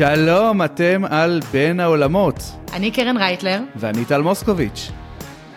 שלום, 0.00 0.62
אתם 0.62 1.02
על 1.10 1.40
בין 1.52 1.80
העולמות. 1.80 2.36
אני 2.72 2.90
קרן 2.90 3.16
רייטלר. 3.16 3.60
ואני 3.76 4.04
טל 4.04 4.22
מוסקוביץ'. 4.22 4.90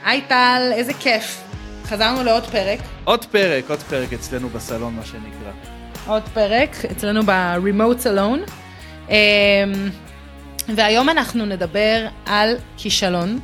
היי 0.05 0.21
טל, 0.21 0.71
איזה 0.73 0.93
כיף. 0.93 1.41
חזרנו 1.83 2.23
לעוד 2.23 2.43
פרק. 2.43 2.79
עוד 3.03 3.25
פרק, 3.25 3.69
עוד 3.69 3.79
פרק 3.79 4.13
אצלנו 4.13 4.49
בסלון, 4.49 4.93
מה 4.93 5.05
שנקרא. 5.05 5.51
עוד 6.07 6.23
פרק, 6.33 6.69
אצלנו 6.91 7.21
ב-remote 7.25 8.05
salon. 8.05 8.51
אמ, 9.09 9.15
והיום 10.75 11.09
אנחנו 11.09 11.45
נדבר 11.45 12.07
על 12.25 12.55
כישלון, 12.77 13.39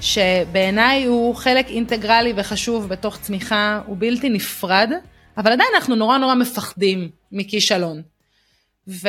שבעיניי 0.00 1.04
הוא 1.04 1.34
חלק 1.34 1.68
אינטגרלי 1.68 2.32
וחשוב 2.36 2.88
בתוך 2.88 3.18
צמיחה, 3.20 3.80
הוא 3.86 3.96
בלתי 3.98 4.28
נפרד, 4.28 4.90
אבל 5.38 5.52
עדיין 5.52 5.70
אנחנו 5.74 5.94
נורא 5.94 6.18
נורא 6.18 6.34
מפחדים 6.34 7.08
מכישלון. 7.32 8.15
ו... 8.88 9.08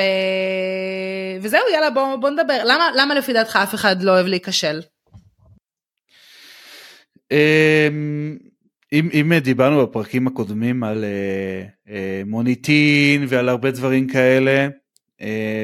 וזהו, 1.42 1.62
יאללה, 1.74 1.90
בוא, 1.90 2.16
בוא 2.16 2.30
נדבר. 2.30 2.64
למה, 2.66 2.90
למה 2.96 3.16
לפי 3.16 3.34
דעתך 3.34 3.60
אף 3.64 3.76
אחד 3.76 4.02
לא 4.02 4.12
אוהב 4.12 4.26
להיכשל? 4.26 4.82
אמ, 7.32 8.38
אם, 8.94 9.10
אם 9.14 9.34
דיברנו 9.44 9.88
בפרקים 9.88 10.28
הקודמים 10.28 10.84
על 10.84 11.04
uh, 11.04 11.88
uh, 11.88 11.92
מוניטין 12.26 13.26
ועל 13.28 13.50
הרבה 13.50 13.72
דברים 13.72 14.08
כאלה, 14.08 14.68
uh, 14.68 15.24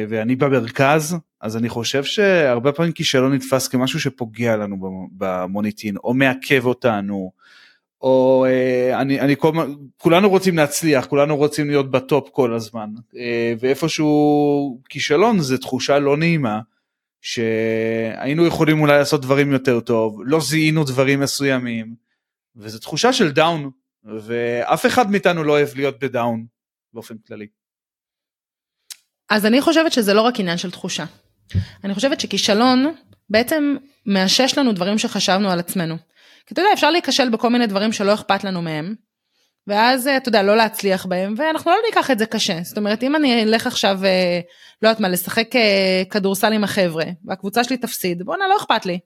ואני 0.10 0.36
במרכז, 0.36 1.18
אז 1.42 1.58
אני 1.58 1.70
חושב 1.70 2.04
שהרבה 2.04 2.72
פעמים 2.72 2.92
כישלון 2.92 3.34
נתפס 3.34 3.68
כמשהו 3.68 4.00
שפוגע 4.00 4.58
לנו 4.58 5.08
במוניטין, 5.12 5.98
או 5.98 6.14
מעכב 6.14 6.66
אותנו, 6.66 7.32
או 8.04 8.46
אה, 8.46 8.96
אני, 8.96 9.20
אני 9.20 9.36
כל, 9.38 9.52
כולנו 9.98 10.30
רוצים 10.30 10.58
להצליח, 10.58 11.06
כולנו 11.06 11.38
רוצים 11.38 11.70
להיות 11.70 11.92
ב 11.92 12.01
top 12.01 12.30
כל 12.32 12.54
הזמן, 12.54 12.90
אה, 12.98 13.18
ואיפשהו 13.60 14.82
כישלון 14.90 15.40
זה 15.40 15.58
תחושה 15.58 16.00
לא 16.00 16.18
נעימה, 16.18 16.60
שהיינו 17.22 18.46
יכולים 18.46 18.82
אולי 18.82 18.98
לעשות 18.98 19.22
דברים 19.22 19.52
יותר 19.52 19.80
טוב, 19.80 20.22
לא 20.26 20.40
זיהינו 20.42 20.84
דברים 20.84 21.20
מסוימים, 21.20 21.96
וזו 22.56 22.80
תחושה 22.80 23.14
של 23.14 23.32
down, 23.32 23.70
ואף 24.04 24.86
אחד 24.86 25.12
מאיתנו 25.12 25.44
לא 25.44 25.52
אוהב 25.52 25.70
להיות 25.76 26.00
ב 26.00 26.09
down 26.09 26.46
באופן 26.94 27.16
כללי. 27.28 27.48
אז 29.30 29.46
אני 29.46 29.62
חושבת 29.62 29.94
שזה 29.94 30.14
לא 30.14 30.22
רק 30.22 30.40
עניין 30.40 30.58
של 30.58 30.72
תחושה. 30.72 31.06
אני 31.84 31.94
חושבת 31.94 32.20
שכישלון 32.20 32.94
בעצם 33.30 33.76
מאשש 34.06 34.58
לנו 34.58 34.74
דברים 34.74 34.98
שחשבנו 34.98 35.50
על 35.52 35.60
עצמנו. 35.60 35.96
כי 36.46 36.54
אתה 36.54 36.62
יודע, 36.62 36.74
אפשר 36.74 36.92
להיכשל 36.92 37.30
בכל 37.30 37.50
מיני 37.50 37.68
דברים 37.68 37.92
שלא 37.92 38.14
אכפת 38.14 38.44
לנו 38.44 38.62
מהם, 38.62 38.96
ואז 39.68 40.08
אתה 40.08 40.30
יודע, 40.30 40.44
לא 40.44 40.58
להצליח 40.58 41.06
בהם, 41.06 41.34
ואנחנו 41.38 41.72
לא 41.72 41.78
ניקח 41.86 42.12
את 42.12 42.20
זה 42.20 42.26
קשה. 42.26 42.60
זאת 42.64 42.78
אומרת, 42.78 43.04
אם 43.04 43.16
אני 43.16 43.44
אלך 43.44 43.68
עכשיו, 43.68 44.00
אה, 44.06 44.40
לא 44.82 44.88
יודעת 44.88 45.00
מה, 45.00 45.10
לשחק 45.10 45.56
אה, 45.56 46.04
כדורסל 46.10 46.54
עם 46.54 46.64
החבר'ה, 46.64 47.06
והקבוצה 47.26 47.64
שלי 47.64 47.78
תפסיד, 47.78 48.24
בואנה, 48.24 48.48
לא 48.48 48.58
אכפת 48.58 48.86
לי. 48.86 49.00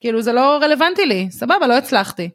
כאילו, 0.00 0.22
זה 0.22 0.32
לא 0.32 0.58
רלוונטי 0.62 1.06
לי, 1.06 1.28
סבבה, 1.30 1.66
לא 1.66 1.78
הצלחתי. 1.78 2.30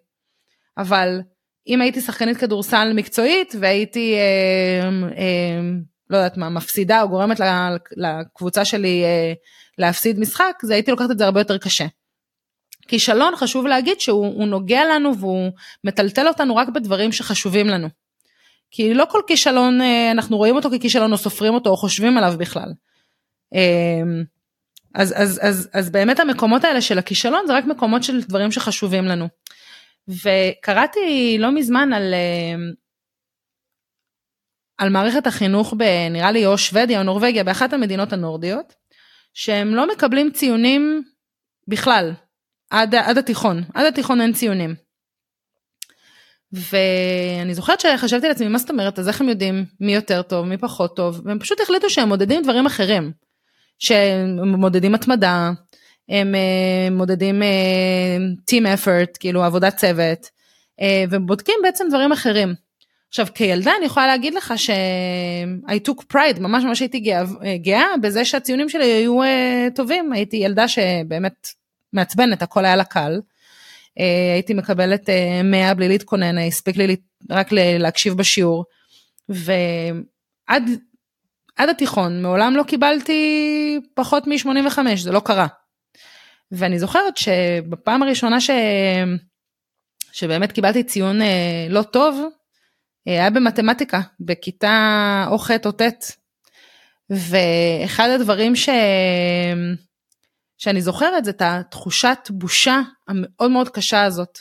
אבל 0.77 1.21
אם 1.67 1.81
הייתי 1.81 2.01
שחקנית 2.01 2.37
כדורסל 2.37 2.93
מקצועית 2.95 3.55
והייתי 3.59 4.15
אה, 4.15 4.89
אה, 5.17 5.61
לא 6.09 6.17
יודעת 6.17 6.37
מה 6.37 6.49
מפסידה 6.49 7.01
או 7.01 7.09
גורמת 7.09 7.37
לקבוצה 7.97 8.65
שלי 8.65 9.03
אה, 9.03 9.33
להפסיד 9.77 10.19
משחק 10.19 10.55
זה 10.63 10.73
הייתי 10.73 10.91
לוקחת 10.91 11.11
את 11.11 11.17
זה 11.17 11.25
הרבה 11.25 11.39
יותר 11.39 11.57
קשה. 11.57 11.85
כישלון 12.91 13.35
חשוב 13.35 13.67
להגיד 13.67 13.99
שהוא 13.99 14.47
נוגע 14.47 14.81
לנו 14.93 15.17
והוא 15.17 15.51
מטלטל 15.83 16.27
אותנו 16.27 16.55
רק 16.55 16.69
בדברים 16.69 17.11
שחשובים 17.11 17.67
לנו. 17.67 17.87
כי 18.71 18.93
לא 18.93 19.05
כל 19.09 19.21
כישלון 19.27 19.81
אה, 19.81 20.11
אנחנו 20.11 20.37
רואים 20.37 20.55
אותו 20.55 20.69
ככישלון 20.69 21.11
או 21.11 21.17
סופרים 21.17 21.53
אותו 21.53 21.69
או 21.69 21.77
חושבים 21.77 22.17
עליו 22.17 22.33
בכלל. 22.37 22.73
אה, 23.55 24.01
אז, 24.95 25.13
אז, 25.17 25.39
אז, 25.43 25.69
אז 25.73 25.89
באמת 25.89 26.19
המקומות 26.19 26.63
האלה 26.63 26.81
של 26.81 26.97
הכישלון 26.99 27.47
זה 27.47 27.53
רק 27.53 27.65
מקומות 27.65 28.03
של 28.03 28.21
דברים 28.21 28.51
שחשובים 28.51 29.05
לנו. 29.05 29.27
וקראתי 30.07 31.37
לא 31.39 31.51
מזמן 31.51 31.93
על, 31.93 32.13
אה, 32.13 32.55
על 34.77 34.89
מערכת 34.89 35.27
החינוך 35.27 35.73
בנראה 35.73 36.31
לי 36.31 36.45
או 36.45 36.57
שוודיה 36.57 36.99
או 36.99 37.03
נורבגיה 37.03 37.43
באחת 37.43 37.73
המדינות 37.73 38.13
הנורדיות, 38.13 38.73
שהם 39.33 39.75
לא 39.75 39.87
מקבלים 39.91 40.31
ציונים 40.31 41.03
בכלל, 41.67 42.13
עד, 42.71 42.95
עד 42.95 43.17
התיכון, 43.17 43.63
עד 43.73 43.85
התיכון 43.85 44.21
אין 44.21 44.33
ציונים. 44.33 44.75
ואני 46.53 47.53
זוכרת 47.53 47.79
שחשבתי 47.79 48.27
לעצמי 48.27 48.47
מה 48.47 48.57
זאת 48.57 48.69
אומרת 48.69 48.99
אז 48.99 49.07
איך 49.07 49.21
הם 49.21 49.29
יודעים 49.29 49.65
מי 49.79 49.95
יותר 49.95 50.21
טוב 50.21 50.45
מי 50.45 50.57
פחות 50.57 50.95
טוב 50.95 51.21
והם 51.25 51.39
פשוט 51.39 51.59
החליטו 51.59 51.89
שהם 51.89 52.07
מודדים 52.07 52.43
דברים 52.43 52.65
אחרים. 52.65 53.11
שהם 53.79 54.55
מודדים 54.55 54.95
התמדה 54.95 55.51
הם 56.09 56.35
אה, 56.35 56.89
מודדים 56.91 57.43
אה, 57.43 58.17
team 58.51 58.63
effort, 58.77 59.17
כאילו 59.19 59.43
עבודת 59.43 59.75
צוות, 59.75 60.29
אה, 60.81 61.03
ובודקים 61.09 61.55
בעצם 61.63 61.85
דברים 61.89 62.11
אחרים. 62.11 62.53
עכשיו 63.09 63.27
כילדה 63.35 63.71
אני 63.77 63.85
יכולה 63.85 64.07
להגיד 64.07 64.33
לך 64.33 64.53
ש- 64.57 64.69
I 65.67 65.89
took 65.89 66.03
pride, 66.13 66.39
ממש 66.39 66.63
ממש 66.63 66.79
הייתי 66.79 66.99
גאה, 66.99 67.23
גאה 67.61 67.85
בזה 68.01 68.25
שהציונים 68.25 68.69
שלי 68.69 68.85
היו 68.85 69.19
טובים, 69.75 70.13
הייתי 70.13 70.37
ילדה 70.37 70.67
שבאמת 70.67 71.47
מעצבנת, 71.93 72.41
הכל 72.41 72.65
היה 72.65 72.75
לה 72.75 72.83
קל. 72.83 73.21
הייתי 74.33 74.53
מקבלת 74.53 75.09
100 75.43 75.73
בלי 75.73 75.87
להתכונן, 75.87 76.37
הספיק 76.37 76.77
לי 76.77 76.95
רק 77.29 77.47
להקשיב 77.51 78.13
בשיעור. 78.13 78.65
ועד 79.29 80.69
עד 81.61 81.69
התיכון 81.69 82.21
מעולם 82.21 82.55
לא 82.55 82.63
קיבלתי 82.63 83.79
פחות 83.93 84.27
מ-85, 84.27 84.79
זה 84.95 85.11
לא 85.11 85.19
קרה. 85.19 85.47
ואני 86.51 86.79
זוכרת 86.79 87.17
שבפעם 87.17 88.03
הראשונה 88.03 88.41
ש... 88.41 88.49
שבאמת 90.11 90.51
קיבלתי 90.51 90.83
ציון 90.83 91.21
אה, 91.21 91.67
לא 91.69 91.81
טוב, 91.81 92.21
אה, 93.07 93.13
היה 93.13 93.29
במתמטיקה, 93.29 94.01
בכיתה 94.19 95.25
או 95.31 95.37
ח' 95.37 95.51
או 95.65 95.71
ט'. 95.71 95.81
ואחד 97.09 98.09
הדברים 98.09 98.55
ש... 98.55 98.69
שאני 100.61 100.81
זוכרת 100.81 101.25
זה 101.25 101.31
את 101.31 101.41
התחושת 101.45 102.17
בושה 102.29 102.81
המאוד 103.07 103.51
מאוד 103.51 103.69
קשה 103.69 104.03
הזאת, 104.03 104.39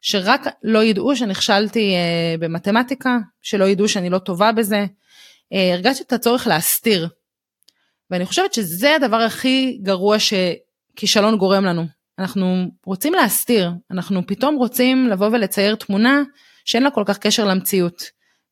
שרק 0.00 0.40
לא 0.62 0.84
ידעו 0.84 1.16
שנכשלתי 1.16 1.94
אה, 1.94 2.34
במתמטיקה, 2.38 3.18
שלא 3.42 3.64
ידעו 3.64 3.88
שאני 3.88 4.10
לא 4.10 4.18
טובה 4.18 4.52
בזה. 4.52 4.86
אה, 5.52 5.72
הרגשתי 5.72 6.02
את 6.02 6.12
הצורך 6.12 6.46
להסתיר. 6.46 7.08
ואני 8.10 8.26
חושבת 8.26 8.54
שזה 8.54 8.94
הדבר 8.94 9.16
הכי 9.16 9.78
גרוע 9.82 10.18
ש... 10.18 10.34
כישלון 10.96 11.36
גורם 11.36 11.64
לנו. 11.64 11.86
אנחנו 12.18 12.70
רוצים 12.86 13.14
להסתיר, 13.14 13.70
אנחנו 13.90 14.26
פתאום 14.26 14.54
רוצים 14.54 15.08
לבוא 15.08 15.26
ולצייר 15.26 15.74
תמונה 15.74 16.22
שאין 16.64 16.82
לה 16.82 16.90
כל 16.90 17.02
כך 17.06 17.18
קשר 17.18 17.44
למציאות. 17.44 18.02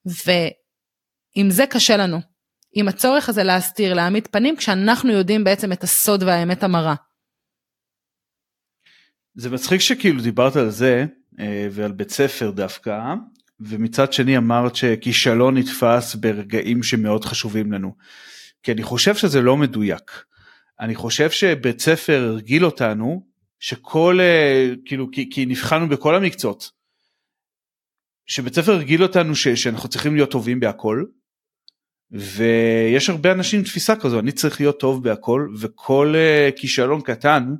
ועם 0.06 1.50
זה 1.50 1.66
קשה 1.66 1.96
לנו, 1.96 2.20
עם 2.72 2.88
הצורך 2.88 3.28
הזה 3.28 3.42
להסתיר, 3.42 3.94
להעמיד 3.94 4.26
פנים, 4.26 4.56
כשאנחנו 4.56 5.12
יודעים 5.12 5.44
בעצם 5.44 5.72
את 5.72 5.82
הסוד 5.82 6.22
והאמת 6.22 6.62
המרה. 6.62 6.94
זה 9.34 9.50
מצחיק 9.50 9.80
שכאילו 9.80 10.22
דיברת 10.22 10.56
על 10.56 10.70
זה 10.70 11.04
אה, 11.40 11.68
ועל 11.70 11.92
בית 11.92 12.10
ספר 12.10 12.50
דווקא, 12.50 13.14
ומצד 13.60 14.12
שני 14.12 14.36
אמרת 14.36 14.76
שכישלון 14.76 15.58
נתפס 15.58 16.14
ברגעים 16.14 16.82
שמאוד 16.82 17.24
חשובים 17.24 17.72
לנו. 17.72 17.94
כי 18.62 18.72
אני 18.72 18.82
חושב 18.82 19.14
שזה 19.14 19.40
לא 19.40 19.56
מדויק. 19.56 20.24
אני 20.80 20.94
חושב 20.94 21.30
שבית 21.30 21.80
ספר 21.80 22.24
הרגיל 22.28 22.64
אותנו 22.64 23.26
שכל 23.58 24.18
אה, 24.20 24.70
כאילו 24.84 25.10
כי, 25.12 25.30
כי 25.30 25.46
נבחנו 25.46 25.88
בכל 25.88 26.14
המקצועות. 26.14 26.70
שבית 28.26 28.54
ספר 28.54 28.72
הרגיל 28.72 29.02
אותנו 29.02 29.34
ש, 29.34 29.48
שאנחנו 29.48 29.88
צריכים 29.88 30.14
להיות 30.14 30.30
טובים 30.30 30.60
בהכל. 30.60 31.04
ויש 32.12 33.10
הרבה 33.10 33.32
אנשים 33.32 33.58
עם 33.58 33.64
תפיסה 33.64 33.96
כזו 33.96 34.18
אני 34.18 34.32
צריך 34.32 34.60
להיות 34.60 34.80
טוב 34.80 35.04
בהכל 35.04 35.48
וכל 35.60 36.14
uh, 36.14 36.60
כישלון 36.60 37.00
קטן 37.00 37.54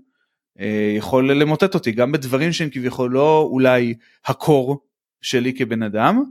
uh, 0.59 0.63
יכול 0.97 1.33
למוטט 1.33 1.75
אותי 1.75 1.93
גם 1.93 2.13
בדברים 2.13 2.53
שהם 2.53 2.71
כביכול 2.71 3.11
לא 3.11 3.49
אולי 3.51 3.95
הקור 4.27 4.87
שלי 5.21 5.55
כבן 5.55 5.83
אדם 5.83 6.23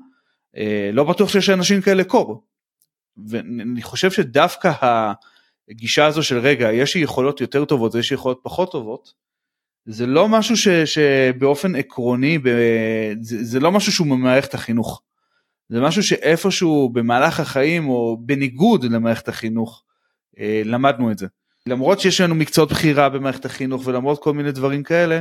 uh, 0.56 0.60
לא 0.94 1.04
בטוח 1.04 1.30
שיש 1.30 1.50
אנשים 1.50 1.82
כאלה 1.82 2.04
קור. 2.04 2.44
ואני 3.28 3.82
חושב 3.82 4.12
שדווקא. 4.12 4.72
הגישה 5.70 6.06
הזו 6.06 6.24
של 6.24 6.38
רגע 6.38 6.72
יש 6.72 6.96
לי 6.96 7.02
יכולות 7.02 7.42
יותר 7.42 7.66
טובות 7.66 7.96
ויש 7.96 8.12
לי 8.12 8.16
יכולות 8.16 8.40
פחות 8.44 8.72
טובות 8.72 9.14
זה 9.86 10.06
לא 10.06 10.30
משהו 10.30 10.58
ש, 10.58 10.68
שבאופן 10.68 11.76
עקרוני 11.76 12.38
ב, 12.38 12.50
זה, 13.22 13.44
זה 13.44 13.60
לא 13.60 13.72
משהו 13.72 13.92
שהוא 13.92 14.08
ממערכת 14.08 14.54
החינוך. 14.54 15.02
זה 15.72 15.82
משהו 15.82 16.04
שאיפשהו 16.04 16.90
במהלך 16.90 17.40
החיים 17.40 17.90
או 17.90 18.18
בניגוד 18.20 18.84
למערכת 18.84 19.28
החינוך 19.28 19.84
אה, 20.40 20.62
למדנו 20.66 21.12
את 21.12 21.18
זה. 21.18 21.28
למרות 21.66 22.00
שיש 22.00 22.22
לנו 22.22 22.36
מקצועות 22.36 22.70
בחירה 22.72 23.10
במערכת 23.10 23.46
החינוך 23.46 23.82
ולמרות 23.86 24.24
כל 24.24 24.34
מיני 24.34 24.52
דברים 24.52 24.84
כאלה 24.84 25.20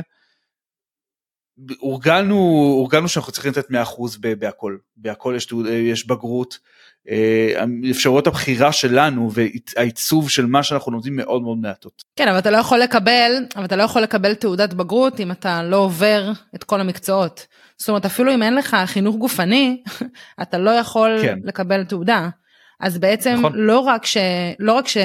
הורגלנו 1.79 2.35
הורגלנו 2.77 3.07
שאנחנו 3.07 3.31
צריכים 3.31 3.51
לתת 3.51 3.69
100% 3.69 3.73
בהכל 4.39 4.77
בהכל 4.97 5.33
יש, 5.37 5.47
יש 5.69 6.07
בגרות 6.07 6.57
אה, 7.09 7.63
אפשרויות 7.91 8.27
הבחירה 8.27 8.71
שלנו 8.71 9.31
והעיצוב 9.33 10.29
של 10.29 10.45
מה 10.45 10.63
שאנחנו 10.63 10.91
לומדים 10.91 11.15
מאוד 11.15 11.41
מאוד 11.41 11.57
מעטות. 11.57 12.03
כן 12.15 12.27
אבל 12.27 12.39
אתה 12.39 12.51
לא 12.51 12.57
יכול 12.57 12.79
לקבל 12.79 13.45
אבל 13.55 13.65
אתה 13.65 13.75
לא 13.75 13.83
יכול 13.83 14.01
לקבל 14.01 14.33
תעודת 14.33 14.73
בגרות 14.73 15.19
אם 15.19 15.31
אתה 15.31 15.63
לא 15.63 15.77
עובר 15.77 16.31
את 16.55 16.63
כל 16.63 16.81
המקצועות. 16.81 17.47
זאת 17.81 17.89
אומרת 17.89 18.05
אפילו 18.05 18.33
אם 18.33 18.43
אין 18.43 18.55
לך 18.55 18.77
חינוך 18.85 19.15
גופני 19.15 19.83
אתה 20.41 20.57
לא 20.57 20.69
יכול 20.69 21.19
כן. 21.21 21.39
לקבל 21.43 21.83
תעודה. 21.83 22.29
אז 22.79 22.97
בעצם 22.97 23.35
נכון. 23.39 23.51
לא 23.55 23.79
רק 23.79 24.05
ש... 24.05 24.17
לא 24.59 24.73
רק 24.73 24.87
ש... 24.87 24.97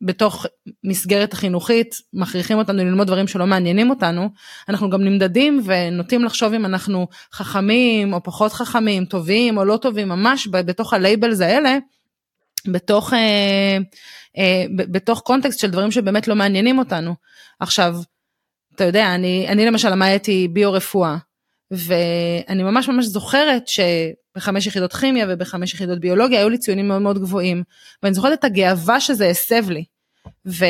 בתוך 0.00 0.46
מסגרת 0.84 1.32
החינוכית 1.32 1.94
מכריחים 2.12 2.58
אותנו 2.58 2.84
ללמוד 2.84 3.06
דברים 3.06 3.26
שלא 3.26 3.46
מעניינים 3.46 3.90
אותנו, 3.90 4.28
אנחנו 4.68 4.90
גם 4.90 5.04
נמדדים 5.04 5.62
ונוטים 5.64 6.24
לחשוב 6.24 6.52
אם 6.52 6.64
אנחנו 6.66 7.08
חכמים 7.32 8.12
או 8.12 8.22
פחות 8.22 8.52
חכמים, 8.52 9.04
טובים 9.04 9.58
או 9.58 9.64
לא 9.64 9.76
טובים, 9.76 10.08
ממש 10.08 10.48
בתוך 10.50 10.94
ה 10.94 11.01
labels 11.01 11.40
האלה, 11.40 11.78
בתוך, 12.66 13.12
אה, 13.12 13.78
אה, 14.38 14.64
בתוך 14.70 15.20
context 15.20 15.58
של 15.58 15.70
דברים 15.70 15.90
שבאמת 15.90 16.28
לא 16.28 16.34
מעניינים 16.34 16.78
אותנו. 16.78 17.14
עכשיו, 17.60 17.96
אתה 18.74 18.84
יודע, 18.84 19.14
אני, 19.14 19.46
אני 19.48 19.66
למשל 19.66 19.90
למדתי 19.90 20.48
ביו-רפואה, 20.52 21.16
ואני 21.70 22.62
ממש 22.62 22.88
ממש 22.88 23.04
זוכרת 23.04 23.68
שבחמש 23.68 24.66
יחידות 24.66 24.92
כימיה 24.92 25.26
ובחמש 25.28 25.74
יחידות 25.74 26.00
ביולוגיה 26.00 26.38
היו 26.38 26.48
לי 26.48 26.58
ציונים 26.58 26.88
מאוד 26.88 27.02
מאוד 27.02 27.18
גבוהים 27.18 27.62
ואני 28.02 28.14
זוכרת 28.14 28.38
את 28.38 28.44
הגאווה 28.44 29.00
שזה 29.00 29.26
הסב 29.26 29.70
לי. 29.70 29.84
ו, 30.46 30.64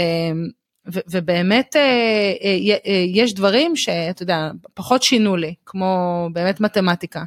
ו, 0.93 1.01
ובאמת 1.11 1.77
אה, 1.77 1.83
אה, 2.43 2.77
אה, 2.87 3.05
יש 3.07 3.35
דברים 3.35 3.77
שאתה 3.77 4.23
יודע 4.23 4.51
פחות 4.75 5.03
שינו 5.03 5.37
לי 5.37 5.55
כמו 5.67 6.29
באמת 6.33 6.61
מתמטיקה 6.61 7.25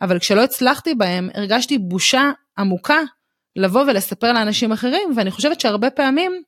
אבל 0.00 0.18
כשלא 0.18 0.44
הצלחתי 0.44 0.94
בהם 0.94 1.30
הרגשתי 1.34 1.78
בושה 1.78 2.30
עמוקה 2.58 2.98
לבוא 3.56 3.82
ולספר 3.82 4.32
לאנשים 4.32 4.72
אחרים 4.72 5.12
ואני 5.16 5.30
חושבת 5.30 5.60
שהרבה 5.60 5.90
פעמים 5.90 6.42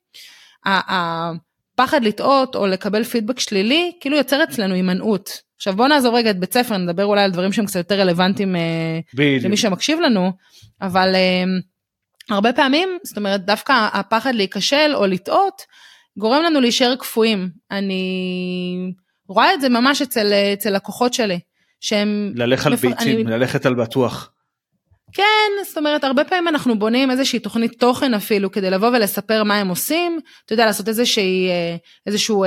הפחד 0.65 2.03
לטעות 2.03 2.55
או 2.55 2.67
לקבל 2.67 3.03
פידבק 3.03 3.39
שלילי 3.39 3.91
כאילו 4.01 4.17
יוצר 4.17 4.43
אצלנו 4.43 4.73
הימנעות. 4.73 5.41
עכשיו 5.63 5.75
בוא 5.75 5.87
נעזוב 5.87 6.15
רגע 6.15 6.29
את 6.29 6.39
בית 6.39 6.53
ספר, 6.53 6.77
נדבר 6.77 7.05
אולי 7.05 7.23
על 7.23 7.31
דברים 7.31 7.53
שהם 7.53 7.65
קצת 7.65 7.75
יותר 7.75 7.99
רלוונטיים 7.99 8.55
אה, 8.55 8.99
בדיוק. 9.13 9.45
למי 9.45 9.57
שמקשיב 9.57 9.99
לנו, 9.99 10.31
אבל 10.81 11.15
אה, 11.15 11.43
הרבה 12.29 12.53
פעמים, 12.53 12.89
זאת 13.03 13.17
אומרת 13.17 13.45
דווקא 13.45 13.87
הפחד 13.93 14.35
להיכשל 14.35 14.91
או 14.93 15.05
לטעות, 15.05 15.61
גורם 16.17 16.43
לנו 16.43 16.61
להישאר 16.61 16.95
קפואים. 16.95 17.49
אני 17.71 18.03
רואה 19.27 19.53
את 19.53 19.61
זה 19.61 19.69
ממש 19.69 20.01
אצל, 20.01 20.33
אצל 20.53 20.69
לקוחות 20.69 21.13
שלי, 21.13 21.39
שהם... 21.79 22.33
ללכת 22.35 22.65
על 22.65 22.73
מפ... 22.73 22.81
ביצים, 22.81 23.27
אני... 23.27 23.37
ללכת 23.37 23.65
על 23.65 23.73
בטוח. 23.73 24.31
כן, 25.13 25.63
זאת 25.67 25.77
אומרת, 25.77 26.03
הרבה 26.03 26.23
פעמים 26.23 26.47
אנחנו 26.47 26.79
בונים 26.79 27.11
איזושהי 27.11 27.39
תוכנית 27.39 27.79
תוכן 27.79 28.13
אפילו 28.13 28.51
כדי 28.51 28.69
לבוא 28.69 28.87
ולספר 28.87 29.43
מה 29.43 29.57
הם 29.57 29.67
עושים, 29.67 30.19
אתה 30.45 30.53
יודע, 30.53 30.65
לעשות 30.65 30.87
איזושהי, 30.87 31.49
אה, 31.49 31.75
איזשהו 32.07 32.45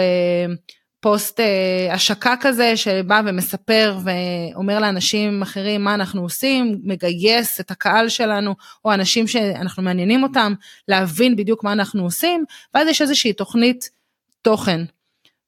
פוסט 1.07 1.41
אה, 1.41 1.95
השקה 1.95 2.35
כזה 2.41 2.77
שבא 2.77 3.21
ומספר 3.27 3.99
ואומר 4.05 4.79
לאנשים 4.81 5.43
אחרים 5.43 5.85
מה 5.85 5.95
אנחנו 5.95 6.23
עושים, 6.23 6.81
מגייס 6.85 7.61
את 7.61 7.71
הקהל 7.71 8.09
שלנו 8.09 8.55
או 8.85 8.95
אנשים 8.95 9.27
שאנחנו 9.27 9.83
מעניינים 9.83 10.23
אותם 10.23 10.53
להבין 10.89 11.37
בדיוק 11.37 11.65
מה 11.65 11.73
אנחנו 11.73 12.03
עושים, 12.03 12.45
ואז 12.75 12.89
יש 12.89 13.03
איזושהי 13.03 13.33
תוכנית 13.33 13.91
תוכן. 14.43 14.81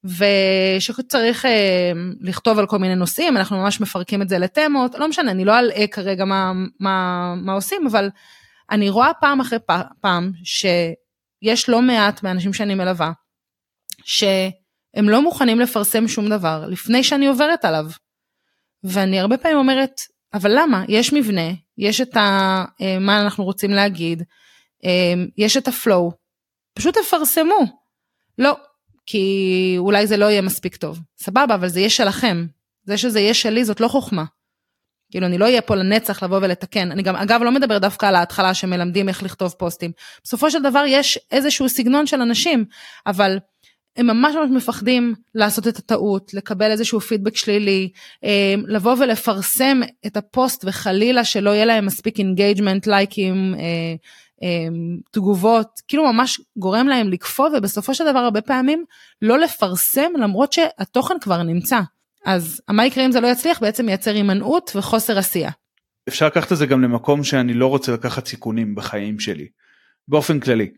ושצריך 0.03 1.45
אה, 1.45 1.91
לכתוב 2.21 2.59
על 2.59 2.67
כל 2.67 2.77
מיני 2.77 2.95
נושאים, 2.95 3.37
אנחנו 3.37 3.57
ממש 3.57 3.81
מפרקים 3.81 4.21
את 4.21 4.29
זה 4.29 4.39
לתמות, 4.39 4.95
לא 4.95 5.07
משנה, 5.07 5.31
אני 5.31 5.45
לא 5.45 5.59
אלאה 5.59 5.87
כרגע 5.87 6.25
מה, 6.25 6.51
מה, 6.79 7.33
מה 7.37 7.53
עושים, 7.53 7.87
אבל 7.87 8.09
אני 8.71 8.89
רואה 8.89 9.13
פעם 9.13 9.39
אחרי 9.39 9.59
פעם 10.01 10.31
שיש 10.43 11.69
לא 11.69 11.81
מעט 11.81 12.23
מהאנשים 12.23 12.53
שאני 12.53 12.75
מלווה, 12.75 13.11
ש... 14.03 14.23
הם 14.93 15.09
לא 15.09 15.21
מוכנים 15.21 15.59
לפרסם 15.59 16.07
שום 16.07 16.29
דבר 16.29 16.65
לפני 16.67 17.03
שאני 17.03 17.27
עוברת 17.27 17.65
עליו. 17.65 17.85
ואני 18.83 19.19
הרבה 19.19 19.37
פעמים 19.37 19.57
אומרת, 19.57 20.01
אבל 20.33 20.51
למה? 20.55 20.83
יש 20.87 21.13
מבנה, 21.13 21.51
יש 21.77 22.01
את 22.01 22.17
ה, 22.17 22.65
אה, 22.81 22.99
מה 22.99 23.21
אנחנו 23.21 23.43
רוצים 23.43 23.71
להגיד, 23.71 24.23
אה, 24.85 25.13
יש 25.37 25.57
את 25.57 25.67
הפלואו, 25.67 26.11
פשוט 26.73 26.97
תפרסמו. 26.97 27.65
לא, 28.37 28.57
כי 29.05 29.75
אולי 29.77 30.07
זה 30.07 30.17
לא 30.17 30.25
יהיה 30.25 30.41
מספיק 30.41 30.75
טוב. 30.75 30.99
סבבה, 31.17 31.55
אבל 31.55 31.67
זה 31.67 31.79
יהיה 31.79 31.89
שלכם. 31.89 32.45
זה 32.83 32.97
שזה 32.97 33.19
יהיה 33.19 33.33
שלי 33.33 33.65
זאת 33.65 33.79
לא 33.79 33.87
חוכמה. 33.87 34.23
כאילו 35.11 35.27
אני 35.27 35.37
לא 35.37 35.45
אהיה 35.45 35.61
פה 35.61 35.75
לנצח 35.75 36.23
לבוא 36.23 36.37
ולתקן. 36.37 36.91
אני 36.91 37.03
גם 37.03 37.15
אגב 37.15 37.41
לא 37.43 37.51
מדבר 37.51 37.77
דווקא 37.77 38.05
על 38.05 38.15
ההתחלה 38.15 38.53
שמלמדים 38.53 39.09
איך 39.09 39.23
לכתוב 39.23 39.55
פוסטים. 39.57 39.91
בסופו 40.23 40.51
של 40.51 40.61
דבר 40.61 40.83
יש 40.87 41.19
איזשהו 41.31 41.69
סגנון 41.69 42.07
של 42.07 42.21
אנשים, 42.21 42.65
אבל 43.05 43.39
הם 43.97 44.07
ממש 44.07 44.35
ממש 44.35 44.49
מפחדים 44.51 45.13
לעשות 45.35 45.67
את 45.67 45.77
הטעות, 45.77 46.33
לקבל 46.33 46.71
איזשהו 46.71 46.99
פידבק 46.99 47.37
שלילי, 47.37 47.89
אה, 48.23 48.55
לבוא 48.67 48.95
ולפרסם 48.99 49.79
את 50.05 50.17
הפוסט 50.17 50.65
וחלילה 50.67 51.23
שלא 51.23 51.49
יהיה 51.49 51.65
להם 51.65 51.85
מספיק 51.85 52.19
engagement, 52.19 52.87
לייקים, 52.87 53.55
אה, 53.55 53.59
אה, 54.43 54.67
תגובות, 55.11 55.81
כאילו 55.87 56.13
ממש 56.13 56.41
גורם 56.57 56.87
להם 56.87 57.09
לקפוא 57.09 57.49
ובסופו 57.57 57.93
של 57.95 58.03
דבר 58.11 58.19
הרבה 58.19 58.41
פעמים 58.41 58.85
לא 59.21 59.39
לפרסם 59.39 60.11
למרות 60.19 60.53
שהתוכן 60.53 61.15
כבר 61.21 61.43
נמצא. 61.43 61.79
אז 62.25 62.61
מה 62.69 62.85
יקרה 62.85 63.05
אם 63.05 63.11
זה 63.11 63.19
לא 63.19 63.27
יצליח? 63.27 63.59
בעצם 63.59 63.85
מייצר 63.85 64.13
הימנעות 64.13 64.71
וחוסר 64.75 65.17
עשייה. 65.17 65.51
אפשר 66.07 66.27
לקחת 66.27 66.51
את 66.51 66.57
זה 66.57 66.65
גם 66.65 66.81
למקום 66.81 67.23
שאני 67.23 67.53
לא 67.53 67.67
רוצה 67.67 67.91
לקחת 67.91 68.27
סיכונים 68.27 68.75
בחיים 68.75 69.19
שלי, 69.19 69.47
באופן 70.07 70.39
כללי. 70.39 70.69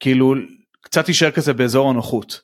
כאילו 0.00 0.34
קצת 0.82 1.08
יישאר 1.08 1.30
כזה 1.30 1.52
באזור 1.52 1.90
הנוחות. 1.90 2.40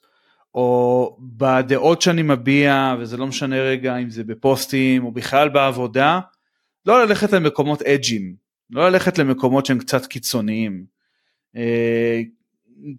או 0.55 1.17
בדעות 1.21 2.03
שאני 2.03 2.23
מביע 2.23 2.95
וזה 3.01 3.17
לא 3.17 3.27
משנה 3.27 3.57
רגע 3.61 3.97
אם 3.97 4.11
זה 4.11 4.25
בפוסטים 4.25 5.05
או 5.05 5.13
בכלל 5.13 5.49
בעבודה, 5.49 6.21
לא 6.87 7.05
ללכת 7.05 7.33
למקומות 7.33 7.83
אג'ים, 7.83 8.35
לא 8.71 8.89
ללכת 8.89 9.19
למקומות 9.19 9.67
שהם 9.67 9.79
קצת 9.79 10.07
קיצוניים. 10.07 10.85
אה, 11.57 12.21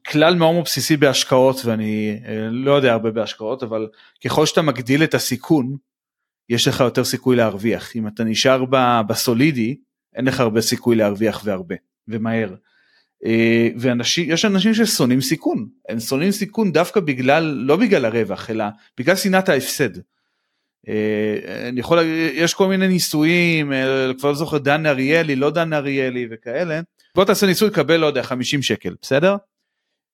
כלל 0.07 0.36
מאוד 0.36 0.63
בסיסי 0.65 0.97
בהשקעות 0.97 1.65
ואני 1.65 2.19
אה, 2.25 2.47
לא 2.51 2.71
יודע 2.71 2.94
הרבה 2.94 3.12
בהשקעות 3.12 3.63
אבל 3.63 3.88
ככל 4.25 4.46
שאתה 4.46 4.62
מגדיל 4.62 5.03
את 5.03 5.13
הסיכון 5.13 5.77
יש 6.50 6.67
לך 6.67 6.79
יותר 6.79 7.03
סיכוי 7.03 7.36
להרוויח 7.36 7.96
אם 7.96 8.08
אתה 8.08 8.24
נשאר 8.24 8.65
בסולידי 9.08 9.77
אין 10.15 10.25
לך 10.25 10.39
הרבה 10.39 10.62
סיכוי 10.62 10.96
להרוויח 10.96 11.41
והרבה 11.43 11.75
ומהר. 12.08 12.55
אה, 13.25 13.67
ואנשים 13.77 14.31
יש 14.31 14.45
אנשים 14.45 14.73
ששונאים 14.73 15.21
סיכון 15.21 15.67
הם 15.89 15.99
שונאים 15.99 16.31
סיכון 16.31 16.71
דווקא 16.71 16.99
בגלל 16.99 17.43
לא 17.43 17.75
בגלל 17.75 18.05
הרווח 18.05 18.49
אלא 18.49 18.65
בגלל 18.97 19.15
שנאת 19.15 19.49
ההפסד. 19.49 19.89
אה, 20.88 21.67
אני 21.69 21.79
יכול 21.79 21.99
יש 22.33 22.53
כל 22.53 22.67
מיני 22.67 22.88
ניסויים 22.88 23.73
אה, 23.73 24.11
כבר 24.19 24.29
לא 24.29 24.35
זוכר 24.35 24.57
דן 24.57 24.85
אריאלי 24.85 25.35
לא 25.35 25.49
דן 25.49 25.73
אריאלי 25.73 26.27
וכאלה 26.31 26.81
בוא 27.15 27.25
תעשה 27.25 27.45
ניסוי 27.45 27.71
קבל 27.71 27.97
לא 27.97 28.05
יודע 28.05 28.23
50 28.23 28.61
שקל 28.61 28.95
בסדר. 29.01 29.35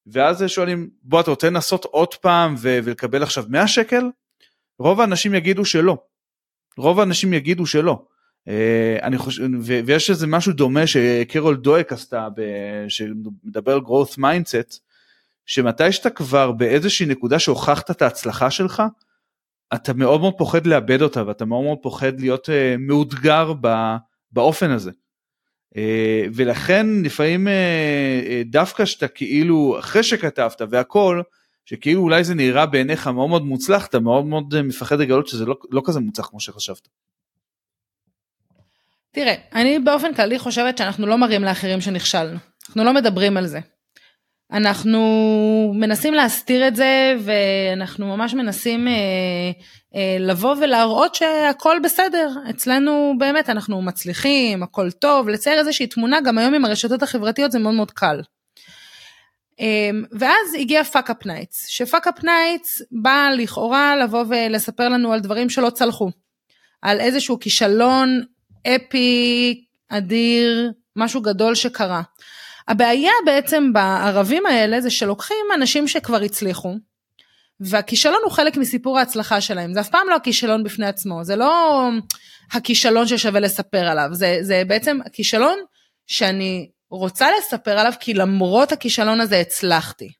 ואז 0.07 0.43
שואלים 0.47 0.89
בוא 1.03 1.21
אתה 1.21 1.31
רוצה 1.31 1.49
לנסות 1.49 1.85
עוד 1.85 2.13
פעם 2.13 2.55
ו- 2.57 2.79
ולקבל 2.83 3.23
עכשיו 3.23 3.45
100 3.49 3.67
שקל 3.67 4.03
רוב 4.79 5.01
האנשים 5.01 5.35
יגידו 5.35 5.65
שלא. 5.65 5.97
רוב 6.77 6.99
האנשים 6.99 7.33
יגידו 7.33 7.65
שלא. 7.65 8.05
אה, 8.47 8.97
אני 9.01 9.17
חושב, 9.17 9.43
ויש 9.85 10.09
איזה 10.09 10.27
משהו 10.27 10.53
דומה 10.53 10.87
שקרול 10.87 11.55
דואק 11.55 11.93
עשתה, 11.93 12.27
שמדבר 12.87 13.73
על 13.73 13.79
growth 13.79 14.17
mindset, 14.17 14.79
שמתי 15.45 15.91
שאתה 15.91 16.09
כבר 16.09 16.51
באיזושהי 16.51 17.05
נקודה 17.05 17.39
שהוכחת 17.39 17.91
את 17.91 18.01
ההצלחה 18.01 18.51
שלך, 18.51 18.83
אתה 19.73 19.93
מאוד 19.93 20.21
מאוד 20.21 20.33
פוחד 20.37 20.65
לאבד 20.65 21.01
אותה 21.01 21.27
ואתה 21.27 21.45
מאוד 21.45 21.63
מאוד 21.63 21.77
פוחד 21.81 22.19
להיות 22.19 22.49
uh, 22.49 22.51
מאותגר 22.79 23.53
ב, 23.61 23.95
באופן 24.31 24.71
הזה. 24.71 24.91
Uh, 25.73 25.77
ולכן 26.35 26.87
לפעמים 27.03 27.47
uh, 27.47 27.51
דווקא 28.45 28.85
שאתה 28.85 29.07
כאילו 29.07 29.75
אחרי 29.79 30.03
שכתבת 30.03 30.61
והכל, 30.69 31.21
שכאילו 31.65 32.01
אולי 32.01 32.23
זה 32.23 32.35
נראה 32.35 32.65
בעיניך 32.65 33.07
מאוד 33.07 33.29
מאוד 33.29 33.45
מוצלח, 33.45 33.87
אתה 33.87 33.99
מאוד 33.99 34.25
מאוד 34.25 34.61
מפחד 34.61 34.99
לגלות 34.99 35.27
שזה 35.27 35.45
לא, 35.45 35.55
לא 35.71 35.81
כזה 35.85 35.99
מוצלח 35.99 36.25
כמו 36.25 36.39
שחשבת. 36.39 36.87
תראה, 39.15 39.35
אני 39.53 39.79
באופן 39.79 40.13
כללי 40.13 40.39
חושבת 40.39 40.77
שאנחנו 40.77 41.07
לא 41.07 41.17
מראים 41.17 41.43
לאחרים 41.43 41.81
שנכשלנו. 41.81 42.37
אנחנו 42.67 42.83
לא 42.83 42.93
מדברים 42.93 43.37
על 43.37 43.47
זה. 43.47 43.59
אנחנו 44.51 45.01
מנסים 45.75 46.13
להסתיר 46.13 46.67
את 46.67 46.75
זה 46.75 47.15
ואנחנו 47.19 48.17
ממש 48.17 48.33
מנסים 48.33 48.87
אה, 48.87 48.93
אה, 49.95 50.17
לבוא 50.19 50.55
ולהראות 50.61 51.15
שהכל 51.15 51.77
בסדר. 51.83 52.29
אצלנו 52.49 53.13
באמת 53.17 53.49
אנחנו 53.49 53.81
מצליחים, 53.81 54.63
הכל 54.63 54.91
טוב, 54.91 55.29
לצייר 55.29 55.59
איזושהי 55.59 55.87
תמונה, 55.87 56.21
גם 56.21 56.37
היום 56.37 56.53
עם 56.53 56.65
הרשתות 56.65 57.03
החברתיות 57.03 57.51
זה 57.51 57.59
מאוד 57.59 57.73
מאוד 57.73 57.91
קל. 57.91 58.21
אה, 59.59 59.89
ואז 60.19 60.53
הגיע 60.59 60.83
Fuckup 60.83 61.25
Nights, 61.25 61.67
ש 61.67 62.07
Fuckup 62.07 62.23
Nights 62.23 62.81
בא 62.91 63.29
לכאורה 63.37 63.95
לבוא 63.95 64.23
ולספר 64.29 64.89
לנו 64.89 65.13
על 65.13 65.19
דברים 65.19 65.49
שלא 65.49 65.69
צלחו. 65.69 66.09
על 66.81 66.99
איזשהו 66.99 67.39
כישלון 67.39 68.21
אפי, 68.67 69.65
אדיר, 69.89 70.71
משהו 70.95 71.21
גדול 71.21 71.55
שקרה. 71.55 72.01
הבעיה 72.67 73.11
בעצם 73.25 73.73
בערבים 73.73 74.45
האלה 74.45 74.81
זה 74.81 74.89
שלוקחים 74.89 75.45
אנשים 75.55 75.87
שכבר 75.87 76.21
הצליחו, 76.21 76.75
והכישלון 77.59 78.19
הוא 78.23 78.31
חלק 78.31 78.57
מסיפור 78.57 78.99
ההצלחה 78.99 79.41
שלהם, 79.41 79.73
זה 79.73 79.79
אף 79.81 79.89
פעם 79.89 80.09
לא 80.09 80.15
הכישלון 80.15 80.63
בפני 80.63 80.85
עצמו, 80.85 81.23
זה 81.23 81.35
לא 81.35 81.89
הכישלון 82.51 83.07
ששווה 83.07 83.39
לספר 83.39 83.87
עליו, 83.87 84.09
זה, 84.11 84.37
זה 84.41 84.63
בעצם 84.67 84.99
הכישלון 85.05 85.59
שאני 86.07 86.69
רוצה 86.89 87.27
לספר 87.39 87.79
עליו 87.79 87.93
כי 87.99 88.13
למרות 88.13 88.71
הכישלון 88.71 89.21
הזה 89.21 89.39
הצלחתי. 89.39 90.11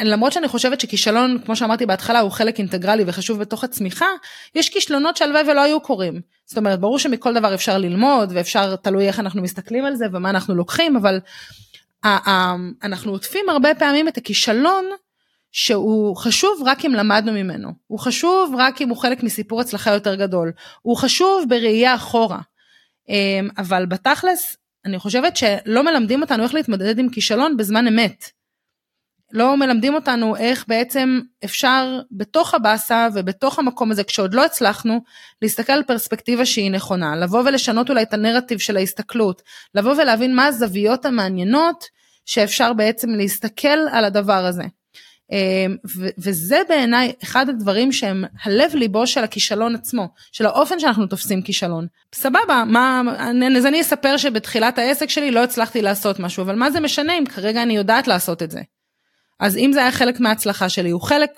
ולמרות 0.00 0.32
שאני 0.32 0.48
חושבת 0.48 0.80
שכישלון, 0.80 1.38
כמו 1.44 1.56
שאמרתי 1.56 1.86
בהתחלה, 1.86 2.20
הוא 2.20 2.30
חלק 2.30 2.58
אינטגרלי 2.58 3.04
וחשוב 3.06 3.38
בתוך 3.38 3.64
הצמיחה, 3.64 4.06
יש 4.54 4.68
כישלונות 4.68 5.16
שהלוואי 5.16 5.42
ולא 5.50 5.60
היו 5.60 5.80
קורים. 5.80 6.20
זאת 6.46 6.58
אומרת, 6.58 6.80
ברור 6.80 6.98
שמכל 6.98 7.34
דבר 7.34 7.54
אפשר 7.54 7.78
ללמוד, 7.78 8.32
ואפשר, 8.34 8.76
תלוי 8.76 9.06
איך 9.06 9.20
אנחנו 9.20 9.42
מסתכלים 9.42 9.84
על 9.84 9.94
זה 9.94 10.06
ומה 10.12 10.30
אנחנו 10.30 10.54
לוקחים, 10.54 10.96
אבל 10.96 11.20
אנחנו 12.84 13.12
עוטפים 13.12 13.48
הרבה 13.48 13.74
פעמים 13.74 14.08
את 14.08 14.16
הכישלון 14.16 14.84
שהוא 15.52 16.16
חשוב 16.16 16.62
רק 16.66 16.84
אם 16.84 16.92
למדנו 16.92 17.32
ממנו, 17.32 17.68
הוא 17.86 17.98
חשוב 17.98 18.54
רק 18.58 18.82
אם 18.82 18.88
הוא 18.88 18.96
חלק 18.96 19.22
מסיפור 19.22 19.60
הצלחה 19.60 19.90
יותר 19.90 20.14
גדול, 20.14 20.52
הוא 20.82 20.96
חשוב 20.96 21.44
בראייה 21.48 21.94
אחורה. 21.94 22.38
אמ, 23.08 23.48
אבל 23.58 23.86
בתכלס, 23.86 24.56
אני 24.84 24.98
חושבת 24.98 25.36
שלא 25.36 25.84
מלמדים 25.84 26.22
אותנו 26.22 26.42
איך 26.42 26.54
להתמודד 26.54 26.98
עם 26.98 27.08
כישלון 27.08 27.56
בזמן 27.56 27.86
אמת. 27.86 28.41
לא 29.32 29.56
מלמדים 29.56 29.94
אותנו 29.94 30.36
איך 30.36 30.64
בעצם 30.68 31.20
אפשר 31.44 32.00
בתוך 32.10 32.54
הבאסה 32.54 33.08
ובתוך 33.14 33.58
המקום 33.58 33.90
הזה 33.90 34.04
כשעוד 34.04 34.34
לא 34.34 34.44
הצלחנו 34.44 35.00
להסתכל 35.42 35.72
על 35.72 35.82
פרספקטיבה 35.82 36.46
שהיא 36.46 36.70
נכונה, 36.70 37.16
לבוא 37.16 37.40
ולשנות 37.40 37.90
אולי 37.90 38.02
את 38.02 38.14
הנרטיב 38.14 38.58
של 38.58 38.76
ההסתכלות, 38.76 39.42
לבוא 39.74 39.92
ולהבין 39.92 40.36
מה 40.36 40.46
הזוויות 40.46 41.06
המעניינות 41.06 41.84
שאפשר 42.26 42.72
בעצם 42.72 43.10
להסתכל 43.10 43.78
על 43.92 44.04
הדבר 44.04 44.44
הזה. 44.46 44.64
אמ, 45.32 45.76
וזה 46.18 46.60
בעיניי 46.68 47.12
אחד 47.22 47.48
הדברים 47.48 47.92
שהם 47.92 48.24
הלב 48.42 48.74
ליבו 48.74 49.06
של 49.06 49.24
הכישלון 49.24 49.74
עצמו, 49.74 50.08
של 50.32 50.46
האופן 50.46 50.78
שאנחנו 50.78 51.06
תופסים 51.06 51.42
כישלון. 51.42 51.86
סבבה, 52.14 52.64
מה, 52.66 53.02
אז 53.56 53.66
אני 53.66 53.80
אספר 53.80 54.16
שבתחילת 54.16 54.78
העסק 54.78 55.10
שלי 55.10 55.30
לא 55.30 55.44
הצלחתי 55.44 55.82
לעשות 55.82 56.18
משהו, 56.18 56.42
אבל 56.42 56.54
מה 56.54 56.70
זה 56.70 56.80
משנה 56.80 57.18
אם 57.18 57.26
כרגע 57.26 57.62
אני 57.62 57.76
יודעת 57.76 58.08
לעשות 58.08 58.42
את 58.42 58.50
זה. 58.50 58.60
אז 59.42 59.56
אם 59.56 59.70
זה 59.72 59.80
היה 59.80 59.92
חלק 59.92 60.20
מההצלחה 60.20 60.68
שלי, 60.68 60.90
הוא 60.90 61.00
חלק 61.00 61.30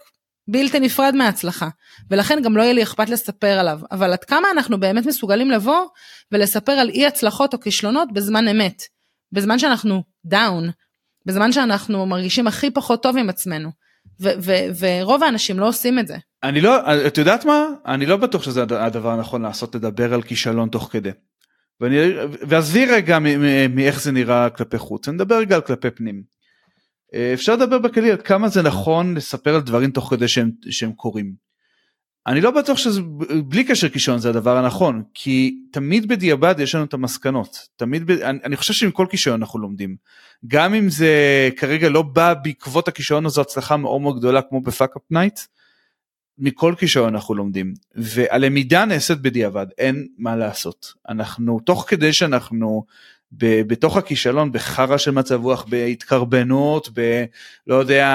בלתי 0.48 0.80
נפרד 0.80 1.14
מההצלחה, 1.16 1.68
ולכן 2.10 2.42
גם 2.42 2.56
לא 2.56 2.62
יהיה 2.62 2.72
לי 2.72 2.82
אכפת 2.82 3.08
לספר 3.08 3.58
עליו, 3.58 3.80
אבל 3.92 4.12
עד 4.12 4.24
כמה 4.24 4.48
אנחנו 4.52 4.80
באמת 4.80 5.06
מסוגלים 5.06 5.50
לבוא 5.50 5.86
ולספר 6.32 6.72
על 6.72 6.88
אי 6.88 7.06
הצלחות 7.06 7.54
או 7.54 7.60
כישלונות 7.60 8.12
בזמן 8.12 8.48
אמת, 8.48 8.82
בזמן 9.32 9.58
שאנחנו 9.58 10.02
דאון, 10.24 10.70
בזמן 11.26 11.52
שאנחנו 11.52 12.06
מרגישים 12.06 12.46
הכי 12.46 12.70
פחות 12.70 13.02
טוב 13.02 13.16
עם 13.16 13.28
עצמנו. 13.28 13.70
ורוב 14.78 15.22
האנשים 15.22 15.58
לא 15.58 15.68
עושים 15.68 15.98
את 15.98 16.06
זה. 16.06 16.16
אני 16.42 16.60
לא, 16.60 17.06
את 17.06 17.18
יודעת 17.18 17.44
מה? 17.44 17.66
אני 17.86 18.06
לא 18.06 18.16
בטוח 18.16 18.42
שזה 18.42 18.62
הדבר 18.62 19.10
הנכון 19.10 19.42
לעשות, 19.42 19.74
לדבר 19.74 20.14
על 20.14 20.22
כישלון 20.22 20.68
תוך 20.68 20.88
כדי. 20.92 21.10
ואני, 21.80 21.96
ועזבי 22.48 22.86
רגע 22.86 23.18
מאיך 23.68 24.00
זה 24.00 24.12
נראה 24.12 24.50
כלפי 24.50 24.78
חוץ, 24.78 25.08
אני 25.08 25.14
מדבר 25.14 25.38
רגע 25.38 25.54
על 25.54 25.60
כלפי 25.60 25.90
פנים. 25.90 26.33
אה, 27.14 27.30
אפשר 27.34 27.56
לדבר 27.56 27.78
בכלי 27.78 28.10
על 28.10 28.16
כמה 28.24 28.48
זה 28.48 28.62
נכון 28.62 29.14
לספר 29.14 29.54
על 29.54 29.60
דברים 29.60 29.90
תוך 29.90 30.10
כדי 30.10 30.28
שהם, 30.28 30.50
שהם 30.70 30.92
קורים. 30.92 31.44
אני 32.26 32.40
לא 32.40 32.50
בטוח 32.50 32.78
שזה 32.78 33.00
בלי 33.44 33.64
קשר 33.64 33.88
כישלון 33.88 34.18
זה 34.18 34.28
הדבר 34.28 34.56
הנכון 34.56 35.02
כי 35.14 35.58
תמיד 35.72 36.08
בדיעבד 36.08 36.54
יש 36.58 36.74
לנו 36.74 36.84
את 36.84 36.94
המסקנות 36.94 37.68
תמיד 37.76 38.06
ב, 38.06 38.10
אני, 38.10 38.38
אני 38.44 38.56
חושב 38.56 38.72
שעם 38.74 38.90
כל 38.90 39.06
כישלון 39.10 39.40
אנחנו 39.40 39.58
לומדים 39.58 39.96
גם 40.46 40.74
אם 40.74 40.88
זה 40.90 41.50
כרגע 41.56 41.88
לא 41.88 42.02
בא 42.02 42.34
בעקבות 42.34 42.88
הכישלון 42.88 43.26
הזו 43.26 43.40
הצלחה 43.40 43.76
מאוד 43.76 44.00
מאוד 44.00 44.18
גדולה 44.18 44.42
כמו 44.42 44.60
ב 44.60 44.96
Fuckup 44.96 45.02
Night. 45.10 45.40
מכל 46.38 46.74
כישלון 46.78 47.14
אנחנו 47.14 47.34
לומדים 47.34 47.74
והלמידה 47.94 48.84
נעשית 48.84 49.18
בדיעבד 49.18 49.66
אין 49.78 50.08
מה 50.18 50.36
לעשות 50.36 50.92
אנחנו 51.08 51.60
תוך 51.60 51.84
כדי 51.88 52.12
שאנחנו 52.12 52.84
בתוך 53.38 53.96
הכישלון, 53.96 54.52
בחרא 54.52 54.96
של 54.96 55.10
מצב 55.10 55.42
רוח, 55.42 55.64
בהתקרבנות, 55.68 56.88
ב... 56.94 57.24
לא 57.66 57.74
יודע, 57.74 58.08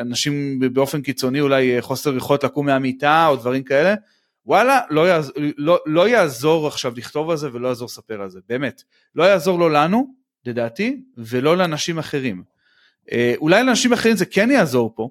אנשים 0.00 0.60
באופן 0.72 1.02
קיצוני 1.02 1.40
אולי 1.40 1.76
חוסר 1.80 2.16
יכולת 2.16 2.44
לקום 2.44 2.66
מהמיטה 2.66 3.26
או 3.26 3.36
דברים 3.36 3.62
כאלה, 3.62 3.94
וואלה, 4.46 4.80
לא, 4.90 5.08
יעז... 5.08 5.32
לא, 5.58 5.78
לא 5.86 6.08
יעזור 6.08 6.66
עכשיו 6.66 6.92
לכתוב 6.96 7.30
על 7.30 7.36
זה 7.36 7.48
ולא 7.52 7.68
יעזור 7.68 7.86
לספר 7.86 8.22
על 8.22 8.30
זה, 8.30 8.40
באמת. 8.48 8.82
לא 9.14 9.24
יעזור 9.24 9.58
לא 9.58 9.70
לנו, 9.70 10.14
לדעתי, 10.46 11.00
ולא 11.18 11.56
לאנשים 11.56 11.98
אחרים. 11.98 12.42
אה, 13.12 13.34
אולי 13.36 13.64
לאנשים 13.64 13.92
אחרים 13.92 14.16
זה 14.16 14.26
כן 14.26 14.50
יעזור 14.50 14.92
פה, 14.94 15.08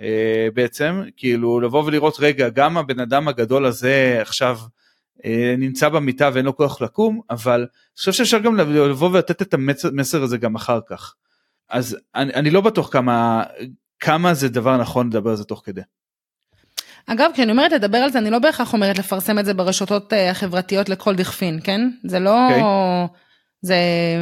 אה, 0.00 0.48
בעצם, 0.54 1.02
כאילו 1.16 1.60
לבוא 1.60 1.84
ולראות, 1.84 2.16
רגע, 2.20 2.48
גם 2.48 2.78
הבן 2.78 3.00
אדם 3.00 3.28
הגדול 3.28 3.66
הזה 3.66 4.18
עכשיו, 4.20 4.58
אה, 4.60 4.79
נמצא 5.58 5.88
במיטה 5.88 6.30
ואין 6.34 6.44
לו 6.44 6.56
כוח 6.56 6.82
לקום, 6.82 7.20
אבל 7.30 7.60
אני 7.60 7.96
חושב 7.96 8.12
שאפשר 8.12 8.38
גם 8.38 8.56
לבוא 8.56 9.10
ולתת 9.12 9.42
את 9.42 9.54
המסר 9.54 10.22
הזה 10.22 10.38
גם 10.38 10.54
אחר 10.54 10.80
כך. 10.88 11.14
אז 11.70 11.96
אני, 12.14 12.34
אני 12.34 12.50
לא 12.50 12.60
בטוח 12.60 12.92
כמה, 12.92 13.42
כמה 14.00 14.34
זה 14.34 14.48
דבר 14.48 14.76
נכון 14.76 15.06
לדבר 15.06 15.30
על 15.30 15.36
זה 15.36 15.44
תוך 15.44 15.62
כדי. 15.64 15.80
אגב, 17.06 17.30
כשאני 17.34 17.52
אומרת 17.52 17.72
לדבר 17.72 17.98
על 17.98 18.10
זה, 18.10 18.18
אני 18.18 18.30
לא 18.30 18.38
בהכרח 18.38 18.72
אומרת 18.72 18.98
לפרסם 18.98 19.38
את 19.38 19.44
זה 19.44 19.54
ברשתות 19.54 20.12
אה, 20.12 20.30
החברתיות 20.30 20.88
לכל 20.88 21.14
דכפין, 21.14 21.60
כן? 21.64 21.90
זה 22.04 22.18
לא... 22.18 22.48
Okay. 22.48 22.52
אוקיי. 22.52 22.62
זה, 23.62 23.76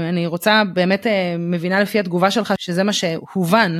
אני 0.08 0.26
רוצה, 0.26 0.62
באמת 0.74 1.06
אה, 1.06 1.36
מבינה 1.38 1.80
לפי 1.80 1.98
התגובה 1.98 2.30
שלך 2.30 2.54
שזה 2.58 2.84
מה 2.84 2.92
שהובן. 2.92 3.78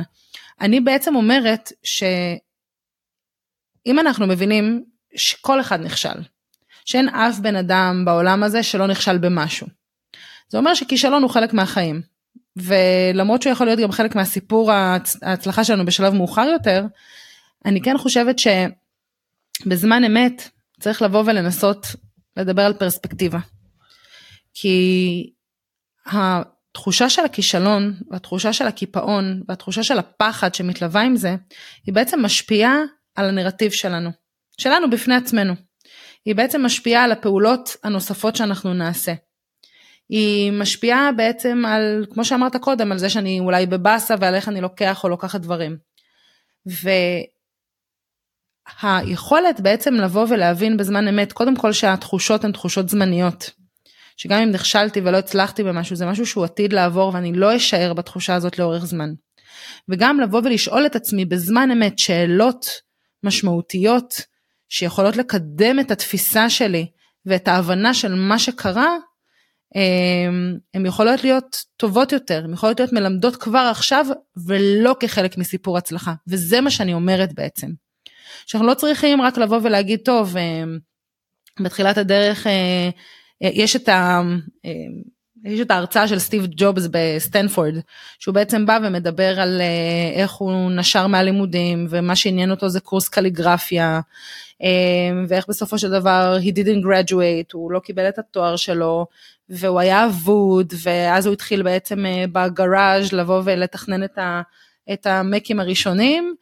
אני 0.61 0.79
בעצם 0.79 1.15
אומרת 1.15 1.71
שאם 1.83 2.39
אנחנו 3.99 4.27
מבינים 4.27 4.83
שכל 5.15 5.61
אחד 5.61 5.79
נכשל, 5.79 6.21
שאין 6.89 7.09
אף 7.09 7.39
בן 7.39 7.55
אדם 7.55 8.03
בעולם 8.05 8.43
הזה 8.43 8.63
שלא 8.63 8.87
נכשל 8.87 9.17
במשהו. 9.17 9.67
זה 10.49 10.57
אומר 10.57 10.73
שכישלון 10.73 11.23
הוא 11.23 11.31
חלק 11.31 11.53
מהחיים. 11.53 12.01
ולמרות 12.55 13.41
שהוא 13.41 13.53
יכול 13.53 13.67
להיות 13.67 13.79
גם 13.79 13.91
חלק 13.91 14.15
מהסיפור 14.15 14.71
ההצלחה 15.21 15.63
שלנו 15.63 15.85
בשלב 15.85 16.13
מאוחר 16.13 16.47
יותר, 16.53 16.85
אני 17.65 17.81
כן 17.81 17.97
חושבת 17.97 18.35
שבזמן 18.39 20.03
אמת 20.03 20.49
צריך 20.79 21.01
לבוא 21.01 21.23
ולנסות 21.25 21.87
לדבר 22.37 22.61
על 22.61 22.73
פרספקטיבה. 22.73 23.39
כי 24.53 25.29
התחושה 26.05 27.09
של 27.09 27.25
הכישלון 27.25 27.93
והתחושה 28.11 28.53
של 28.53 28.67
הקיפאון 28.67 29.43
והתחושה 29.47 29.83
של 29.83 29.99
הפחד 29.99 30.55
שמתלווה 30.55 31.01
עם 31.01 31.15
זה, 31.15 31.35
היא 31.85 31.93
בעצם 31.93 32.25
משפיעה 32.25 32.75
על 33.15 33.29
הנרטיב 33.29 33.71
שלנו, 33.71 34.09
שלנו 34.57 34.89
בפני 34.89 35.15
עצמנו. 35.15 35.68
היא 36.25 36.35
בעצם 36.35 36.65
משפיעה 36.65 37.03
על 37.03 37.11
הפעולות 37.11 37.75
הנוספות 37.83 38.35
שאנחנו 38.35 38.73
נעשה. 38.73 39.13
היא 40.09 40.51
משפיעה 40.51 41.11
בעצם 41.11 41.63
על, 41.67 42.05
כמו 42.13 42.25
שאמרת 42.25 42.55
קודם, 42.55 42.91
על 42.91 42.97
זה 42.97 43.09
שאני 43.09 43.39
אולי 43.39 43.65
בבאסה 43.65 44.15
ועל 44.19 44.35
איך 44.35 44.49
אני 44.49 44.61
לוקח 44.61 45.03
או 45.03 45.09
לוקחת 45.09 45.41
דברים. 45.41 45.77
והיכולת 48.83 49.61
בעצם 49.61 49.93
לבוא 49.93 50.25
ולהבין 50.29 50.77
בזמן 50.77 51.07
אמת, 51.07 51.33
קודם 51.33 51.55
כל 51.55 51.71
שהתחושות 51.71 52.43
הן 52.43 52.51
תחושות 52.51 52.89
זמניות. 52.89 53.51
שגם 54.17 54.41
אם 54.41 54.51
נכשלתי 54.51 55.01
ולא 55.01 55.17
הצלחתי 55.17 55.63
במשהו, 55.63 55.95
זה 55.95 56.05
משהו 56.05 56.25
שהוא 56.25 56.43
עתיד 56.43 56.73
לעבור 56.73 57.11
ואני 57.13 57.33
לא 57.33 57.55
אשאר 57.55 57.93
בתחושה 57.93 58.35
הזאת 58.35 58.59
לאורך 58.59 58.85
זמן. 58.85 59.13
וגם 59.89 60.19
לבוא 60.19 60.41
ולשאול 60.43 60.85
את 60.85 60.95
עצמי 60.95 61.25
בזמן 61.25 61.71
אמת 61.71 61.99
שאלות 61.99 62.65
משמעותיות 63.23 64.21
שיכולות 64.69 65.17
לקדם 65.17 65.79
את 65.79 65.91
התפיסה 65.91 66.49
שלי 66.49 66.87
ואת 67.25 67.47
ההבנה 67.47 67.93
של 67.93 68.13
מה 68.15 68.39
שקרה, 68.39 68.97
אמ, 69.75 70.57
הן 70.73 70.85
יכולות 70.85 71.23
להיות 71.23 71.57
טובות 71.77 72.11
יותר, 72.11 72.41
הן 72.43 72.53
יכולות 72.53 72.79
להיות 72.79 72.93
מלמדות 72.93 73.35
כבר 73.35 73.67
עכשיו 73.71 74.05
ולא 74.47 74.95
כחלק 74.99 75.37
מסיפור 75.37 75.77
הצלחה, 75.77 76.13
וזה 76.27 76.61
מה 76.61 76.71
שאני 76.71 76.93
אומרת 76.93 77.33
בעצם. 77.33 77.67
שאנחנו 78.45 78.67
לא 78.67 78.73
צריכים 78.73 79.21
רק 79.21 79.37
לבוא 79.37 79.59
ולהגיד, 79.63 79.99
טוב, 80.05 80.37
אמ, 80.37 80.79
בתחילת 81.59 81.97
הדרך 81.97 82.47
אה, 82.47 82.89
אה, 83.43 83.49
יש 83.53 83.75
את 83.75 83.89
ה... 83.89 84.21
אמ, 84.65 85.19
יש 85.45 85.59
את 85.59 85.71
ההרצאה 85.71 86.07
של 86.07 86.19
סטיב 86.19 86.47
ג'ובס 86.55 86.87
בסטנפורד, 86.91 87.73
שהוא 88.19 88.35
בעצם 88.35 88.65
בא 88.65 88.79
ומדבר 88.83 89.39
על 89.39 89.61
אה, 89.61 90.21
איך 90.21 90.31
הוא 90.31 90.71
נשר 90.71 91.07
מהלימודים, 91.07 91.87
ומה 91.89 92.15
שעניין 92.15 92.51
אותו 92.51 92.69
זה 92.69 92.79
קורס 92.79 93.09
קליגרפיה, 93.09 93.95
אה, 93.95 93.99
ואיך 95.27 95.45
בסופו 95.49 95.77
של 95.77 95.89
דבר 95.89 96.37
he 96.41 96.55
didn't 96.55 96.85
graduate, 96.85 97.51
הוא 97.53 97.71
לא 97.71 97.79
קיבל 97.79 98.09
את 98.09 98.19
התואר 98.19 98.55
שלו, 98.55 99.05
והוא 99.49 99.79
היה 99.79 100.05
אבוד, 100.05 100.73
ואז 100.83 101.25
הוא 101.25 101.33
התחיל 101.33 101.63
בעצם 101.63 102.05
אה, 102.05 102.25
בגראז' 102.31 103.13
לבוא 103.13 103.41
ולתכנן 103.45 104.03
את, 104.03 104.17
ה, 104.17 104.41
את 104.93 105.07
המקים 105.07 105.59
הראשונים, 105.59 106.35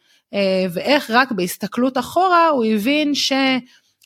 ואיך 0.70 1.10
רק 1.10 1.32
בהסתכלות 1.32 1.98
אחורה 1.98 2.48
הוא 2.48 2.64
הבין 2.64 3.14
ש... 3.14 3.32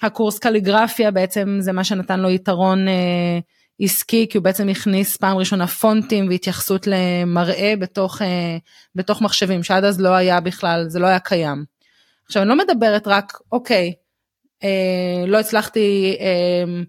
הקורס 0.02 0.38
קליגרפיה 0.38 1.10
בעצם 1.10 1.56
זה 1.60 1.72
מה 1.72 1.84
שנתן 1.84 2.20
לו 2.20 2.30
יתרון 2.30 2.88
אה, 2.88 3.38
עסקי 3.80 4.26
כי 4.30 4.38
הוא 4.38 4.44
בעצם 4.44 4.68
הכניס 4.68 5.16
פעם 5.16 5.36
ראשונה 5.36 5.66
פונטים 5.66 6.28
והתייחסות 6.28 6.86
למראה 6.86 7.74
בתוך, 7.78 8.22
אה, 8.22 8.56
בתוך 8.94 9.22
מחשבים 9.22 9.62
שעד 9.62 9.84
אז 9.84 10.00
לא 10.00 10.08
היה 10.08 10.40
בכלל 10.40 10.84
זה 10.88 10.98
לא 10.98 11.06
היה 11.06 11.18
קיים. 11.18 11.64
עכשיו 12.26 12.42
אני 12.42 12.48
לא 12.48 12.56
מדברת 12.56 13.06
רק 13.06 13.38
אוקיי 13.52 13.86
אה, 13.86 14.01
לא 15.26 15.38
הצלחתי 15.38 16.16
אה, 16.20 16.82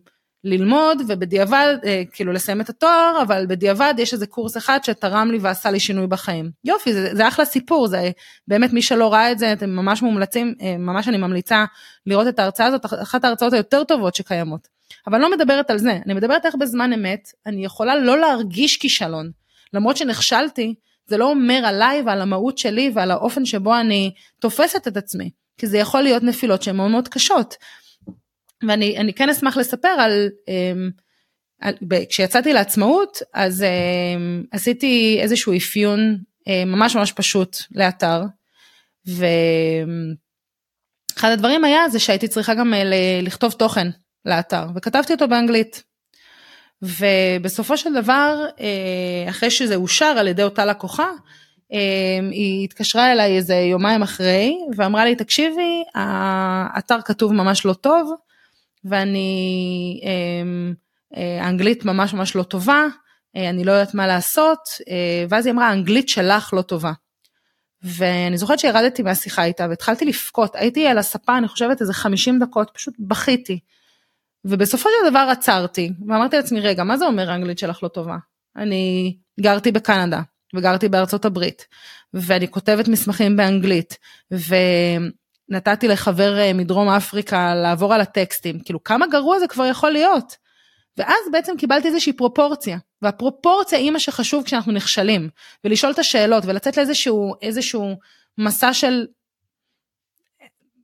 ללמוד 0.44 1.02
ובדיעבד 1.08 1.76
אה, 1.86 2.04
כאילו 2.12 2.34
לסיים 2.34 2.62
את 2.62 2.70
התואר 2.70 3.20
אבל 3.22 3.46
בדיעבד 3.48 3.94
יש 3.98 4.14
איזה 4.14 4.28
קורס 4.28 4.58
אחד 4.58 4.80
שתרם 4.84 5.32
לי 5.32 5.38
ועשה 5.42 5.72
לי 5.72 5.80
שינוי 5.80 6.08
בחיים. 6.08 6.52
יופי 6.64 6.94
זה, 6.94 7.16
זה 7.16 7.28
אחלה 7.28 7.46
סיפור 7.46 7.88
זה 7.88 8.12
באמת 8.48 8.74
מי 8.74 8.82
שלא 8.82 9.14
ראה 9.14 9.32
את 9.32 9.40
זה 9.40 9.54
אתם 9.54 9.70
ממש 9.70 10.02
מומלצים 10.02 10.56
אה, 10.62 10.78
ממש 10.78 11.08
אני 11.08 11.18
ממליצה 11.18 11.66
לראות 12.06 12.28
את 12.28 12.40
ההרצאה 12.40 12.66
הזאת 12.66 12.86
אחת 12.86 13.24
ההרצאות 13.24 13.54
היותר 13.54 13.84
טובות 13.84 14.16
שקיימות. 14.16 14.68
אבל 15.08 15.20
לא 15.20 15.32
מדברת 15.32 15.72
על 15.72 15.78
זה 15.78 16.00
אני 16.06 16.14
מדברת 16.14 16.46
איך 16.46 16.56
בזמן 16.56 16.94
אמת 16.94 17.28
אני 17.46 17.66
יכולה 17.66 17.96
לא 17.96 18.20
להרגיש 18.20 18.78
כישלון. 18.78 19.32
למרות 19.74 19.98
שנכשלתי 19.98 20.76
זה 21.06 21.18
לא 21.18 21.30
אומר 21.30 21.62
עליי 21.66 22.02
ועל 22.06 22.22
המהות 22.22 22.58
שלי 22.58 22.92
ועל 22.94 23.12
האופן 23.12 23.46
שבו 23.46 23.80
אני 23.80 24.14
תופסת 24.40 24.88
את 24.88 24.98
עצמי 24.98 25.30
כי 25.58 25.68
זה 25.68 25.78
יכול 25.78 26.02
להיות 26.02 26.24
נפילות 26.24 26.64
שהן 26.64 26.76
מאוד 26.76 26.92
מאוד 26.92 27.08
קשות 27.08 27.56
ואני 28.68 29.14
כן 29.16 29.30
אשמח 29.30 29.58
לספר 29.58 29.88
על, 29.88 30.30
אמ, 30.48 30.90
על 31.62 31.74
כשיצאתי 32.10 32.54
לעצמאות 32.54 33.18
אז 33.34 33.64
אמ, 33.64 34.44
עשיתי 34.52 35.18
איזשהו 35.22 35.58
אפיון 35.58 36.18
אמ, 36.48 36.72
ממש 36.72 36.96
ממש 36.96 37.12
פשוט 37.12 37.58
לאתר 37.72 38.22
ואחד 39.08 39.22
הדברים 41.32 41.66
היה 41.66 41.90
זה 41.90 42.00
שהייתי 42.00 42.28
צריכה 42.28 42.54
גם 42.54 42.74
אה, 42.74 43.20
לכתוב 43.22 43.52
תוכן 43.52 43.88
לאתר 44.26 44.66
וכתבתי 44.76 45.14
אותו 45.14 45.28
באנגלית. 45.28 45.84
ובסופו 46.84 47.78
של 47.78 47.94
דבר 47.94 48.46
אה, 48.60 49.30
אחרי 49.30 49.52
שזה 49.52 49.76
אושר 49.76 50.06
על 50.06 50.28
ידי 50.28 50.44
אותה 50.44 50.66
לקוחה 50.66 51.12
היא 52.32 52.64
התקשרה 52.64 53.12
אליי 53.12 53.38
איזה 53.38 53.56
יומיים 53.56 54.02
אחרי 54.02 54.58
ואמרה 54.76 55.06
לי 55.06 55.16
תקשיבי 55.16 55.84
האתר 55.96 57.02
כתוב 57.02 57.34
ממש 57.34 57.66
לא 57.66 57.74
טוב 57.74 58.14
ואני, 58.86 60.00
אמ, 60.04 60.74
אה, 61.18 61.46
האנגלית 61.46 61.86
ממש 61.86 62.14
ממש 62.14 62.36
לא 62.36 62.44
טובה, 62.44 62.86
אה, 63.36 63.50
אני 63.50 63.64
לא 63.64 63.72
יודעת 63.72 63.94
מה 63.94 64.08
לעשות, 64.08 64.60
אה, 64.90 65.26
ואז 65.30 65.46
היא 65.46 65.54
אמרה, 65.54 65.68
האנגלית 65.68 66.10
שלך 66.10 66.54
לא 66.54 66.62
טובה. 66.62 66.92
ואני 67.84 68.38
זוכרת 68.38 68.60
שירדתי 68.60 69.04
מהשיחה 69.04 69.44
איתה 69.44 69.66
והתחלתי 69.70 70.06
לבכות, 70.06 70.56
הייתי 70.56 70.88
על 70.88 70.98
הספה, 70.98 71.38
אני 71.38 71.48
חושבת 71.48 71.82
איזה 71.82 71.94
50 71.94 72.40
דקות, 72.40 72.72
פשוט 72.74 72.94
בכיתי. 73.00 73.60
ובסופו 74.46 74.90
של 74.90 75.10
דבר 75.10 75.28
עצרתי, 75.32 75.92
ואמרתי 76.08 76.36
לעצמי, 76.36 76.60
רגע, 76.60 76.84
מה 76.84 76.98
זה 76.98 77.06
אומר 77.06 77.32
האנגלית 77.32 77.60
שלך 77.60 77.84
לא 77.84 77.88
טובה? 77.88 78.18
אני 78.56 79.16
גרתי 79.40 79.72
בקנדה, 79.72 80.22
וגרתי 80.54 80.90
בארצות 80.90 81.26
הברית, 81.26 81.68
ואני 82.14 82.48
כותבת 82.48 82.88
מסמכים 82.88 83.38
באנגלית, 83.38 83.98
ו... 84.34 84.56
נתתי 85.50 85.88
לחבר 85.88 86.40
אה, 86.40 86.54
מדרום 86.54 86.90
אפריקה 86.90 87.56
לעבור 87.56 87.94
על 87.94 88.02
הטקסטים, 88.02 88.60
כאילו 88.60 88.84
כמה 88.84 89.08
גרוע 89.08 89.40
זה 89.40 89.48
כבר 89.48 89.66
יכול 89.66 89.92
להיות. 89.92 90.38
ואז 90.98 91.20
בעצם 91.32 91.58
קיבלתי 91.58 91.88
איזושהי 91.88 92.14
פרופורציה, 92.14 92.78
והפרופורציה 93.02 93.80
היא 93.80 93.92
מה 93.92 94.00
שחשוב 94.00 94.44
כשאנחנו 94.44 94.72
נכשלים, 94.72 95.30
ולשאול 95.64 95.92
את 95.92 96.00
השאלות 96.00 96.46
ולצאת 96.46 96.78
לאיזשהו 96.78 97.34
איזשהו 97.42 97.96
מסע 98.38 98.74
של 98.74 99.06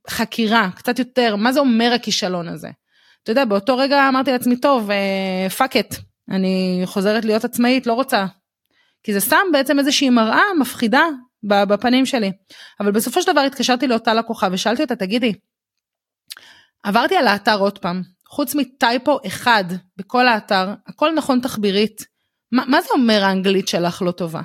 חקירה, 0.08 0.68
קצת 0.76 0.98
יותר, 0.98 1.36
מה 1.36 1.52
זה 1.52 1.60
אומר 1.60 1.92
הכישלון 1.94 2.48
הזה. 2.48 2.68
אתה 3.22 3.32
יודע, 3.32 3.44
באותו 3.44 3.76
רגע 3.76 4.08
אמרתי 4.08 4.32
לעצמי, 4.32 4.56
טוב, 4.56 4.90
fuck 5.56 5.76
uh, 5.76 5.80
it, 5.80 5.94
אני 6.30 6.82
חוזרת 6.84 7.24
להיות 7.24 7.44
עצמאית, 7.44 7.86
לא 7.86 7.92
רוצה. 7.92 8.26
כי 9.02 9.12
זה 9.12 9.20
שם 9.20 9.46
בעצם 9.52 9.78
איזושהי 9.78 10.10
מראה 10.10 10.42
מפחידה 10.60 11.04
בפנים 11.42 12.06
שלי. 12.06 12.32
אבל 12.80 12.90
בסופו 12.90 13.22
של 13.22 13.32
דבר 13.32 13.40
התקשרתי 13.40 13.86
לאותה 13.86 14.14
לקוחה 14.14 14.48
ושאלתי 14.52 14.82
אותה, 14.82 14.96
תגידי, 14.96 15.32
עברתי 16.82 17.16
על 17.16 17.26
האתר 17.26 17.58
עוד 17.58 17.78
פעם, 17.78 18.02
חוץ 18.28 18.54
מ 18.54 18.67
typo 18.67 19.18
אחד 19.26 19.64
בכל 19.96 20.28
האתר, 20.28 20.74
הכל 20.86 21.14
נכון 21.14 21.40
תחבירית, 21.40 22.04
מה, 22.52 22.64
מה 22.66 22.82
זה 22.82 22.88
אומר 22.92 23.24
האנגלית 23.24 23.68
שלך 23.68 24.02
לא 24.02 24.10
טובה? 24.10 24.40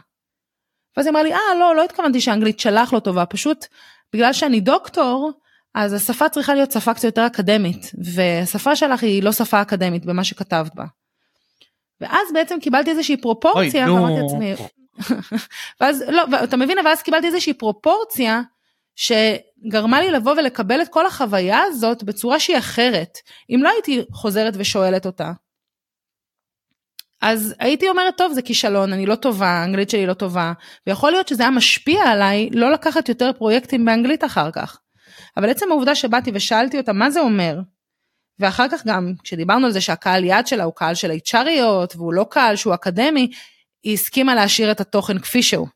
ואז 0.98 1.06
היא 1.06 1.12
אמרה 1.12 1.24
לי, 1.24 1.34
אה, 1.34 1.40
לא, 1.60 1.76
לא 1.76 1.84
התכוונתי 1.84 2.22
שהאנגלית 2.22 2.60
שלך 2.60 2.94
לא 2.94 3.00
טובה, 3.00 3.26
פשוט 3.26 3.66
בגלל 4.14 4.34
שאני 4.34 4.60
דוקטור, 4.60 5.32
אז 5.76 5.94
השפה 5.94 6.30
צריכה 6.30 6.54
להיות 6.54 6.72
שפה 6.72 6.94
קצת 6.94 7.04
יותר 7.04 7.28
אקדמית, 7.28 7.92
והשפה 8.16 8.76
שלך 8.76 9.04
היא 9.04 9.24
לא 9.24 9.32
שפה 9.32 9.62
אקדמית 9.62 10.06
במה 10.06 10.24
שכתבת 10.24 10.76
בה. 10.76 10.86
ואז 12.02 12.34
בעצם 12.34 12.60
קיבלתי 12.60 12.90
איזושהי 12.90 13.18
פרופורציה, 13.18 13.94
ואמרתי 13.94 14.22
לעצמי, 14.22 14.54
ואז 15.82 16.04
לא, 16.08 16.24
אתה 16.44 16.58
מבין, 16.58 16.78
ואז 16.86 17.02
קיבלתי 17.02 17.28
איזושהי 17.28 17.54
פרופורציה 17.54 18.42
שגרמה 18.96 20.02
לי 20.02 20.12
לבוא 20.12 20.32
ולקבל 20.32 20.82
את 20.82 20.88
כל 20.88 21.06
החוויה 21.06 21.62
הזאת 21.62 22.04
בצורה 22.04 22.40
שהיא 22.40 22.58
אחרת. 22.58 23.18
אם 23.50 23.60
לא 23.64 23.70
הייתי 23.70 24.02
חוזרת 24.12 24.54
ושואלת 24.58 25.06
אותה, 25.06 25.32
אז 27.22 27.56
הייתי 27.60 27.90
אומרת, 27.90 28.18
טוב, 28.18 28.34
זה 28.34 28.42
כישלון, 28.42 28.94
אני 28.94 29.06
לא 29.06 29.16
טובה, 29.16 29.48
האנגלית 29.48 29.90
שלי 29.90 30.06
לא 30.06 30.14
טובה, 30.14 30.54
ויכול 30.88 31.12
להיות 31.12 31.28
שזה 31.28 31.44
היה 31.44 31.52
משפיע 31.52 32.04
עליי 32.04 32.50
לא 32.52 32.72
לקחת 32.72 33.10
יותר 33.10 33.32
פרויקטים 33.34 33.86
באנגלית 33.86 34.24
אחר 34.24 34.52
כך. 34.52 34.80
אבל 35.38 35.50
עצם 35.50 35.66
העובדה 35.72 35.96
שבאתי 35.96 36.32
ושאלתי 36.34 36.78
אותה 36.78 36.94
מה 36.94 37.10
זה 37.10 37.20
אומר, 37.20 37.60
ואחר 38.40 38.66
כך 38.72 38.86
גם 38.86 39.14
כשדיברנו 39.24 39.66
על 39.66 39.72
זה 39.72 39.82
שהקהל 39.82 40.24
יעד 40.24 40.48
שלה 40.48 40.64
הוא 40.64 40.74
קהל 40.76 40.96
של 40.96 41.12
HRיות 41.12 41.96
והוא 41.96 42.14
לא 42.14 42.26
קהל 42.30 42.56
שהוא 42.56 42.74
אקדמי, 42.74 43.32
היא 43.84 43.94
הסכימה 43.94 44.36
להשאיר 44.36 44.72
את 44.72 44.82
התוכן 44.82 45.20
כפי 45.20 45.44
שהוא. 45.44 45.68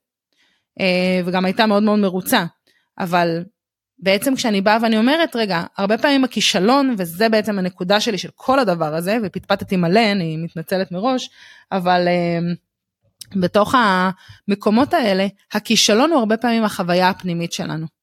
אה, 0.80 1.22
וגם 1.26 1.46
הייתה 1.46 1.66
מאוד 1.66 1.84
מאוד 1.84 2.00
מרוצה. 2.00 2.46
אבל 3.00 3.44
בעצם 4.00 4.36
כשאני 4.36 4.62
באה 4.62 4.78
ואני 4.82 4.98
אומרת, 4.98 5.36
רגע, 5.36 5.64
הרבה 5.78 5.98
פעמים 5.98 6.24
הכישלון, 6.24 6.96
וזה 6.98 7.30
בעצם 7.30 7.60
הנקודה 7.60 8.00
שלי 8.00 8.18
של 8.18 8.30
כל 8.36 8.60
הדבר 8.60 8.96
הזה, 8.96 9.18
ופטפטתי 9.24 9.76
מלא, 9.76 10.12
אני 10.12 10.38
מתנצלת 10.38 10.92
מראש, 10.92 11.30
אבל 11.72 12.08
uh, 12.08 13.40
בתוך 13.40 13.76
המקומות 13.76 14.94
האלה, 14.94 15.28
הכישלון 15.54 16.12
הוא 16.12 16.20
הרבה 16.20 16.38
פעמים 16.38 16.64
החוויה 16.64 17.10
הפנימית 17.10 17.54
שלנו. 17.54 17.99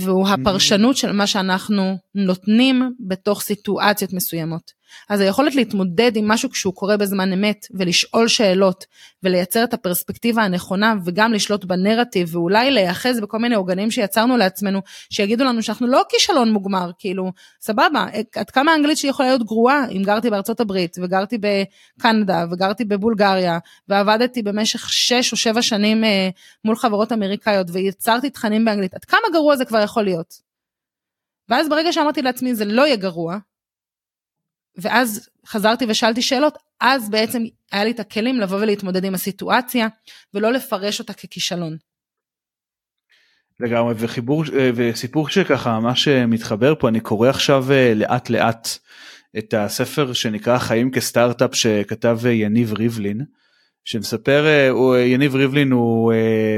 והוא 0.00 0.28
הפרשנות 0.28 0.96
של 0.96 1.12
מה 1.12 1.26
שאנחנו 1.26 1.98
נותנים 2.14 2.94
בתוך 3.08 3.40
סיטואציות 3.40 4.12
מסוימות. 4.12 4.77
אז 5.08 5.20
היכולת 5.20 5.54
להתמודד 5.54 6.16
עם 6.16 6.28
משהו 6.28 6.50
כשהוא 6.50 6.74
קורה 6.74 6.96
בזמן 6.96 7.32
אמת 7.32 7.66
ולשאול 7.70 8.28
שאלות 8.28 8.86
ולייצר 9.22 9.64
את 9.64 9.74
הפרספקטיבה 9.74 10.42
הנכונה 10.42 10.94
וגם 11.04 11.32
לשלוט 11.32 11.64
בנרטיב 11.64 12.36
ואולי 12.36 12.70
להיאחז 12.70 13.20
בכל 13.20 13.38
מיני 13.38 13.54
עוגנים 13.54 13.90
שיצרנו 13.90 14.36
לעצמנו 14.36 14.80
שיגידו 15.10 15.44
לנו 15.44 15.62
שאנחנו 15.62 15.86
לא 15.86 16.02
כישלון 16.08 16.52
מוגמר 16.52 16.90
כאילו 16.98 17.32
סבבה 17.60 18.06
עד 18.36 18.50
כמה 18.50 18.72
האנגלית 18.72 18.98
שלי 18.98 19.10
יכולה 19.10 19.28
להיות 19.28 19.42
גרועה 19.42 19.88
אם 19.90 20.02
גרתי 20.02 20.30
בארצות 20.30 20.60
הברית 20.60 20.96
וגרתי 21.02 21.38
בקנדה 21.38 22.44
וגרתי 22.50 22.84
בבולגריה 22.84 23.58
ועבדתי 23.88 24.42
במשך 24.42 24.90
6 24.90 25.32
או 25.32 25.36
7 25.36 25.62
שנים 25.62 26.04
אה, 26.04 26.28
מול 26.64 26.76
חברות 26.76 27.12
אמריקאיות 27.12 27.66
ויצרתי 27.72 28.30
תכנים 28.30 28.64
באנגלית 28.64 28.94
עד 28.94 29.04
כמה 29.04 29.20
גרוע 29.32 29.56
זה 29.56 29.64
כבר 29.64 29.80
יכול 29.80 30.04
להיות. 30.04 30.48
ואז 31.48 31.68
ברגע 31.68 31.92
שאמרתי 31.92 32.22
לעצמי 32.22 32.54
זה 32.54 32.64
לא 32.64 32.82
יהיה 32.82 32.96
גרוע 32.96 33.38
ואז 34.78 35.28
חזרתי 35.46 35.84
ושאלתי 35.88 36.22
שאלות, 36.22 36.58
אז 36.80 37.10
בעצם 37.10 37.42
היה 37.72 37.84
לי 37.84 37.90
את 37.90 38.00
הכלים 38.00 38.40
לבוא 38.40 38.56
ולהתמודד 38.56 39.04
עם 39.04 39.14
הסיטואציה, 39.14 39.88
ולא 40.34 40.52
לפרש 40.52 41.00
אותה 41.00 41.12
ככישלון. 41.12 41.76
לגמרי, 43.60 43.94
וחיבור, 43.98 44.44
וסיפור 44.74 45.28
שככה 45.28 45.80
ממש 45.80 46.08
מתחבר 46.08 46.74
פה, 46.78 46.88
אני 46.88 47.00
קורא 47.00 47.28
עכשיו 47.28 47.72
אה, 47.72 47.92
לאט 47.94 48.30
לאט 48.30 48.68
את 49.38 49.54
הספר 49.54 50.12
שנקרא 50.12 50.58
חיים 50.58 50.90
כסטארט-אפ 50.90 51.54
שכתב 51.54 52.18
אה, 52.24 52.30
יניב 52.30 52.72
ריבלין, 52.72 53.24
שמספר, 53.84 54.46
אה, 54.46 55.00
יניב 55.00 55.34
ריבלין 55.34 55.70
הוא 55.70 56.12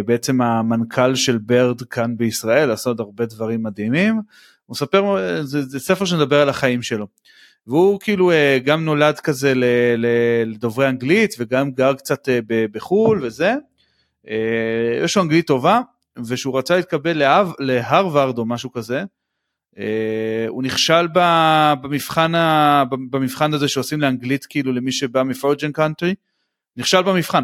בעצם 0.06 0.40
המנכ"ל 0.40 1.14
של 1.14 1.38
ברד 1.38 1.82
כאן 1.82 2.16
בישראל, 2.16 2.70
עשה 2.70 2.90
עוד 2.90 3.00
הרבה 3.00 3.26
דברים 3.26 3.62
מדהימים, 3.62 4.14
הוא 4.66 4.74
מספר, 4.74 5.16
זה, 5.42 5.62
זה 5.62 5.80
ספר 5.80 6.04
שמדבר 6.04 6.40
על 6.40 6.48
החיים 6.48 6.82
שלו. 6.82 7.06
והוא 7.66 8.00
כאילו 8.00 8.30
אה, 8.30 8.58
גם 8.64 8.84
נולד 8.84 9.20
כזה 9.20 9.52
לדוברי 10.46 10.88
אנגלית 10.88 11.34
וגם 11.38 11.70
גר 11.70 11.94
קצת 11.94 12.28
אה, 12.28 12.38
בחו"ל 12.72 13.20
וזה. 13.22 13.54
אה, 14.28 15.00
יש 15.04 15.16
לו 15.16 15.22
אנגלית 15.22 15.46
טובה 15.46 15.80
ושהוא 16.26 16.58
רצה 16.58 16.76
להתקבל 16.76 17.22
להרווארד 17.58 18.38
או 18.38 18.44
משהו 18.44 18.72
כזה. 18.72 19.04
הוא 20.48 20.62
נכשל 20.62 21.08
במבחן, 21.14 22.32
במבחן 23.10 23.54
הזה 23.54 23.68
שעושים 23.68 24.00
לאנגלית 24.00 24.46
כאילו 24.46 24.72
למי 24.72 24.92
שבא 24.92 25.22
מפורג'ן 25.22 25.72
קאנטרי. 25.72 26.14
נכשל 26.76 27.02
במבחן. 27.02 27.42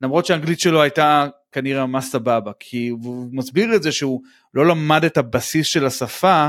למרות 0.00 0.26
שהאנגלית 0.26 0.60
שלו 0.60 0.82
הייתה 0.82 1.26
כנראה 1.52 1.86
ממש 1.86 2.04
סבבה 2.04 2.52
כי 2.60 2.88
הוא 2.88 3.28
מסביר 3.32 3.74
את 3.76 3.82
זה 3.82 3.92
שהוא 3.92 4.22
לא 4.54 4.66
למד 4.66 5.04
את 5.04 5.16
הבסיס 5.16 5.66
של 5.66 5.86
השפה 5.86 6.48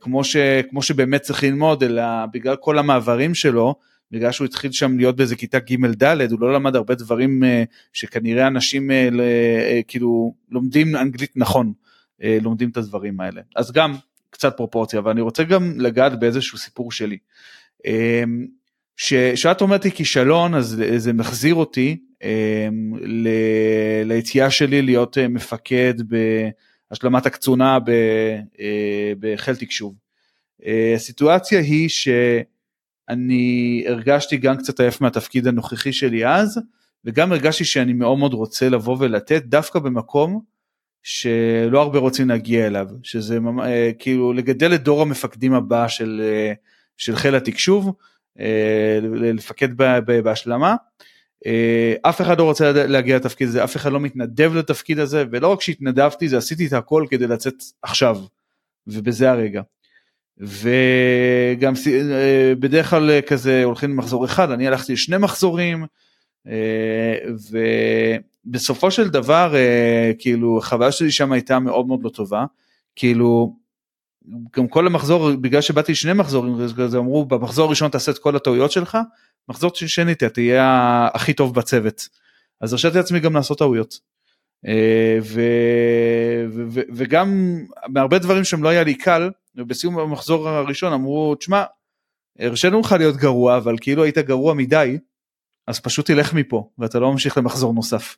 כמו, 0.00 0.24
ש, 0.24 0.36
כמו 0.70 0.82
שבאמת 0.82 1.22
צריך 1.22 1.42
ללמוד, 1.42 1.82
אלא 1.82 2.02
בגלל 2.32 2.56
כל 2.56 2.78
המעברים 2.78 3.34
שלו, 3.34 3.74
בגלל 4.10 4.32
שהוא 4.32 4.44
התחיל 4.44 4.72
שם 4.72 4.98
להיות 4.98 5.16
באיזה 5.16 5.36
כיתה 5.36 5.58
ג' 5.58 5.86
ד', 6.02 6.32
הוא 6.32 6.40
לא 6.40 6.52
למד 6.52 6.76
הרבה 6.76 6.94
דברים 6.94 7.42
שכנראה 7.92 8.46
אנשים 8.46 8.90
כאילו 9.88 10.34
לומדים 10.50 10.96
אנגלית 10.96 11.32
נכון, 11.36 11.72
לומדים 12.20 12.68
את 12.68 12.76
הדברים 12.76 13.20
האלה. 13.20 13.40
אז 13.56 13.72
גם 13.72 13.94
קצת 14.30 14.56
פרופורציה, 14.56 14.98
אבל 14.98 15.10
אני 15.10 15.20
רוצה 15.20 15.44
גם 15.44 15.80
לגעת 15.80 16.20
באיזשהו 16.20 16.58
סיפור 16.58 16.92
שלי. 16.92 17.18
כשאת 18.96 19.60
אומרת 19.60 19.84
לי 19.84 19.90
כישלון 19.90 20.54
אז 20.54 20.82
זה 20.96 21.12
מחזיר 21.12 21.54
אותי 21.54 21.96
ליציאה 24.04 24.50
שלי 24.50 24.82
להיות 24.82 25.18
אה, 25.18 25.28
מפקד 25.28 25.94
בהשלמת 26.92 27.26
הקצונה 27.26 27.78
אה, 28.60 29.12
בחיל 29.20 29.56
תקשוב. 29.56 29.94
אה, 30.66 30.92
הסיטואציה 30.96 31.60
היא 31.60 31.88
שאני 31.88 33.84
הרגשתי 33.88 34.36
גם 34.36 34.56
קצת 34.56 34.80
עייף 34.80 35.00
מהתפקיד 35.00 35.46
הנוכחי 35.46 35.92
שלי 35.92 36.26
אז 36.26 36.60
וגם 37.04 37.32
הרגשתי 37.32 37.64
שאני 37.64 37.92
מאוד 37.92 38.18
מאוד 38.18 38.34
רוצה 38.34 38.68
לבוא 38.68 38.96
ולתת 39.00 39.42
דווקא 39.44 39.78
במקום 39.78 40.40
שלא 41.02 41.82
הרבה 41.82 41.98
רוצים 41.98 42.28
להגיע 42.28 42.66
אליו 42.66 42.86
שזה 43.02 43.38
כאילו 43.98 44.32
לגדל 44.32 44.74
את 44.74 44.82
דור 44.82 45.02
המפקדים 45.02 45.54
הבא 45.54 45.88
של, 45.88 46.22
של 46.96 47.16
חיל 47.16 47.34
התקשוב 47.34 47.92
לפקד 49.06 49.76
בהשלמה. 50.06 50.76
אה, 51.46 51.94
אף 52.02 52.20
אחד 52.20 52.38
לא 52.38 52.44
רוצה 52.44 52.72
להגיע 52.72 53.16
לתפקיד 53.16 53.48
הזה, 53.48 53.64
אף 53.64 53.76
אחד 53.76 53.92
לא 53.92 54.00
מתנדב 54.00 54.54
לתפקיד 54.54 54.98
הזה, 54.98 55.24
ולא 55.30 55.48
רק 55.48 55.60
שהתנדבתי, 55.60 56.28
זה 56.28 56.38
עשיתי 56.38 56.66
את 56.66 56.72
הכל 56.72 57.06
כדי 57.10 57.26
לצאת 57.26 57.54
עכשיו, 57.82 58.18
ובזה 58.86 59.30
הרגע. 59.30 59.62
וגם 60.38 61.72
אה, 61.86 62.52
בדרך 62.58 62.90
כלל 62.90 63.20
כזה 63.20 63.64
הולכים 63.64 63.90
למחזור 63.90 64.24
אחד, 64.24 64.50
אני 64.50 64.66
הלכתי 64.66 64.92
לשני 64.92 65.18
מחזורים, 65.18 65.86
אה, 66.46 67.14
ובסופו 68.46 68.90
של 68.90 69.08
דבר, 69.08 69.54
כאילו, 70.18 70.58
החוויה 70.58 70.92
שלי 70.92 71.10
שם 71.10 71.32
הייתה 71.32 71.58
מאוד 71.58 71.86
מאוד 71.86 72.02
לא 72.02 72.08
טובה, 72.08 72.44
כאילו, 72.96 73.56
גם 74.56 74.68
כל 74.68 74.86
המחזור, 74.86 75.32
בגלל 75.32 75.60
שבאתי 75.60 75.92
לשני 75.92 76.12
מחזורים, 76.12 76.60
אז 76.60 76.96
אמרו 76.96 77.24
במחזור 77.24 77.66
הראשון 77.66 77.90
תעשה 77.90 78.12
את 78.12 78.18
כל 78.18 78.36
הטעויות 78.36 78.72
שלך, 78.72 78.98
מחזור 79.48 79.70
שני 79.74 80.14
תהיה 80.14 81.08
הכי 81.14 81.32
טוב 81.32 81.54
בצוות. 81.54 82.08
אז 82.60 82.72
הרשיתי 82.72 82.96
לעצמי 82.96 83.20
גם 83.20 83.34
לעשות 83.34 83.58
טעויות. 83.58 84.00
אה, 84.66 85.18
ו, 85.22 85.40
ו, 86.48 86.62
ו, 86.70 86.80
וגם 86.94 87.58
בהרבה 87.86 88.18
דברים 88.18 88.44
שהם 88.44 88.62
לא 88.62 88.68
היה 88.68 88.84
לי 88.84 88.94
קל, 88.94 89.30
ובסיום 89.56 89.98
המחזור 89.98 90.48
הראשון 90.48 90.92
אמרו, 90.92 91.34
תשמע, 91.34 91.64
הרשינו 92.38 92.80
לך 92.80 92.92
להיות 92.92 93.16
גרוע, 93.16 93.56
אבל 93.56 93.76
כאילו 93.80 94.04
היית 94.04 94.18
גרוע 94.18 94.54
מדי, 94.54 94.98
אז 95.66 95.80
פשוט 95.80 96.06
תלך 96.06 96.34
מפה, 96.34 96.68
ואתה 96.78 96.98
לא 96.98 97.12
ממשיך 97.12 97.38
למחזור 97.38 97.74
נוסף. 97.74 98.16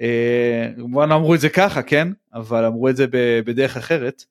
אה, 0.00 0.68
כמובן 0.76 1.12
אמרו 1.12 1.34
את 1.34 1.40
זה 1.40 1.48
ככה, 1.48 1.82
כן? 1.82 2.08
אבל 2.34 2.64
אמרו 2.64 2.88
את 2.88 2.96
זה 2.96 3.06
בדרך 3.44 3.76
אחרת. 3.76 4.24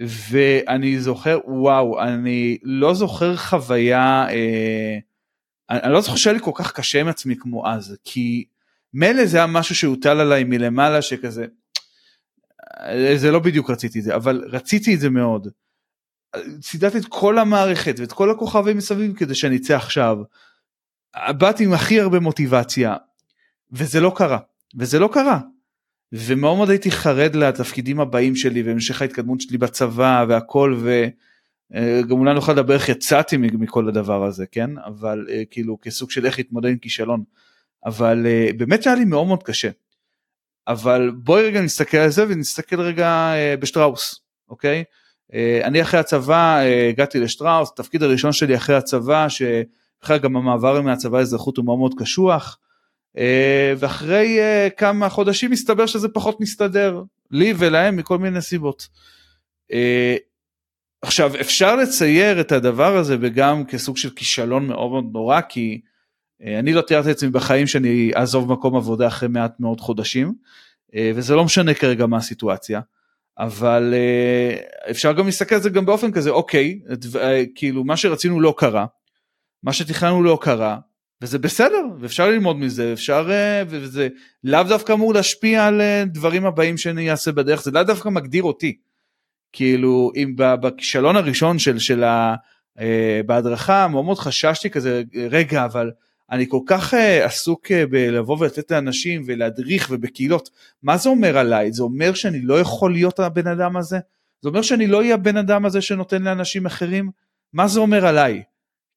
ואני 0.00 1.00
זוכר, 1.00 1.38
וואו, 1.46 2.02
אני 2.02 2.58
לא 2.62 2.94
זוכר 2.94 3.36
חוויה, 3.36 4.26
אה, 4.30 4.98
אני, 5.70 5.80
אני 5.82 5.92
לא 5.92 6.00
זוכר 6.00 6.16
שהיה 6.16 6.34
לי 6.34 6.40
כל 6.42 6.50
כך 6.54 6.72
קשה 6.72 7.00
עם 7.00 7.08
עצמי 7.08 7.36
כמו 7.36 7.68
אז, 7.68 7.96
כי 8.04 8.44
מילא 8.94 9.26
זה 9.26 9.36
היה 9.36 9.46
משהו 9.46 9.74
שהוטל 9.74 10.20
עליי 10.20 10.44
מלמעלה 10.44 11.02
שכזה, 11.02 11.46
זה 13.16 13.30
לא 13.30 13.38
בדיוק 13.38 13.70
רציתי 13.70 13.98
את 13.98 14.04
זה, 14.04 14.14
אבל 14.14 14.44
רציתי 14.46 14.94
את 14.94 15.00
זה 15.00 15.10
מאוד. 15.10 15.48
צידדתי 16.60 16.98
את 16.98 17.04
כל 17.08 17.38
המערכת 17.38 17.94
ואת 17.98 18.12
כל 18.12 18.30
הכוכבים 18.30 18.76
מסביב 18.76 19.16
כדי 19.16 19.34
שאני 19.34 19.56
אצא 19.56 19.76
עכשיו. 19.76 20.16
באתי 21.38 21.64
עם 21.64 21.72
הכי 21.72 22.00
הרבה 22.00 22.20
מוטיבציה, 22.20 22.96
וזה 23.72 24.00
לא 24.00 24.12
קרה, 24.16 24.38
וזה 24.78 24.98
לא 24.98 25.10
קרה. 25.12 25.40
ומאוד 26.12 26.56
מאוד 26.56 26.70
הייתי 26.70 26.90
חרד 26.90 27.36
לתפקידים 27.36 28.00
הבאים 28.00 28.36
שלי 28.36 28.62
והמשך 28.62 29.02
ההתקדמות 29.02 29.40
שלי 29.40 29.58
בצבא 29.58 30.24
והכל 30.28 30.80
וגם 30.82 32.18
אולי 32.18 32.34
נוכל 32.34 32.52
לדבר 32.52 32.74
איך 32.74 32.88
יצאתי 32.88 33.36
מכל 33.36 33.88
הדבר 33.88 34.24
הזה 34.24 34.46
כן 34.46 34.70
אבל 34.78 35.26
אה, 35.30 35.42
כאילו 35.50 35.78
כסוג 35.82 36.10
של 36.10 36.26
איך 36.26 36.38
להתמודד 36.38 36.70
עם 36.70 36.78
כישלון 36.78 37.22
אבל 37.84 38.26
אה, 38.26 38.50
באמת 38.56 38.86
היה 38.86 38.94
לי 38.94 39.04
מאוד 39.04 39.26
מאוד 39.26 39.42
קשה. 39.42 39.70
אבל 40.68 41.10
בואי 41.16 41.42
רגע 41.42 41.60
נסתכל 41.60 41.96
על 41.96 42.10
זה 42.10 42.24
ונסתכל 42.28 42.80
רגע 42.80 43.08
אה, 43.08 43.54
בשטראוס 43.60 44.20
אוקיי 44.48 44.84
אני 45.64 45.82
אחרי 45.82 46.00
הצבא 46.00 46.60
הגעתי 46.90 47.20
לשטראוס 47.20 47.70
התפקיד 47.72 48.02
הראשון 48.02 48.32
שלי 48.32 48.56
אחרי 48.56 48.76
הצבא 48.76 49.28
שבכלל 49.28 50.18
גם 50.18 50.36
המעבר 50.36 50.82
מהצבא 50.82 51.18
לאזרחות 51.18 51.56
הוא 51.56 51.64
מאוד 51.64 51.78
מאוד 51.78 51.94
קשוח. 51.98 52.58
אה, 53.18 53.72
ואחרי 53.78 54.40
אה, 54.40 54.68
כמה 54.76 55.08
חודשים 55.08 55.50
מסתבר 55.50 55.86
שזה 55.86 56.08
פחות 56.08 56.40
מסתדר, 56.40 57.02
לי 57.30 57.54
ולהם 57.58 57.96
מכל 57.96 58.18
מיני 58.18 58.40
סיבות. 58.40 58.88
אה, 59.72 60.16
עכשיו 61.02 61.32
אפשר 61.40 61.76
לצייר 61.76 62.40
את 62.40 62.52
הדבר 62.52 62.96
הזה 62.96 63.16
וגם 63.20 63.64
כסוג 63.64 63.96
של 63.96 64.10
כישלון 64.10 64.66
מאוד 64.66 64.90
מאוד 64.90 65.04
נורא 65.12 65.40
כי 65.40 65.80
אני 66.58 66.72
לא 66.72 66.80
תיארתי 66.80 67.08
לעצמי 67.08 67.30
בחיים 67.30 67.66
שאני 67.66 68.10
אעזוב 68.16 68.52
מקום 68.52 68.76
עבודה 68.76 69.06
אחרי 69.06 69.28
מעט 69.28 69.60
מאוד 69.60 69.80
חודשים 69.80 70.34
וזה 70.96 71.34
לא 71.34 71.44
משנה 71.44 71.74
כרגע 71.74 72.06
מה 72.06 72.16
הסיטואציה 72.16 72.80
אבל 73.38 73.94
אפשר 74.90 75.12
גם 75.12 75.26
להסתכל 75.26 75.54
על 75.54 75.60
זה 75.60 75.70
גם 75.70 75.86
באופן 75.86 76.12
כזה 76.12 76.30
אוקיי 76.30 76.80
כאילו 77.54 77.84
מה 77.84 77.96
שרצינו 77.96 78.40
לא 78.40 78.54
קרה 78.56 78.86
מה 79.62 79.72
שתכננו 79.72 80.22
לא 80.22 80.38
קרה 80.40 80.78
וזה 81.22 81.38
בסדר 81.38 81.82
ואפשר 82.00 82.30
ללמוד 82.30 82.56
מזה 82.56 82.92
אפשר 82.92 83.28
אה, 83.30 83.62
וזה 83.68 84.08
לאו 84.44 84.62
דווקא 84.62 84.92
אמור 84.92 85.14
להשפיע 85.14 85.66
על 85.66 85.80
אה, 85.80 86.04
דברים 86.06 86.46
הבאים 86.46 86.76
שאני 86.76 87.10
אעשה 87.10 87.32
בדרך 87.32 87.62
זה 87.62 87.70
לאו 87.70 87.82
דווקא 87.82 88.08
מגדיר 88.08 88.42
אותי. 88.42 88.76
כאילו 89.52 90.12
אם 90.16 90.34
בכישלון 90.36 91.16
הראשון 91.16 91.58
של 91.58 91.78
של 91.78 92.04
ה... 92.04 92.34
אה, 92.80 93.20
בהדרכה 93.26 93.88
מאוד 93.88 94.04
מאוד 94.04 94.18
חששתי 94.18 94.70
כזה 94.70 95.02
רגע 95.30 95.64
אבל 95.64 95.90
אני 96.30 96.46
כל 96.48 96.60
כך 96.66 96.94
עסוק 97.22 97.72
בלבוא 97.90 98.36
ולתת 98.40 98.70
לאנשים 98.70 99.22
ולהדריך 99.26 99.88
ובקהילות 99.90 100.48
מה 100.82 100.96
זה 100.96 101.08
אומר 101.08 101.38
עליי? 101.38 101.72
זה 101.72 101.82
אומר 101.82 102.14
שאני 102.14 102.40
לא 102.40 102.60
יכול 102.60 102.92
להיות 102.92 103.20
הבן 103.20 103.46
אדם 103.46 103.76
הזה? 103.76 103.98
זה 104.42 104.48
אומר 104.48 104.62
שאני 104.62 104.86
לא 104.86 104.98
אהיה 104.98 105.14
הבן 105.14 105.36
אדם 105.36 105.64
הזה 105.64 105.80
שנותן 105.80 106.22
לאנשים 106.22 106.66
אחרים? 106.66 107.10
מה 107.52 107.68
זה 107.68 107.80
אומר 107.80 108.06
עליי 108.06 108.42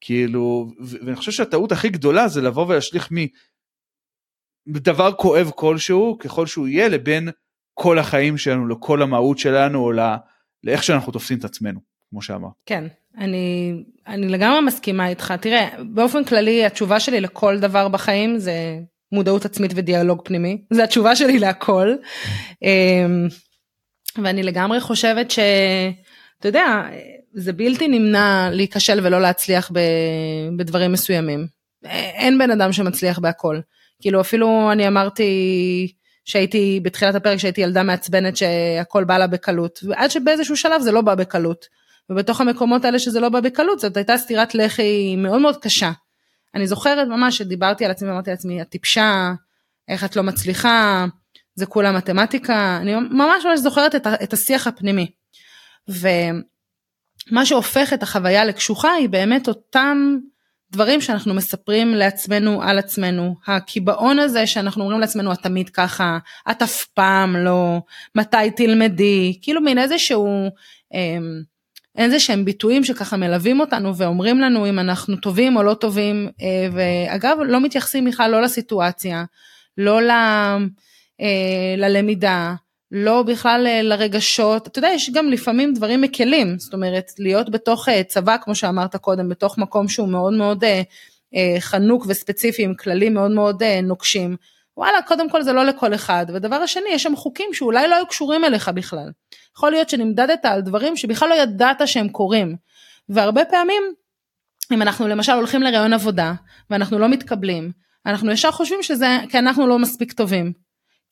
כאילו, 0.01 0.71
ואני 0.79 1.15
חושב 1.15 1.31
שהטעות 1.31 1.71
הכי 1.71 1.89
גדולה 1.89 2.27
זה 2.27 2.41
לבוא 2.41 2.67
ולהשליך 2.67 3.09
מדבר 4.67 5.11
כואב 5.11 5.51
כלשהו, 5.55 6.17
ככל 6.19 6.47
שהוא 6.47 6.67
יהיה, 6.67 6.87
לבין 6.87 7.29
כל 7.73 7.99
החיים 7.99 8.37
שלנו, 8.37 8.67
לכל 8.67 9.01
המהות 9.01 9.37
שלנו, 9.39 9.83
או 9.83 9.91
לא, 9.91 10.03
לאיך 10.63 10.83
שאנחנו 10.83 11.11
תופסים 11.11 11.37
את 11.37 11.45
עצמנו, 11.45 11.79
כמו 12.09 12.21
שאמרת. 12.21 12.51
כן, 12.65 12.83
אני, 13.17 13.73
אני 14.07 14.27
לגמרי 14.27 14.61
מסכימה 14.61 15.07
איתך. 15.07 15.33
תראה, 15.41 15.69
באופן 15.93 16.23
כללי 16.23 16.65
התשובה 16.65 16.99
שלי 16.99 17.21
לכל 17.21 17.59
דבר 17.59 17.87
בחיים 17.87 18.37
זה 18.37 18.79
מודעות 19.11 19.45
עצמית 19.45 19.71
ודיאלוג 19.75 20.21
פנימי. 20.25 20.61
זה 20.69 20.83
התשובה 20.83 21.15
שלי 21.15 21.39
להכל. 21.39 21.95
אמ, 22.63 23.27
ואני 24.23 24.43
לגמרי 24.43 24.79
חושבת 24.79 25.31
שאתה 25.31 26.47
יודע, 26.47 26.89
זה 27.33 27.53
בלתי 27.53 27.87
נמנע 27.87 28.49
להיכשל 28.51 28.99
ולא 29.03 29.21
להצליח 29.21 29.71
ב, 29.73 29.79
בדברים 30.57 30.91
מסוימים. 30.91 31.47
אין 32.13 32.37
בן 32.37 32.51
אדם 32.51 32.73
שמצליח 32.73 33.19
בהכל. 33.19 33.59
כאילו 34.01 34.21
אפילו 34.21 34.71
אני 34.71 34.87
אמרתי 34.87 35.93
שהייתי 36.25 36.79
בתחילת 36.83 37.15
הפרק 37.15 37.37
שהייתי 37.37 37.61
ילדה 37.61 37.83
מעצבנת 37.83 38.37
שהכל 38.37 39.03
בא 39.03 39.17
לה 39.17 39.27
בקלות 39.27 39.79
ועד 39.83 40.11
שבאיזשהו 40.11 40.57
שלב 40.57 40.81
זה 40.81 40.91
לא 40.91 41.01
בא 41.01 41.15
בקלות. 41.15 41.65
ובתוך 42.09 42.41
המקומות 42.41 42.85
האלה 42.85 42.99
שזה 42.99 43.19
לא 43.19 43.29
בא 43.29 43.39
בקלות 43.39 43.79
זאת 43.79 43.97
הייתה 43.97 44.17
סטירת 44.17 44.55
לחי 44.55 45.15
מאוד 45.15 45.41
מאוד 45.41 45.57
קשה. 45.57 45.91
אני 46.55 46.67
זוכרת 46.67 47.07
ממש 47.07 47.37
שדיברתי 47.37 47.85
על 47.85 47.91
עצמי 47.91 48.09
ואמרתי 48.09 48.29
לעצמי 48.29 48.61
את 48.61 48.69
טיפשה 48.69 49.31
איך 49.87 50.03
את 50.03 50.15
לא 50.15 50.23
מצליחה 50.23 51.05
זה 51.55 51.65
כולה 51.65 51.91
מתמטיקה 51.91 52.77
אני 52.81 52.95
ממש 52.95 53.45
ממש 53.45 53.59
זוכרת 53.59 53.95
את, 53.95 54.07
את 54.23 54.33
השיח 54.33 54.67
הפנימי. 54.67 55.11
ו... 55.89 56.07
מה 57.31 57.45
שהופך 57.45 57.93
את 57.93 58.03
החוויה 58.03 58.45
לקשוחה 58.45 58.93
היא 58.93 59.09
באמת 59.09 59.47
אותם 59.47 60.17
דברים 60.71 61.01
שאנחנו 61.01 61.33
מספרים 61.33 61.93
לעצמנו 61.93 62.63
על 62.63 62.79
עצמנו. 62.79 63.35
הקיבעון 63.47 64.19
הזה 64.19 64.47
שאנחנו 64.47 64.83
אומרים 64.83 64.99
לעצמנו 64.99 65.33
את 65.33 65.37
תמיד 65.37 65.69
ככה, 65.69 66.17
את 66.51 66.61
אף 66.61 66.85
פעם 66.85 67.35
לא, 67.35 67.81
מתי 68.15 68.51
תלמדי, 68.55 69.39
כאילו 69.41 69.61
מין 69.61 69.77
איזשהו, 69.77 70.49
אמ, 70.93 71.41
איזה 71.97 72.19
שהם 72.19 72.45
ביטויים 72.45 72.83
שככה 72.83 73.17
מלווים 73.17 73.59
אותנו 73.59 73.97
ואומרים 73.97 74.39
לנו 74.39 74.69
אם 74.69 74.79
אנחנו 74.79 75.15
טובים 75.15 75.55
או 75.55 75.63
לא 75.63 75.73
טובים, 75.73 76.29
אה, 76.41 76.67
ואגב 76.71 77.37
לא 77.45 77.61
מתייחסים 77.61 78.05
בכלל 78.05 78.31
לא 78.31 78.41
לסיטואציה, 78.41 79.23
לא 79.77 80.01
ל, 80.01 80.09
אה, 81.21 81.75
ללמידה, 81.77 82.53
לא 82.91 83.23
בכלל 83.23 83.67
אה, 83.67 83.81
לרגשות, 83.81 84.67
אתה 84.67 84.79
יודע, 84.79 84.89
יש 84.89 85.09
גם 85.09 85.29
לפעמים 85.29 85.73
דברים 85.73 86.01
מקלים, 86.01 86.59
זאת 86.59 86.73
אומרת, 86.73 87.11
להיות 87.19 87.49
בתוך 87.49 87.89
אה, 87.89 88.03
צבא, 88.03 88.37
כמו 88.41 88.55
שאמרת 88.55 88.95
קודם, 88.95 89.29
בתוך 89.29 89.57
מקום 89.57 89.87
שהוא 89.87 90.07
מאוד 90.07 90.33
מאוד 90.33 90.63
אה, 90.63 90.81
חנוק 91.59 92.05
וספציפי, 92.07 92.63
עם 92.63 92.75
כללים 92.75 93.13
מאוד 93.13 93.31
מאוד 93.31 93.63
נוקשים, 93.83 94.35
וואלה, 94.77 95.01
קודם 95.01 95.29
כל 95.29 95.41
זה 95.41 95.53
לא 95.53 95.65
לכל 95.65 95.93
אחד, 95.93 96.25
ודבר 96.33 96.55
השני, 96.55 96.89
יש 96.91 97.03
שם 97.03 97.15
חוקים 97.15 97.53
שאולי 97.53 97.87
לא 97.87 97.95
היו 97.95 98.07
קשורים 98.07 98.45
אליך 98.45 98.69
בכלל. 98.69 99.11
יכול 99.57 99.71
להיות 99.71 99.89
שנמדדת 99.89 100.45
על 100.45 100.61
דברים 100.61 100.97
שבכלל 100.97 101.29
לא 101.29 101.35
ידעת 101.35 101.87
שהם 101.87 102.09
קורים, 102.09 102.55
והרבה 103.09 103.45
פעמים, 103.45 103.83
אם 104.71 104.81
אנחנו 104.81 105.07
למשל 105.07 105.31
הולכים 105.31 105.61
לראיון 105.61 105.93
עבודה, 105.93 106.33
ואנחנו 106.69 106.99
לא 106.99 107.09
מתקבלים, 107.09 107.71
אנחנו 108.05 108.31
ישר 108.31 108.51
חושבים 108.51 108.83
שזה 108.83 109.17
כי 109.29 109.39
אנחנו 109.39 109.67
לא 109.67 109.79
מספיק 109.79 110.13
טובים. 110.13 110.53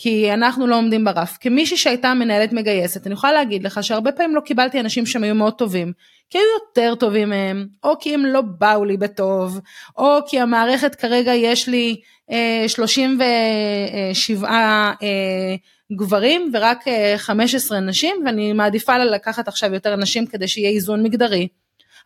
כי 0.02 0.34
אנחנו 0.34 0.68
לא 0.68 0.78
עומדים 0.78 1.06
ברף. 1.06 1.38
כמישהי 1.42 1.78
שהייתה 1.78 2.14
מנהלת 2.14 2.54
מגייסת, 2.54 3.08
אני 3.08 3.14
יכולה 3.14 3.34
להגיד 3.34 3.64
לך 3.64 3.84
שהרבה 3.84 4.12
פעמים 4.12 4.36
לא 4.36 4.42
קיבלתי 4.42 4.80
אנשים 4.80 5.06
שהם 5.06 5.24
היו 5.24 5.36
מאוד 5.36 5.54
טובים, 5.54 5.94
כי 6.30 6.38
היו 6.38 6.48
יותר 6.60 6.96
טובים 6.96 7.30
מהם, 7.30 7.68
או 7.84 7.94
כי 8.00 8.14
הם 8.14 8.26
לא 8.26 8.42
באו 8.42 8.86
לי 8.86 8.98
בטוב, 8.98 9.60
או 9.98 10.20
כי 10.28 10.40
המערכת 10.40 10.96
כרגע 10.96 11.34
יש 11.34 11.70
לי 11.70 12.02
אה, 12.32 12.64
37 12.68 14.46
אה, 14.46 15.56
גברים 15.92 16.52
ורק 16.54 16.88
אה, 16.88 17.14
15 17.18 17.80
נשים, 17.80 18.16
ואני 18.26 18.54
מעדיפה 18.54 18.98
לקחת 18.98 19.48
עכשיו 19.48 19.74
יותר 19.74 19.96
נשים 19.96 20.26
כדי 20.26 20.48
שיהיה 20.48 20.70
איזון 20.70 21.04
מגדרי. 21.04 21.48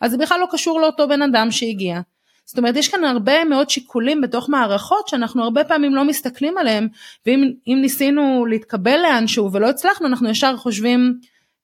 אז 0.01 0.11
זה 0.11 0.17
בכלל 0.17 0.39
לא 0.39 0.47
קשור 0.51 0.81
לאותו 0.81 1.07
בן 1.07 1.21
אדם 1.21 1.51
שהגיע. 1.51 1.99
זאת 2.45 2.57
אומרת 2.57 2.75
יש 2.75 2.87
כאן 2.87 3.03
הרבה 3.03 3.43
מאוד 3.43 3.69
שיקולים 3.69 4.21
בתוך 4.21 4.49
מערכות 4.49 5.07
שאנחנו 5.07 5.43
הרבה 5.43 5.63
פעמים 5.63 5.95
לא 5.95 6.05
מסתכלים 6.05 6.57
עליהם 6.57 6.87
ואם 7.25 7.53
ניסינו 7.81 8.45
להתקבל 8.45 8.97
לאנשהו 9.03 9.51
ולא 9.51 9.69
הצלחנו 9.69 10.07
אנחנו 10.07 10.29
ישר 10.29 10.57
חושבים 10.57 11.19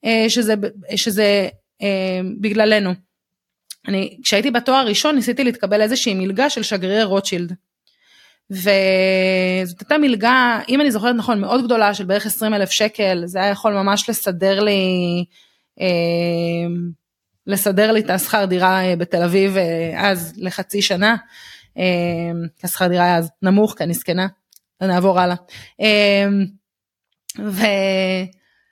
אה, 0.06 0.26
שזה, 0.30 0.54
שזה 0.96 1.50
אה, 1.82 2.20
בגללנו. 2.42 2.94
אני 3.88 4.18
כשהייתי 4.24 4.52
בתואר 4.52 4.76
הראשון 4.78 5.16
ניסיתי 5.16 5.44
להתקבל 5.44 5.82
איזושהי 5.82 6.14
מלגה 6.14 6.50
של 6.50 6.64
שגרירי 6.64 7.04
רוטשילד. 7.04 7.54
וזאת 8.52 9.80
הייתה 9.80 9.98
מלגה 9.98 10.60
אם 10.70 10.82
אני 10.82 10.92
זוכרת 10.92 11.16
נכון 11.16 11.42
מאוד 11.42 11.64
גדולה 11.64 11.94
של 11.94 12.06
בערך 12.06 12.26
20 12.26 12.54
אלף 12.54 12.70
שקל 12.70 13.22
זה 13.26 13.40
היה 13.40 13.50
יכול 13.50 13.74
ממש 13.74 14.10
לסדר 14.10 14.64
לי 14.64 15.26
אה, 15.82 16.68
לסדר 17.48 17.92
לי 17.92 18.00
את 18.00 18.10
השכר 18.10 18.46
דירה 18.46 18.86
אה, 18.86 18.96
בתל 18.96 19.24
אביב 19.24 19.58
אה, 19.58 20.10
אז 20.10 20.34
לחצי 20.38 20.82
שנה. 20.82 21.16
אה, 21.78 21.84
השכר 22.64 22.88
דירה 22.88 23.04
היה 23.04 23.18
אז 23.18 23.30
נמוך 23.42 23.76
כי 23.78 23.84
אני 23.84 23.94
זקנה. 23.94 24.28
נעבור 24.82 25.20
הלאה. 25.20 25.36
ו... 27.40 27.62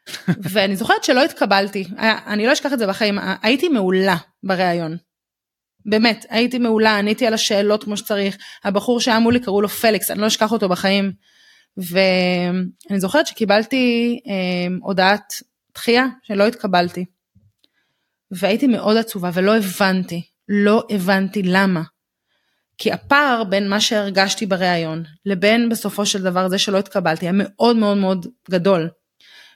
ואני 0.52 0.76
זוכרת 0.76 1.04
שלא 1.04 1.24
התקבלתי, 1.24 1.88
אני 2.28 2.46
לא 2.46 2.54
אשכח 2.54 2.74
את 2.74 2.80
זה 2.80 2.88
בחיים, 2.88 3.18
הייתי 3.42 3.70
מעולה 3.70 4.16
בריאיון. 4.44 4.98
באמת, 5.86 6.26
הייתי 6.30 6.58
מעולה, 6.58 6.98
עניתי 6.98 7.28
על 7.28 7.34
השאלות 7.34 7.84
כמו 7.84 7.98
שצריך, 7.98 8.38
הבחור 8.64 9.00
שהיה 9.00 9.20
מולי 9.20 9.40
קראו 9.40 9.62
לו 9.62 9.70
פליקס, 9.70 10.12
אני 10.12 10.22
לא 10.22 10.28
אשכח 10.28 10.52
אותו 10.52 10.70
בחיים. 10.70 11.12
ואני 11.78 13.00
זוכרת 13.00 13.28
שקיבלתי 13.28 14.20
אה, 14.28 14.76
הודעת 14.82 15.34
דחייה 15.74 16.06
שלא 16.24 16.48
התקבלתי. 16.48 17.06
והייתי 18.32 18.68
מאוד 18.68 18.98
עצובה 18.98 19.30
ולא 19.34 19.58
הבנתי, 19.58 20.30
לא 20.50 20.84
הבנתי 20.90 21.44
למה. 21.44 21.82
כי 22.78 22.92
הפער 22.92 23.44
בין 23.44 23.70
מה 23.70 23.82
שהרגשתי 23.82 24.46
בריאיון 24.46 25.04
לבין 25.26 25.70
בסופו 25.70 26.06
של 26.06 26.24
דבר 26.24 26.50
זה 26.50 26.58
שלא 26.58 26.78
התקבלתי 26.78 27.26
היה 27.26 27.32
מאוד 27.36 27.76
מאוד 27.76 27.98
מאוד 27.98 28.26
גדול. 28.50 28.90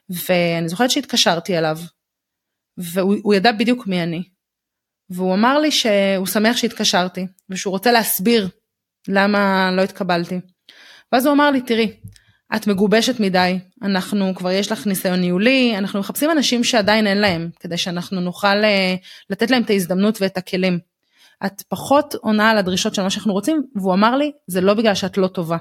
ואני 0.10 0.70
זוכרת 0.70 0.92
שהתקשרתי 0.92 1.58
אליו 1.58 1.78
והוא 2.78 3.34
ידע 3.34 3.52
בדיוק 3.52 3.88
מי 3.88 4.04
אני. 4.04 4.24
והוא 5.10 5.34
אמר 5.34 5.60
לי 5.60 5.72
שהוא 5.72 6.28
שמח 6.28 6.58
שהתקשרתי 6.58 7.28
ושהוא 7.50 7.72
רוצה 7.72 7.92
להסביר 7.92 8.50
למה 9.08 9.72
לא 9.72 9.82
התקבלתי. 9.82 10.40
ואז 11.12 11.26
הוא 11.26 11.34
אמר 11.34 11.52
לי 11.52 11.62
תראי 11.62 12.01
את 12.56 12.68
מגובשת 12.68 13.20
מדי, 13.20 13.60
אנחנו 13.82 14.36
כבר 14.36 14.52
יש 14.52 14.72
לך 14.72 14.88
ניסיון 14.88 15.20
ניהולי, 15.20 15.78
אנחנו 15.78 16.00
מחפשים 16.00 16.32
אנשים 16.32 16.64
שעדיין 16.64 17.08
אין 17.08 17.18
להם, 17.18 17.50
כדי 17.60 17.78
שאנחנו 17.78 18.22
נוכל 18.22 18.48
אה, 18.48 18.96
לתת 19.30 19.52
להם 19.52 19.64
את 19.64 19.70
ההזדמנות 19.70 20.22
ואת 20.22 20.38
הכלים. 20.38 20.80
את 21.46 21.62
פחות 21.62 22.16
עונה 22.16 22.50
על 22.50 22.58
הדרישות 22.58 22.96
של 22.96 23.02
מה 23.02 23.10
שאנחנו 23.10 23.34
רוצים, 23.34 23.64
והוא 23.76 23.94
אמר 23.94 24.16
לי, 24.16 24.32
זה 24.48 24.62
לא 24.62 24.74
בגלל 24.74 24.96
שאת 24.96 25.18
לא 25.18 25.28
טובה. 25.28 25.58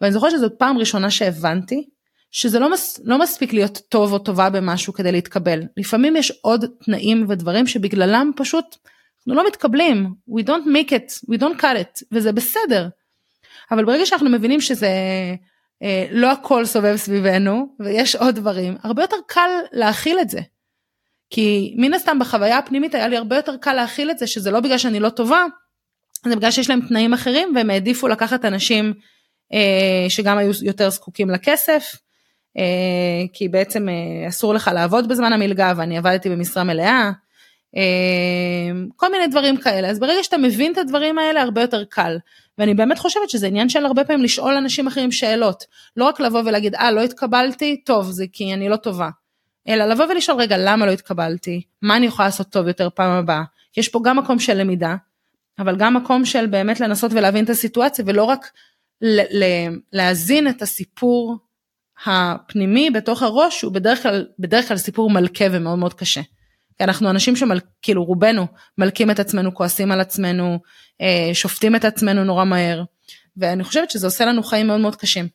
ואני 0.00 0.12
זוכרת 0.12 0.30
שזאת 0.30 0.52
פעם 0.58 0.78
ראשונה 0.78 1.10
שהבנתי 1.10 1.84
שזה 2.30 2.58
לא, 2.58 2.72
מס, 2.72 3.00
לא 3.04 3.18
מספיק 3.18 3.52
להיות 3.52 3.80
טוב 3.88 4.12
או 4.12 4.18
טובה 4.18 4.50
במשהו 4.50 4.92
כדי 4.92 5.12
להתקבל. 5.12 5.62
לפעמים 5.76 6.16
יש 6.16 6.32
עוד 6.42 6.64
תנאים 6.84 7.26
ודברים 7.28 7.66
שבגללם 7.66 8.30
פשוט 8.36 8.76
אנחנו 9.18 9.34
לא 9.34 9.46
מתקבלים, 9.46 10.14
we 10.30 10.42
don't 10.42 10.66
make 10.66 10.90
it, 10.90 11.32
we 11.32 11.38
don't 11.38 11.60
cut 11.60 11.62
it, 11.62 12.02
וזה 12.12 12.32
בסדר. 12.32 12.88
אבל 13.70 13.84
ברגע 13.84 14.06
שאנחנו 14.06 14.30
מבינים 14.30 14.60
שזה 14.60 14.88
לא 16.10 16.32
הכל 16.32 16.64
סובב 16.64 16.96
סביבנו 16.96 17.76
ויש 17.80 18.16
עוד 18.16 18.34
דברים, 18.34 18.76
הרבה 18.82 19.02
יותר 19.02 19.16
קל 19.26 19.50
להכיל 19.72 20.20
את 20.20 20.30
זה. 20.30 20.40
כי 21.30 21.74
מן 21.76 21.94
הסתם 21.94 22.18
בחוויה 22.18 22.58
הפנימית 22.58 22.94
היה 22.94 23.08
לי 23.08 23.16
הרבה 23.16 23.36
יותר 23.36 23.56
קל 23.56 23.72
להכיל 23.72 24.10
את 24.10 24.18
זה 24.18 24.26
שזה 24.26 24.50
לא 24.50 24.60
בגלל 24.60 24.78
שאני 24.78 25.00
לא 25.00 25.08
טובה, 25.08 25.44
זה 26.26 26.36
בגלל 26.36 26.50
שיש 26.50 26.70
להם 26.70 26.80
תנאים 26.88 27.12
אחרים 27.12 27.52
והם 27.54 27.70
העדיפו 27.70 28.08
לקחת 28.08 28.44
אנשים 28.44 28.94
אה, 29.52 30.10
שגם 30.10 30.38
היו 30.38 30.50
יותר 30.62 30.90
זקוקים 30.90 31.30
לכסף, 31.30 31.96
אה, 32.58 33.26
כי 33.32 33.48
בעצם 33.48 33.88
אה, 33.88 34.28
אסור 34.28 34.54
לך 34.54 34.70
לעבוד 34.74 35.08
בזמן 35.08 35.32
המלגה 35.32 35.72
ואני 35.76 35.98
עבדתי 35.98 36.28
במשרה 36.28 36.64
מלאה, 36.64 36.86
אה, 36.86 37.10
כל 38.96 39.12
מיני 39.12 39.26
דברים 39.26 39.56
כאלה, 39.56 39.88
אז 39.88 40.00
ברגע 40.00 40.22
שאתה 40.22 40.38
מבין 40.38 40.72
את 40.72 40.78
הדברים 40.78 41.18
האלה 41.18 41.42
הרבה 41.42 41.60
יותר 41.60 41.84
קל. 41.84 42.18
ואני 42.58 42.74
באמת 42.74 42.98
חושבת 42.98 43.30
שזה 43.30 43.46
עניין 43.46 43.68
של 43.68 43.86
הרבה 43.86 44.04
פעמים 44.04 44.24
לשאול 44.24 44.54
אנשים 44.54 44.86
אחרים 44.86 45.12
שאלות, 45.12 45.64
לא 45.96 46.04
רק 46.04 46.20
לבוא 46.20 46.42
ולהגיד 46.44 46.74
אה 46.74 46.90
לא 46.90 47.00
התקבלתי, 47.00 47.82
טוב 47.84 48.10
זה 48.10 48.24
כי 48.32 48.54
אני 48.54 48.68
לא 48.68 48.76
טובה, 48.76 49.08
אלא 49.68 49.84
לבוא 49.84 50.04
ולשאול 50.04 50.40
רגע 50.40 50.56
למה 50.58 50.86
לא 50.86 50.90
התקבלתי, 50.90 51.62
מה 51.82 51.96
אני 51.96 52.06
יכולה 52.06 52.28
לעשות 52.28 52.46
טוב 52.46 52.68
יותר 52.68 52.88
פעם 52.94 53.10
הבאה, 53.10 53.42
יש 53.76 53.88
פה 53.88 54.00
גם 54.04 54.16
מקום 54.18 54.38
של 54.38 54.54
למידה, 54.54 54.96
אבל 55.58 55.76
גם 55.76 55.94
מקום 55.94 56.24
של 56.24 56.46
באמת 56.46 56.80
לנסות 56.80 57.12
ולהבין 57.12 57.44
את 57.44 57.50
הסיטואציה 57.50 58.04
ולא 58.08 58.24
רק 58.24 58.50
להזין 59.92 60.48
את 60.48 60.62
הסיפור 60.62 61.36
הפנימי 62.06 62.90
בתוך 62.90 63.22
הראש 63.22 63.62
הוא 63.62 63.72
בדרך 63.72 64.02
כלל, 64.02 64.26
בדרך 64.38 64.68
כלל 64.68 64.76
סיפור 64.76 65.10
מלכה 65.10 65.44
ומאוד 65.52 65.78
מאוד 65.78 65.94
קשה. 65.94 66.20
אנחנו 66.80 67.10
אנשים 67.10 67.34
שכאילו 67.36 68.04
רובנו 68.04 68.46
מלקים 68.78 69.10
את 69.10 69.18
עצמנו, 69.18 69.54
כועסים 69.54 69.92
על 69.92 70.00
עצמנו, 70.00 70.58
אה, 71.00 71.30
שופטים 71.34 71.76
את 71.76 71.84
עצמנו 71.84 72.24
נורא 72.24 72.44
מהר, 72.44 72.84
ואני 73.36 73.64
חושבת 73.64 73.90
שזה 73.90 74.06
עושה 74.06 74.24
לנו 74.24 74.42
חיים 74.42 74.66
מאוד 74.66 74.80
מאוד 74.80 74.96
קשים. 74.96 75.28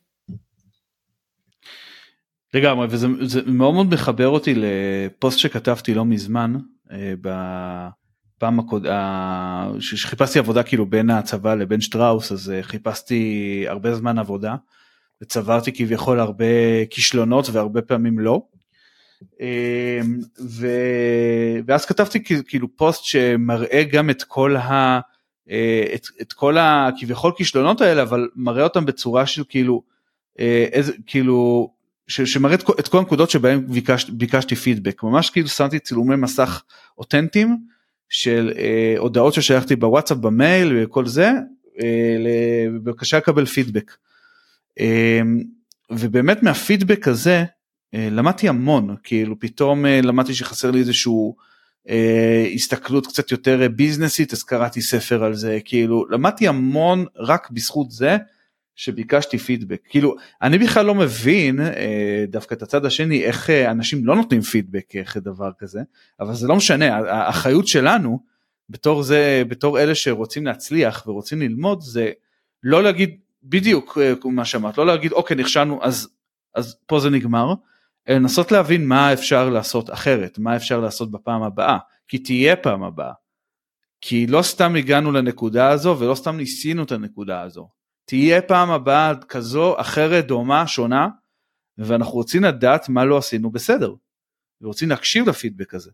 לגמרי, 2.54 2.86
וזה 2.90 3.08
מאוד 3.46 3.74
מאוד 3.74 3.86
מחבר 3.94 4.28
אותי 4.28 4.54
לפוסט 4.56 5.38
שכתבתי 5.38 5.94
לא 5.94 6.04
מזמן, 6.04 6.54
אה, 6.92 7.14
בפעם 7.20 8.60
הקודמת, 8.60 8.92
שחיפשתי 9.80 10.38
עבודה 10.38 10.62
כאילו 10.62 10.86
בין 10.86 11.10
הצבא 11.10 11.54
לבין 11.54 11.80
שטראוס, 11.80 12.32
אז 12.32 12.50
אה, 12.50 12.62
חיפשתי 12.62 13.64
הרבה 13.68 13.94
זמן 13.94 14.18
עבודה, 14.18 14.56
וצברתי 15.22 15.72
כביכול 15.72 16.20
הרבה 16.20 16.44
כישלונות 16.90 17.50
והרבה 17.52 17.82
פעמים 17.82 18.18
לא. 18.18 18.42
אמ, 19.40 20.18
ו... 20.40 20.66
ואז 21.66 21.86
כתבתי 21.86 22.24
כאילו 22.24 22.76
פוסט 22.76 23.04
שמראה 23.04 23.82
גם 23.92 24.10
את 24.10 24.22
כל 24.22 24.56
ה... 24.56 25.00
אה, 25.50 25.84
את, 25.94 26.06
את 26.22 26.32
כל 26.32 26.56
הכביכול 26.58 27.32
כישלונות 27.36 27.80
האלה 27.80 28.02
אבל 28.02 28.28
מראה 28.36 28.64
אותם 28.64 28.86
בצורה 28.86 29.26
של 29.26 29.42
כאילו 29.48 29.82
אה, 30.40 30.66
איזה 30.72 30.92
כאילו 31.06 31.70
ש, 32.06 32.20
שמראה 32.20 32.54
את, 32.54 32.64
את 32.80 32.88
כל 32.88 32.98
הנקודות 32.98 33.30
שבהם 33.30 33.66
ביקש, 33.66 34.10
ביקשתי 34.10 34.56
פידבק 34.56 35.02
ממש 35.02 35.30
כאילו 35.30 35.48
שמתי 35.48 35.78
צילומי 35.78 36.16
מסך 36.16 36.62
אותנטיים 36.98 37.58
של 38.08 38.52
אה, 38.58 38.94
הודעות 38.98 39.34
ששייכתי 39.34 39.76
בוואטסאפ 39.76 40.18
במייל 40.18 40.72
וכל 40.76 41.06
זה 41.06 41.30
אה, 41.82 42.66
בבקשה 42.74 43.16
לקבל 43.16 43.46
פידבק. 43.46 43.96
אה, 44.80 45.20
ובאמת 45.90 46.42
מהפידבק 46.42 47.08
הזה 47.08 47.44
למדתי 47.94 48.48
המון 48.48 48.96
כאילו 49.02 49.40
פתאום 49.40 49.86
אה, 49.86 50.00
למדתי 50.02 50.34
שחסר 50.34 50.70
לי 50.70 50.78
איזשהו 50.78 51.36
אה, 51.88 52.46
הסתכלות 52.54 53.06
קצת 53.06 53.30
יותר 53.30 53.68
ביזנסית 53.76 54.32
אז 54.32 54.42
קראתי 54.42 54.82
ספר 54.82 55.24
על 55.24 55.34
זה 55.34 55.58
כאילו 55.64 56.06
למדתי 56.10 56.48
המון 56.48 57.04
רק 57.16 57.50
בזכות 57.50 57.90
זה 57.90 58.16
שביקשתי 58.76 59.38
פידבק. 59.38 59.80
כאילו 59.88 60.16
אני 60.42 60.58
בכלל 60.58 60.86
לא 60.86 60.94
מבין 60.94 61.60
דווקא 62.28 62.54
את 62.54 62.62
הצד 62.62 62.84
השני 62.84 63.24
איך 63.24 63.50
אנשים 63.50 64.06
לא 64.06 64.16
נותנים 64.16 64.40
פידבק 64.40 64.96
איך 64.96 65.16
דבר 65.16 65.50
כזה 65.58 65.80
אבל 66.20 66.34
זה 66.34 66.48
לא 66.48 66.56
משנה 66.56 66.96
האחריות 66.96 67.66
שלנו 67.66 68.20
בתור 68.70 69.02
זה 69.02 69.42
בתור 69.48 69.80
אלה 69.80 69.94
שרוצים 69.94 70.46
להצליח 70.46 71.04
ורוצים 71.06 71.40
ללמוד 71.40 71.80
זה 71.80 72.10
לא 72.62 72.82
להגיד 72.82 73.18
בדיוק 73.44 73.98
מה 74.24 74.44
שאמרת 74.44 74.78
לא 74.78 74.86
להגיד 74.86 75.12
אוקיי 75.12 75.36
נכשלנו 75.36 75.84
אז 75.84 76.08
אז 76.54 76.76
פה 76.86 77.00
זה 77.00 77.10
נגמר 77.10 77.54
לנסות 78.08 78.52
להבין 78.52 78.88
מה 78.88 79.12
אפשר 79.12 79.50
לעשות 79.50 79.90
אחרת, 79.90 80.38
מה 80.38 80.56
אפשר 80.56 80.80
לעשות 80.80 81.10
בפעם 81.10 81.42
הבאה, 81.42 81.78
כי 82.08 82.18
תהיה 82.18 82.56
פעם 82.56 82.82
הבאה. 82.82 83.12
כי 84.00 84.26
לא 84.26 84.42
סתם 84.42 84.76
הגענו 84.76 85.12
לנקודה 85.12 85.70
הזו 85.70 85.96
ולא 85.98 86.14
סתם 86.14 86.36
ניסינו 86.36 86.82
את 86.82 86.92
הנקודה 86.92 87.40
הזו. 87.40 87.68
תהיה 88.04 88.42
פעם 88.42 88.70
הבאה 88.70 89.12
כזו, 89.28 89.80
אחרת, 89.80 90.26
דומה, 90.26 90.66
שונה, 90.66 91.08
ואנחנו 91.78 92.14
רוצים 92.14 92.44
לדעת 92.44 92.88
מה 92.88 93.04
לא 93.04 93.18
עשינו 93.18 93.50
בסדר. 93.50 93.94
ורוצים 94.60 94.88
להקשיב 94.88 95.28
לפידבק 95.28 95.74
הזה. 95.74 95.90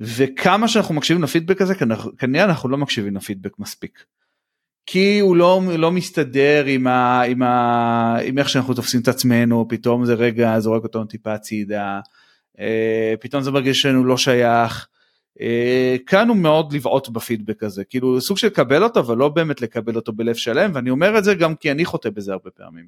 וכמה 0.00 0.68
שאנחנו 0.68 0.94
מקשיבים 0.94 1.22
לפידבק 1.22 1.60
הזה, 1.60 1.74
כנראה 2.18 2.44
אנחנו 2.44 2.68
לא 2.68 2.78
מקשיבים 2.78 3.16
לפידבק 3.16 3.58
מספיק. 3.58 4.04
כי 4.86 5.18
הוא 5.18 5.36
לא, 5.36 5.62
לא 5.78 5.90
מסתדר 5.90 6.64
עם, 6.66 6.86
ה, 6.86 7.22
עם, 7.22 7.42
ה, 7.42 8.16
עם 8.24 8.38
איך 8.38 8.48
שאנחנו 8.48 8.74
תופסים 8.74 9.00
את 9.00 9.08
עצמנו, 9.08 9.66
פתאום 9.68 10.04
זה 10.04 10.14
רגע 10.14 10.58
זורק 10.58 10.82
אותנו 10.82 11.04
טיפה 11.04 11.32
הצידה, 11.32 12.00
אה, 12.60 13.14
פתאום 13.20 13.42
זה 13.42 13.50
מרגיש 13.50 13.86
לנו 13.86 14.04
לא 14.04 14.16
שייך. 14.16 14.86
אה, 15.40 15.96
כאן 16.06 16.28
הוא 16.28 16.36
מאוד 16.36 16.72
לבעוט 16.72 17.08
בפידבק 17.08 17.62
הזה, 17.62 17.84
כאילו 17.84 18.20
סוג 18.20 18.38
של 18.38 18.46
לקבל 18.46 18.82
אותו, 18.82 19.00
אבל 19.00 19.16
לא 19.16 19.28
באמת 19.28 19.60
לקבל 19.60 19.96
אותו 19.96 20.12
בלב 20.12 20.34
שלם, 20.34 20.70
ואני 20.74 20.90
אומר 20.90 21.18
את 21.18 21.24
זה 21.24 21.34
גם 21.34 21.54
כי 21.54 21.70
אני 21.70 21.84
חוטא 21.84 22.10
בזה 22.10 22.32
הרבה 22.32 22.50
פעמים. 22.50 22.84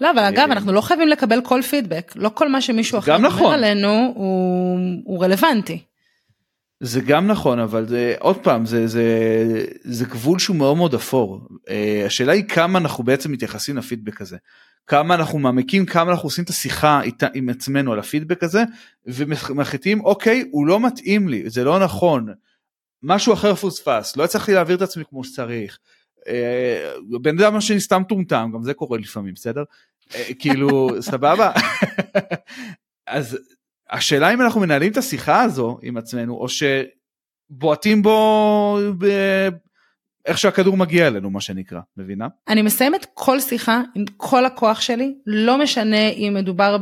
לא, 0.00 0.10
אבל 0.10 0.18
אגב, 0.18 0.38
אה, 0.38 0.44
אנחנו 0.44 0.72
לא 0.72 0.80
חייבים 0.80 1.08
לקבל 1.08 1.40
כל 1.44 1.62
פידבק, 1.62 2.12
לא 2.16 2.30
כל 2.34 2.48
מה 2.48 2.60
שמישהו 2.60 2.98
אחר 2.98 3.16
אומר 3.16 3.28
נכון. 3.28 3.54
עלינו 3.54 4.12
הוא, 4.14 4.78
הוא 5.04 5.24
רלוונטי. 5.24 5.82
זה 6.80 7.00
גם 7.00 7.26
נכון 7.26 7.58
אבל 7.58 7.88
זה 7.88 8.14
עוד 8.18 8.36
פעם 8.36 8.66
זה 8.66 8.86
זה 8.86 9.04
זה 9.84 10.04
גבול 10.04 10.38
שהוא 10.38 10.56
מאוד 10.56 10.76
מאוד 10.76 10.94
אפור. 10.94 11.48
uh, 11.50 12.06
השאלה 12.06 12.32
היא 12.32 12.44
כמה 12.44 12.78
אנחנו 12.78 13.04
בעצם 13.04 13.32
מתייחסים 13.32 13.76
לפידבק 13.76 14.20
הזה. 14.20 14.36
כמה 14.86 15.14
אנחנו 15.14 15.38
מעמיקים 15.38 15.86
כמה 15.86 16.10
אנחנו 16.10 16.26
עושים 16.26 16.44
את 16.44 16.48
השיחה 16.48 17.02
איתה, 17.02 17.26
עם 17.34 17.48
עצמנו 17.48 17.92
על 17.92 17.98
הפידבק 17.98 18.42
הזה 18.42 18.62
ומחליטים 19.06 20.04
אוקיי 20.04 20.44
הוא 20.50 20.66
לא 20.66 20.80
מתאים 20.80 21.28
לי 21.28 21.50
זה 21.50 21.64
לא 21.64 21.78
נכון 21.78 22.28
משהו 23.02 23.32
אחר 23.32 23.54
פוספס 23.54 24.16
לא 24.16 24.24
הצלחתי 24.24 24.52
להעביר 24.52 24.76
את 24.76 24.82
עצמי 24.82 25.04
כמו 25.10 25.24
שצריך. 25.24 25.78
uh, 26.20 27.18
בן 27.22 27.40
אדם 27.40 27.60
שני 27.60 27.80
סתם 27.80 28.02
טומטם 28.08 28.50
גם 28.54 28.62
זה 28.62 28.74
קורה 28.74 28.98
לפעמים 28.98 29.34
בסדר? 29.34 29.62
uh, 30.08 30.14
כאילו 30.38 30.88
סבבה? 31.10 31.52
אז 33.06 33.38
השאלה 33.90 34.34
אם 34.34 34.40
אנחנו 34.40 34.60
מנהלים 34.60 34.92
את 34.92 34.96
השיחה 34.96 35.42
הזו 35.42 35.78
עם 35.82 35.96
עצמנו 35.96 36.34
או 36.34 36.46
שבועטים 36.48 38.02
בו 38.02 38.78
ב... 38.98 39.06
איך 40.26 40.38
שהכדור 40.38 40.76
מגיע 40.76 41.06
אלינו 41.06 41.30
מה 41.30 41.40
שנקרא 41.40 41.80
מבינה? 41.96 42.28
אני 42.48 42.62
מסיימת 42.62 43.06
כל 43.14 43.40
שיחה 43.40 43.82
עם 43.94 44.04
כל 44.16 44.46
הכוח 44.46 44.80
שלי 44.80 45.14
לא 45.26 45.58
משנה 45.58 46.08
אם 46.08 46.32
מדובר 46.36 46.76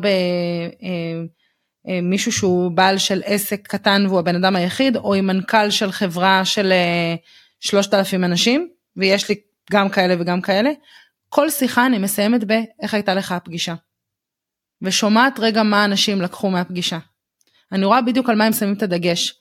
במישהו 1.84 2.30
אה, 2.30 2.34
אה, 2.34 2.38
שהוא 2.38 2.70
בעל 2.70 2.98
של 2.98 3.22
עסק 3.24 3.68
קטן 3.68 4.06
והוא 4.06 4.18
הבן 4.18 4.36
אדם 4.36 4.56
היחיד 4.56 4.96
או 4.96 5.14
עם 5.14 5.26
מנכ"ל 5.26 5.70
של 5.70 5.92
חברה 5.92 6.44
של 6.44 6.72
3,000 7.60 8.20
אה, 8.20 8.26
אנשים 8.28 8.68
ויש 8.96 9.28
לי 9.28 9.34
גם 9.72 9.88
כאלה 9.88 10.14
וגם 10.18 10.40
כאלה 10.40 10.70
כל 11.28 11.50
שיחה 11.50 11.86
אני 11.86 11.98
מסיימת 11.98 12.44
באיך 12.44 12.94
הייתה 12.94 13.14
לך 13.14 13.32
הפגישה. 13.32 13.74
ושומעת 14.82 15.38
רגע 15.38 15.62
מה 15.62 15.84
אנשים 15.84 16.22
לקחו 16.22 16.50
מהפגישה. 16.50 16.98
אני 17.72 17.84
רואה 17.84 18.02
בדיוק 18.02 18.28
על 18.28 18.36
מה 18.36 18.44
הם 18.44 18.52
שמים 18.52 18.74
את 18.74 18.82
הדגש. 18.82 19.34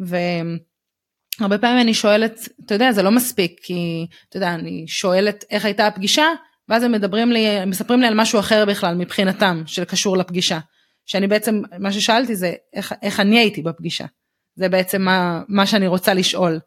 והרבה 0.00 1.58
פעמים 1.58 1.80
אני 1.80 1.94
שואלת, 1.94 2.48
אתה 2.64 2.74
יודע, 2.74 2.92
זה 2.92 3.02
לא 3.02 3.10
מספיק, 3.10 3.60
כי 3.62 4.06
אתה 4.28 4.36
יודע, 4.36 4.54
אני 4.54 4.84
שואלת 4.88 5.44
איך 5.50 5.64
הייתה 5.64 5.86
הפגישה, 5.86 6.26
ואז 6.68 6.82
הם 6.82 6.92
מדברים 6.92 7.32
לי, 7.32 7.64
מספרים 7.66 8.00
לי 8.00 8.06
על 8.06 8.14
משהו 8.14 8.40
אחר 8.40 8.64
בכלל 8.64 8.94
מבחינתם, 8.94 9.62
שקשור 9.66 10.16
לפגישה. 10.16 10.58
שאני 11.06 11.26
בעצם, 11.26 11.62
מה 11.78 11.92
ששאלתי 11.92 12.36
זה 12.36 12.54
איך, 12.72 12.94
איך 13.02 13.20
אני 13.20 13.38
הייתי 13.38 13.62
בפגישה. 13.62 14.04
זה 14.56 14.68
בעצם 14.68 15.02
מה, 15.02 15.42
מה 15.48 15.66
שאני 15.66 15.86
רוצה 15.86 16.14
לשאול. 16.14 16.60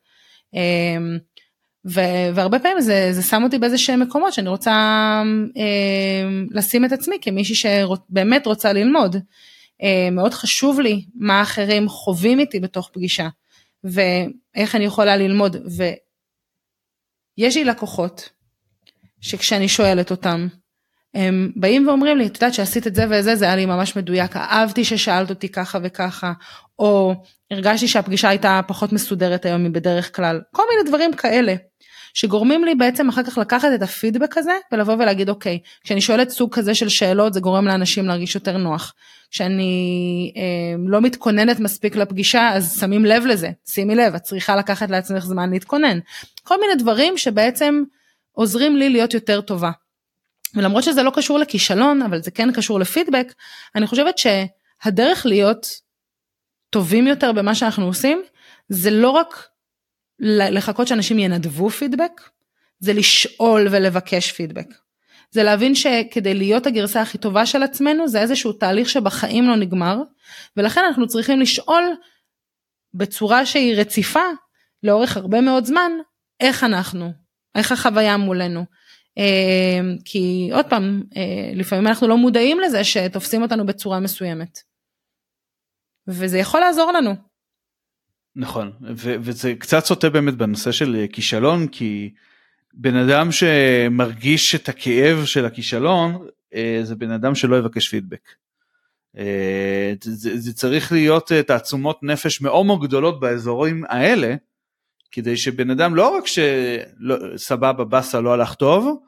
אמ, 0.53 1.17
והרבה 1.85 2.59
פעמים 2.59 2.81
זה, 2.81 3.09
זה 3.13 3.21
שם 3.21 3.43
אותי 3.43 3.59
באיזה 3.59 3.77
שהם 3.77 3.99
מקומות 3.99 4.33
שאני 4.33 4.49
רוצה 4.49 4.71
אה, 5.57 6.29
לשים 6.51 6.85
את 6.85 6.91
עצמי 6.91 7.15
כמישהי 7.21 7.55
שבאמת 7.55 8.45
רוצה 8.45 8.73
ללמוד. 8.73 9.15
אה, 9.83 10.09
מאוד 10.11 10.33
חשוב 10.33 10.79
לי 10.79 11.05
מה 11.15 11.41
אחרים 11.41 11.89
חווים 11.89 12.39
איתי 12.39 12.59
בתוך 12.59 12.89
פגישה 12.93 13.27
ואיך 13.83 14.75
אני 14.75 14.85
יכולה 14.85 15.17
ללמוד 15.17 15.55
ויש 17.37 17.57
לי 17.57 17.63
לקוחות 17.63 18.29
שכשאני 19.21 19.67
שואלת 19.67 20.11
אותם 20.11 20.47
הם 21.13 21.51
באים 21.55 21.87
ואומרים 21.87 22.17
לי 22.17 22.25
את 22.25 22.35
יודעת 22.35 22.53
שעשית 22.53 22.87
את 22.87 22.95
זה 22.95 23.05
וזה 23.09 23.35
זה 23.35 23.45
היה 23.45 23.55
לי 23.55 23.65
ממש 23.65 23.95
מדויק 23.95 24.35
אהבתי 24.35 24.85
ששאלת 24.85 25.29
אותי 25.29 25.49
ככה 25.49 25.79
וככה 25.83 26.33
או 26.79 27.15
הרגשתי 27.51 27.87
שהפגישה 27.87 28.29
הייתה 28.29 28.61
פחות 28.67 28.93
מסודרת 28.93 29.45
היום 29.45 29.63
מבדרך 29.63 30.15
כלל 30.15 30.41
כל 30.51 30.63
מיני 30.71 30.89
דברים 30.89 31.13
כאלה 31.13 31.55
שגורמים 32.13 32.63
לי 32.63 32.75
בעצם 32.75 33.09
אחר 33.09 33.23
כך 33.23 33.37
לקחת 33.37 33.69
את 33.75 33.81
הפידבק 33.81 34.37
הזה 34.37 34.57
ולבוא 34.71 34.93
ולהגיד 34.93 35.29
אוקיי, 35.29 35.59
כשאני 35.83 36.01
שואלת 36.01 36.29
סוג 36.29 36.55
כזה 36.55 36.75
של 36.75 36.89
שאלות 36.89 37.33
זה 37.33 37.39
גורם 37.39 37.67
לאנשים 37.67 38.05
להרגיש 38.05 38.35
יותר 38.35 38.57
נוח. 38.57 38.93
כשאני 39.31 40.33
אה, 40.37 40.75
לא 40.87 41.01
מתכוננת 41.01 41.59
מספיק 41.59 41.95
לפגישה 41.95 42.49
אז 42.53 42.79
שמים 42.79 43.05
לב 43.05 43.25
לזה, 43.25 43.49
שימי 43.65 43.95
לב, 43.95 44.15
את 44.15 44.21
צריכה 44.21 44.55
לקחת 44.55 44.89
לעצמך 44.89 45.25
זמן 45.25 45.49
להתכונן. 45.49 45.99
כל 46.43 46.59
מיני 46.59 46.75
דברים 46.75 47.17
שבעצם 47.17 47.83
עוזרים 48.31 48.75
לי 48.75 48.89
להיות 48.89 49.13
יותר 49.13 49.41
טובה. 49.41 49.71
ולמרות 50.55 50.83
שזה 50.83 51.03
לא 51.03 51.11
קשור 51.15 51.39
לכישלון, 51.39 52.01
אבל 52.01 52.21
זה 52.21 52.31
כן 52.31 52.51
קשור 52.51 52.79
לפידבק, 52.79 53.33
אני 53.75 53.87
חושבת 53.87 54.15
שהדרך 54.17 55.25
להיות 55.25 55.67
טובים 56.69 57.07
יותר 57.07 57.31
במה 57.31 57.55
שאנחנו 57.55 57.85
עושים, 57.85 58.21
זה 58.69 58.91
לא 58.91 59.09
רק 59.09 59.47
לחכות 60.19 60.87
שאנשים 60.87 61.19
ינדבו 61.19 61.69
פידבק, 61.69 62.21
זה 62.79 62.93
לשאול 62.93 63.67
ולבקש 63.71 64.31
פידבק. 64.31 64.67
זה 65.31 65.43
להבין 65.43 65.75
שכדי 65.75 66.33
להיות 66.33 66.67
הגרסה 66.67 67.01
הכי 67.01 67.17
טובה 67.17 67.45
של 67.45 67.63
עצמנו 67.63 68.07
זה 68.07 68.21
איזשהו 68.21 68.53
תהליך 68.53 68.89
שבחיים 68.89 69.47
לא 69.47 69.55
נגמר 69.55 69.97
ולכן 70.57 70.81
אנחנו 70.87 71.07
צריכים 71.07 71.39
לשאול 71.39 71.83
בצורה 72.93 73.45
שהיא 73.45 73.75
רציפה 73.75 74.23
לאורך 74.83 75.17
הרבה 75.17 75.41
מאוד 75.41 75.65
זמן 75.65 75.91
איך 76.39 76.63
אנחנו, 76.63 77.11
איך 77.55 77.71
החוויה 77.71 78.17
מולנו. 78.17 78.65
אה, 79.17 79.79
כי 80.05 80.49
עוד 80.53 80.65
פעם 80.65 81.03
אה, 81.17 81.51
לפעמים 81.55 81.87
אנחנו 81.87 82.07
לא 82.07 82.17
מודעים 82.17 82.59
לזה 82.59 82.83
שתופסים 82.83 83.41
אותנו 83.41 83.65
בצורה 83.65 83.99
מסוימת. 83.99 84.68
וזה 86.09 86.37
יכול 86.37 86.59
לעזור 86.59 86.91
לנו. 86.91 87.15
נכון 88.35 88.71
ו- 88.81 89.15
וזה 89.21 89.53
קצת 89.59 89.85
סוטה 89.85 90.09
באמת 90.09 90.33
בנושא 90.33 90.71
של 90.71 90.95
אה, 90.95 91.07
כישלון 91.07 91.67
כי 91.67 92.13
בן 92.73 92.95
אדם 92.95 93.31
שמרגיש 93.31 94.55
את 94.55 94.69
הכאב 94.69 95.25
של 95.25 95.45
הכישלון 95.45 96.27
אה, 96.53 96.79
זה 96.83 96.95
בן 96.95 97.11
אדם 97.11 97.35
שלא 97.35 97.55
יבקש 97.55 97.89
פידבק. 97.89 98.29
אה, 99.17 99.93
זה, 100.01 100.37
זה 100.37 100.53
צריך 100.53 100.91
להיות 100.91 101.31
תעצומות 101.47 102.03
נפש 102.03 102.41
מאוד 102.41 102.65
מאוד 102.65 102.81
גדולות 102.81 103.19
באזורים 103.19 103.83
האלה 103.89 104.35
כדי 105.11 105.37
שבן 105.37 105.69
אדם 105.69 105.95
לא 105.95 106.17
רק 106.17 106.23
שסבבה 106.27 107.83
באסה 107.83 108.21
לא 108.21 108.33
הלך 108.33 108.53
טוב 108.55 108.99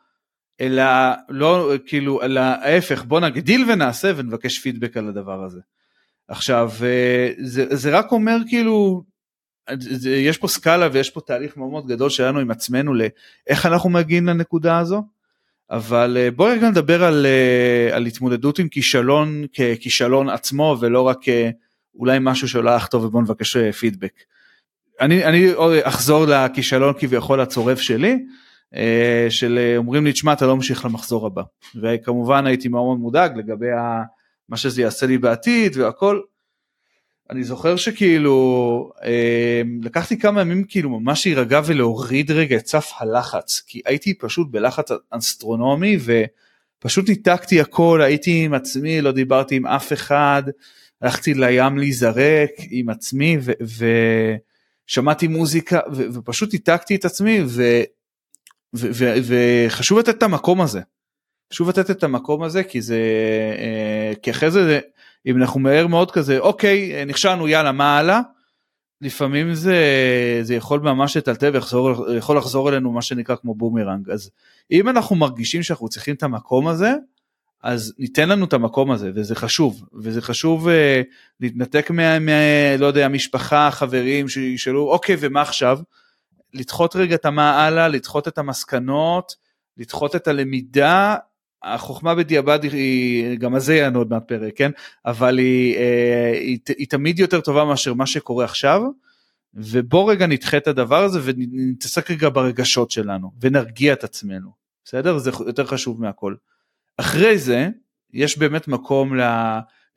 אלא 0.62 0.84
לא 1.30 1.72
כאילו 1.86 2.24
אלא 2.24 2.40
ההפך 2.40 3.04
בוא 3.04 3.20
נגדיל 3.20 3.72
ונעשה 3.72 4.12
ונבקש 4.16 4.60
פידבק 4.60 4.98
על 4.98 5.08
הדבר 5.08 5.44
הזה. 5.44 5.60
עכשיו 6.32 6.72
זה, 7.38 7.65
זה 7.76 7.98
רק 7.98 8.12
אומר 8.12 8.38
כאילו 8.50 9.04
יש 10.06 10.38
פה 10.38 10.48
סקאלה 10.48 10.89
ויש 10.91 11.10
פה 11.10 11.22
תהליך 11.22 11.58
מאוד 11.58 11.70
מאוד 11.70 11.88
גדול 11.88 12.10
שלנו 12.10 12.39
עם 12.39 12.52
עצמנו 12.52 12.94
לאיך 12.94 13.65
אנחנו 13.65 13.90
מגיעים 13.90 14.27
לנקודה 14.27 14.77
הזו. 14.77 15.04
אבל 15.71 16.17
אה, 16.19 16.32
בואי 16.32 16.54
רגע 16.54 16.69
נדבר 16.69 17.04
על, 17.04 17.25
אה, 17.25 17.96
על 17.96 18.06
התמודדות 18.06 18.60
עם 18.60 18.67
כישלון 18.67 19.46
ככישלון 19.54 20.29
עצמו 20.29 20.77
ולא 20.79 21.02
רק 21.02 21.29
אה, 21.29 21.50
אולי 21.96 22.17
משהו 22.21 22.48
שלא 22.48 22.69
הלך 22.69 22.88
טוב 22.88 23.04
ובוא 23.04 23.21
נבקש 23.21 23.58
פידבק. 23.58 24.13
אני, 25.02 25.25
אני 25.25 25.48
אחזור 25.84 26.25
לכישלון 26.25 26.94
כביכול 27.00 27.42
הצורף 27.42 27.79
שלי, 27.79 28.25
של 29.29 29.73
אומרים 29.77 30.06
לי 30.06 30.13
תשמע 30.13 30.34
אתה 30.34 30.48
לא 30.48 30.56
ממשיך 30.56 30.86
למחזור 30.86 31.27
הבא. 31.27 31.42
וכמובן 31.75 32.46
הייתי 32.48 32.67
מאוד 32.67 33.00
מודאג 33.00 33.38
לגבי 33.38 33.67
מה 34.52 34.58
שזה 34.58 34.81
יעשה 34.81 35.06
לי 35.06 35.17
בעתיד 35.17 35.77
והכל. 35.77 36.21
אני 37.29 37.43
זוכר 37.43 37.75
שכאילו 37.75 38.91
אה, 39.04 39.62
לקחתי 39.81 40.19
כמה 40.19 40.41
ימים 40.41 40.63
כאילו 40.63 40.89
ממש 40.89 41.27
להירגע 41.27 41.62
ולהוריד 41.65 42.31
רגע 42.31 42.58
את 42.58 42.67
סף 42.67 42.91
הלחץ 42.99 43.62
כי 43.67 43.81
הייתי 43.85 44.13
פשוט 44.13 44.47
בלחץ 44.52 44.89
אסטרונומי 45.10 45.97
ופשוט 46.79 47.10
ניתקתי 47.10 47.62
הכל 47.62 48.02
הייתי 48.02 48.45
עם 48.45 48.54
עצמי 48.54 49.02
לא 49.02 49.12
דיברתי 49.12 49.56
עם 49.56 49.67
אף 49.67 49.93
אחד 49.93 50.43
הלכתי 51.02 51.33
לים 51.33 51.77
להיזרק 51.77 52.52
עם 52.69 52.89
עצמי 52.89 53.37
ושמעתי 54.87 55.27
מוזיקה 55.27 55.79
ופשוט 56.13 56.54
ניתקתי 56.54 56.95
את 56.95 57.06
עצמי 57.06 57.43
וחשוב 58.73 59.99
לתת 59.99 60.17
את 60.17 60.23
המקום 60.23 60.62
הזה. 60.62 60.81
חשוב 61.52 61.69
לתת 61.69 61.91
את 61.91 62.04
המקום 62.04 62.43
הזה 62.43 62.63
כי 62.63 62.81
זה 62.81 62.99
אה, 63.58 64.13
כי 64.21 64.31
אחרי 64.31 64.52
זה 64.52 64.79
אם 65.25 65.41
אנחנו 65.41 65.60
מהר 65.60 65.87
מאוד 65.87 66.12
כזה, 66.12 66.39
אוקיי, 66.39 67.06
נכשלנו, 67.06 67.47
יאללה, 67.47 67.71
מה 67.71 67.97
הלאה? 67.97 68.21
לפעמים 69.02 69.54
זה, 69.54 69.75
זה 70.41 70.56
יכול 70.56 70.79
ממש 70.79 71.17
לטלטל 71.17 71.52
ויכול 72.08 72.37
לחזור 72.37 72.69
אלינו 72.69 72.91
מה 72.91 73.02
שנקרא 73.02 73.35
כמו 73.35 73.56
בומרנג. 73.56 74.10
אז 74.10 74.31
אם 74.71 74.89
אנחנו 74.89 75.15
מרגישים 75.15 75.63
שאנחנו 75.63 75.89
צריכים 75.89 76.15
את 76.15 76.23
המקום 76.23 76.67
הזה, 76.67 76.93
אז 77.63 77.93
ניתן 77.99 78.29
לנו 78.29 78.45
את 78.45 78.54
המקום 78.54 78.91
הזה 78.91 79.12
וזה 79.15 79.35
חשוב 79.35 79.83
וזה 79.93 80.21
חשוב 80.21 80.67
uh, 80.67 80.71
להתנתק 81.39 81.91
מה, 81.91 82.19
מה 82.19 82.31
לא 82.79 82.85
יודע 82.85 83.08
משפחה 83.08 83.71
חברים 83.71 84.29
שישאלו 84.29 84.91
אוקיי 84.91 85.15
ומה 85.19 85.41
עכשיו 85.41 85.79
לדחות 86.54 86.95
רגע 86.95 87.15
את 87.15 87.25
מה 87.25 87.65
הלאה 87.65 87.87
לדחות 87.87 88.27
את 88.27 88.37
המסקנות 88.37 89.35
לדחות 89.77 90.15
את 90.15 90.27
הלמידה 90.27 91.15
החוכמה 91.64 92.16
בדיעבד 92.16 92.64
היא 92.64 93.38
גם 93.38 93.54
על 93.54 93.60
זה 93.60 93.76
יענו 93.76 94.00
עוד 94.00 94.10
מעט 94.10 94.28
פרק 94.28 94.54
כן? 94.56 94.72
אבל 95.06 95.38
היא, 95.38 95.78
אה, 95.78 96.32
היא, 96.32 96.60
היא 96.78 96.88
תמיד 96.88 97.20
יותר 97.20 97.42
טובה 97.42 97.66
מאשר 97.66 97.94
מה 97.94 98.06
שקורה 98.06 98.46
עכשיו 98.46 98.82
ובוא 99.54 100.12
רגע 100.12 100.28
נדחה 100.28 100.58
את 100.58 100.68
הדבר 100.68 101.04
הזה 101.04 101.20
ונתעסק 101.24 102.12
רגע 102.12 102.30
ברגשות 102.30 102.92
שלנו 102.92 103.32
ונרגיע 103.42 103.94
את 103.94 104.04
עצמנו 104.04 104.50
בסדר? 104.86 105.18
זה 105.18 105.32
יותר 105.46 105.66
חשוב 105.66 106.02
מהכל. 106.02 106.36
אחרי 106.98 107.38
זה 107.38 107.70
יש 108.14 108.38
באמת 108.38 108.68
מקום 108.68 109.14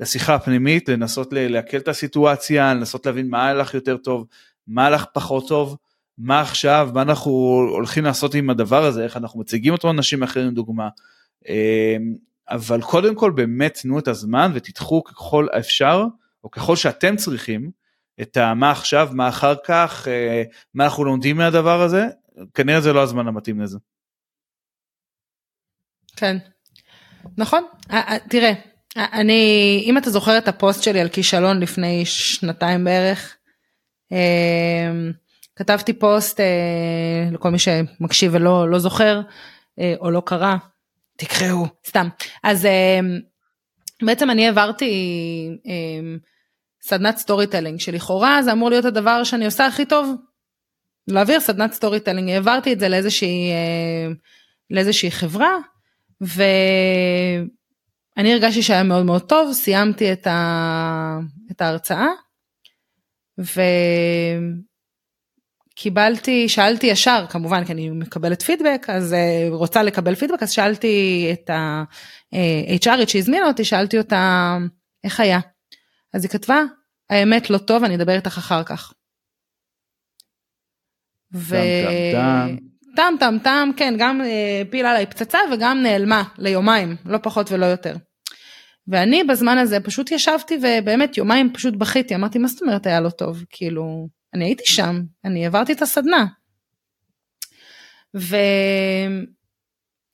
לשיחה 0.01 0.35
הפנימית 0.35 0.89
לנסות 0.89 1.29
לעכל 1.33 1.77
את 1.77 1.89
הסיטואציה 1.89 2.75
לנסות 2.75 3.07
להבין 3.07 3.29
מה 3.29 3.49
הלך 3.49 3.75
יותר 3.75 3.97
טוב 3.97 4.27
מה 4.67 4.87
הלך 4.87 5.05
פחות 5.13 5.49
טוב 5.49 5.77
מה 6.19 6.41
עכשיו 6.41 6.91
מה 6.95 7.03
אנחנו 7.03 7.31
הולכים 7.73 8.05
לעשות 8.05 8.35
עם 8.35 8.51
הדבר 8.51 8.85
הזה 8.85 9.05
איך 9.05 9.17
אנחנו 9.17 9.41
מציגים 9.41 9.73
אותו 9.73 9.89
לאנשים 9.89 10.23
אחרים 10.23 10.55
דוגמה 10.55 10.89
אבל 12.49 12.83
קודם 12.83 13.15
כל 13.15 13.31
באמת 13.31 13.79
תנו 13.83 13.99
את 13.99 14.09
הזמן 14.09 14.53
ותדחו 14.55 15.05
ככל 15.05 15.47
האפשר, 15.53 16.05
או 16.45 16.51
ככל 16.51 16.77
שאתם 16.77 17.17
צריכים, 17.17 17.71
את 18.23 18.39
מה 18.39 18.71
עכשיו, 18.71 19.09
מה 19.13 19.29
אחר 19.29 19.55
כך, 19.65 20.09
אה, 20.09 20.43
מה 20.75 20.85
אנחנו 20.85 21.05
לומדים 21.05 21.37
מהדבר 21.37 21.83
הזה, 21.83 22.07
כנראה 22.55 22.81
זה 22.81 22.93
לא 22.93 23.03
הזמן 23.03 23.29
המתאים 23.29 23.61
לזה. 23.61 23.79
כן, 26.17 26.37
נכון, 27.39 27.65
אה, 27.91 28.01
אה, 28.01 28.17
תראה, 28.31 28.53
אני, 28.97 29.83
אם 29.87 29.99
אתה 29.99 30.11
זוכר 30.11 30.39
את 30.39 30.49
הפוסט 30.49 30.83
שלי 30.83 31.01
על 31.01 31.09
כישלון 31.09 31.61
לפני 31.61 32.05
שנתיים 32.05 32.85
בערך, 32.85 33.37
כתבתי 35.57 35.93
פוסט 35.93 36.41
לכל 37.33 37.51
מי 37.51 37.59
שמקשיב 37.59 38.35
ולא 38.35 38.71
לא 38.71 38.79
זוכר 38.79 39.21
או 40.01 40.11
לא 40.11 40.23
קרא, 40.27 40.57
תקראו, 41.17 41.67
סתם. 41.87 42.09
אז 42.43 42.67
אמ, 42.67 43.19
בעצם 44.03 44.31
אני 44.31 44.47
העברתי 44.47 44.91
אמ, 45.67 46.19
סדנת 46.83 47.17
storytelling 47.17 47.81
שלכאורה 47.81 48.43
זה 48.43 48.53
אמור 48.53 48.71
להיות 48.71 48.85
הדבר 48.85 49.25
שאני 49.25 49.45
עושה 49.45 49.67
הכי 49.67 49.87
טוב. 49.87 50.15
להעביר 51.09 51.41
סדנת 51.41 51.73
storytelling, 51.73 52.31
העברתי 52.31 52.73
את 52.73 52.81
זה 52.81 52.89
לאיזושהי, 52.89 53.51
אמ, 53.53 54.15
לאיזושהי 54.71 55.11
חברה 55.11 55.59
ואני 56.21 57.43
הרגשתי 58.33 58.63
שהיה 58.63 58.83
מאוד 58.83 59.07
מאוד 59.07 59.23
טוב, 59.23 59.53
סיימתי 59.53 60.13
את, 60.13 60.27
ה... 60.27 61.19
את 61.51 61.61
ההרצאה 61.61 62.09
ו... 63.39 63.61
קיבלתי, 65.75 66.49
שאלתי 66.49 66.87
ישר, 66.87 67.25
כמובן 67.29 67.65
כי 67.65 67.73
אני 67.73 67.91
מקבלת 67.91 68.43
פידבק, 68.43 68.87
אז 68.89 69.13
uh, 69.13 69.55
רוצה 69.55 69.83
לקבל 69.83 70.15
פידבק, 70.15 70.43
אז 70.43 70.51
שאלתי 70.51 71.29
את 71.33 71.51
ה-HRית 71.51 73.09
שהזמינה 73.09 73.47
אותי, 73.47 73.65
שאלתי 73.65 73.99
אותה 73.99 74.57
איך 75.05 75.21
היה. 75.21 75.41
אז 76.15 76.25
היא 76.25 76.31
כתבה, 76.31 76.63
האמת 77.11 77.51
לא 77.51 77.59
טוב, 77.59 77.85
אני 77.85 77.95
אדבר 77.97 78.13
איתך 78.13 78.39
אחר 78.39 78.63
כך. 78.65 78.93
ו... 81.35 81.57
טם 82.97 83.15
טם 83.21 83.37
טם, 83.43 83.71
כן, 83.77 83.95
גם 83.99 84.21
uh, 84.21 84.71
פילה 84.71 84.91
עליי 84.91 85.07
פצצה 85.07 85.39
וגם 85.53 85.83
נעלמה 85.83 86.23
ליומיים, 86.39 86.97
לא 87.07 87.19
פחות 87.23 87.53
ולא 87.53 87.67
יותר. 87.67 87.97
ואני 88.89 89.25
בזמן 89.25 89.59
הזה 89.59 89.81
פשוט 89.81 90.11
ישבתי 90.11 90.59
ובאמת 90.63 91.17
יומיים 91.17 91.53
פשוט 91.53 91.75
בכיתי, 91.75 92.15
אמרתי 92.15 92.39
מה 92.39 92.49
זאת 92.49 92.63
אומרת 92.63 92.87
היה 92.87 93.01
לא 93.01 93.11
טוב, 93.11 93.45
כאילו 93.51 94.09
אני 94.35 94.45
הייתי 94.45 94.67
שם, 94.67 95.01
אני 95.25 95.45
העברתי 95.45 95.73
את 95.73 95.83
הסדנה. 95.83 96.27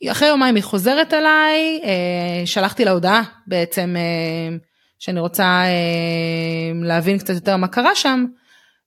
ואחרי 0.04 0.28
יומיים 0.28 0.54
היא 0.54 0.64
חוזרת 0.64 1.14
אליי, 1.14 1.80
אה, 1.84 2.46
שלחתי 2.46 2.84
לה 2.84 2.90
הודעה 2.90 3.22
בעצם 3.46 3.94
אה, 3.96 4.56
שאני 4.98 5.20
רוצה 5.20 5.44
אה, 5.44 6.72
להבין 6.82 7.18
קצת 7.18 7.34
יותר 7.34 7.56
מה 7.56 7.68
קרה 7.68 7.94
שם, 7.94 8.24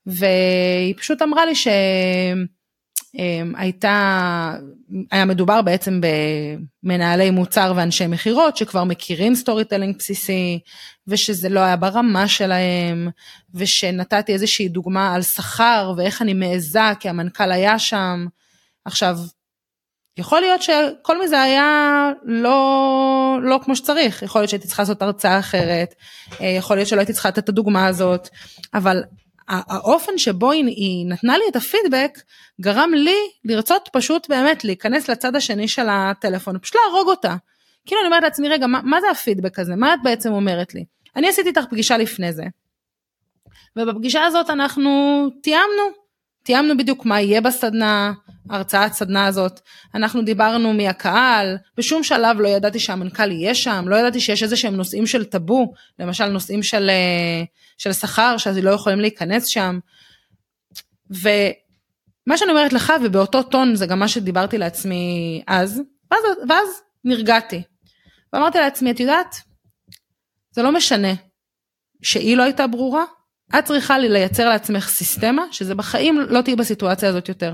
והיא 0.05 0.95
פשוט 0.97 1.21
אמרה 1.21 1.45
לי 1.45 1.55
ש... 1.55 1.67
אמ, 3.18 3.53
הייתה, 3.57 4.55
היה 5.11 5.26
מדובר 5.26 5.61
בעצם 5.61 6.01
במנהלי 6.84 7.30
מוצר 7.30 7.74
ואנשי 7.76 8.07
מכירות 8.07 8.57
שכבר 8.57 8.84
מכירים 8.84 9.36
storytelling 9.36 9.97
בסיסי 9.97 10.59
ושזה 11.07 11.49
לא 11.49 11.59
היה 11.59 11.76
ברמה 11.76 12.28
שלהם 12.28 13.09
ושנתתי 13.53 14.34
איזושהי 14.34 14.70
דוגמה 14.70 15.14
על 15.14 15.22
שכר 15.22 15.93
ואיך 15.97 16.22
אני 16.22 16.34
מעיזה 16.34 16.80
כי 16.99 17.09
המנכ"ל 17.09 17.51
היה 17.51 17.80
שם. 17.80 18.26
עכשיו, 18.86 19.18
יכול 20.18 20.41
להיות 20.41 20.61
שכל 20.61 21.24
מזה 21.24 21.41
היה 21.41 22.09
לא, 22.24 23.39
לא 23.43 23.59
כמו 23.64 23.76
שצריך, 23.76 24.24
יכול 24.24 24.41
להיות 24.41 24.49
שהייתי 24.49 24.68
צריכה 24.68 24.82
לעשות 24.82 25.01
הרצאה 25.01 25.39
אחרת, 25.39 25.95
אה, 26.41 26.47
יכול 26.47 26.76
להיות 26.76 26.88
שלא 26.88 26.99
הייתי 26.99 27.14
צריכה 27.14 27.30
לתת 27.30 27.43
את 27.43 27.49
הדוגמה 27.49 27.88
הזאת, 27.88 28.30
אבל 28.74 29.03
האופן 29.67 30.17
שבו 30.17 30.51
היא, 30.51 31.05
נתנה 31.07 31.37
לי 31.37 31.43
את 31.51 31.55
הפידבק 31.55 32.19
גרם 32.61 32.91
לי 32.93 33.17
לרצות 33.45 33.89
פשוט 33.93 34.29
באמת 34.29 34.63
להיכנס 34.63 35.09
לצד 35.09 35.35
השני 35.35 35.67
של 35.67 35.85
הטלפון, 35.89 36.59
פשוט 36.59 36.75
להרוג 36.75 37.07
אותה. 37.07 37.35
כאילו 37.85 38.01
אני 38.01 38.07
אומרת 38.07 38.23
לעצמי 38.23 38.49
רגע 38.49 38.67
מה, 38.67 38.81
מה 38.83 39.01
זה 39.01 39.11
הפידבק 39.11 39.59
הזה? 39.59 39.75
מה 39.75 39.93
את 39.93 39.99
בעצם 40.03 40.31
אומרת 40.31 40.75
לי? 40.75 40.85
אני 41.15 41.29
עשיתי 41.29 41.49
איתך 41.49 41.63
פגישה 41.69 41.97
לפני 41.97 42.33
זה. 42.33 42.43
ובפגישה 43.75 44.23
הזאת 44.23 44.49
אנחנו 44.49 45.25
תיאמנו 45.43 46.02
תיאמנו 46.43 46.77
בדיוק 46.77 47.05
מה 47.05 47.21
יהיה 47.21 47.41
בסדנה 47.41 48.13
הרצאת 48.49 48.93
סדנה 48.93 49.25
הזאת 49.25 49.59
אנחנו 49.95 50.21
דיברנו 50.21 50.73
מי 50.73 50.87
הקהל 50.87 51.57
בשום 51.77 52.03
שלב 52.03 52.39
לא 52.39 52.47
ידעתי 52.47 52.79
שהמנכ"ל 52.79 53.31
יהיה 53.31 53.55
שם 53.55 53.85
לא 53.87 53.95
ידעתי 53.95 54.19
שיש 54.19 54.43
איזה 54.43 54.55
שהם 54.55 54.75
נושאים 54.75 55.05
של 55.05 55.25
טאבו 55.25 55.73
למשל 55.99 56.25
נושאים 56.25 56.63
של 56.63 56.89
אה, 56.89 57.43
של 57.77 57.93
שכר 57.93 58.37
שאז 58.37 58.57
לא 58.57 58.71
יכולים 58.71 58.99
להיכנס 58.99 59.45
שם. 59.45 59.79
ומה 61.09 62.37
שאני 62.37 62.51
אומרת 62.51 62.73
לך 62.73 62.93
ובאותו 63.03 63.43
טון 63.43 63.75
זה 63.75 63.85
גם 63.85 63.99
מה 63.99 64.07
שדיברתי 64.07 64.57
לעצמי 64.57 65.43
אז 65.47 65.81
ואז, 66.11 66.23
ואז 66.49 66.67
נרגעתי. 67.03 67.61
ואמרתי 68.33 68.57
לעצמי 68.57 68.91
את 68.91 68.99
יודעת 68.99 69.35
זה 70.51 70.61
לא 70.61 70.71
משנה 70.71 71.13
שהיא 72.03 72.37
לא 72.37 72.43
הייתה 72.43 72.67
ברורה 72.67 73.03
את 73.59 73.65
צריכה 73.65 73.97
לייצר 73.97 74.49
לעצמך 74.49 74.87
סיסטמה 74.87 75.43
שזה 75.51 75.75
בחיים 75.75 76.19
לא 76.19 76.41
תהיי 76.41 76.55
בסיטואציה 76.55 77.09
הזאת 77.09 77.29
יותר. 77.29 77.53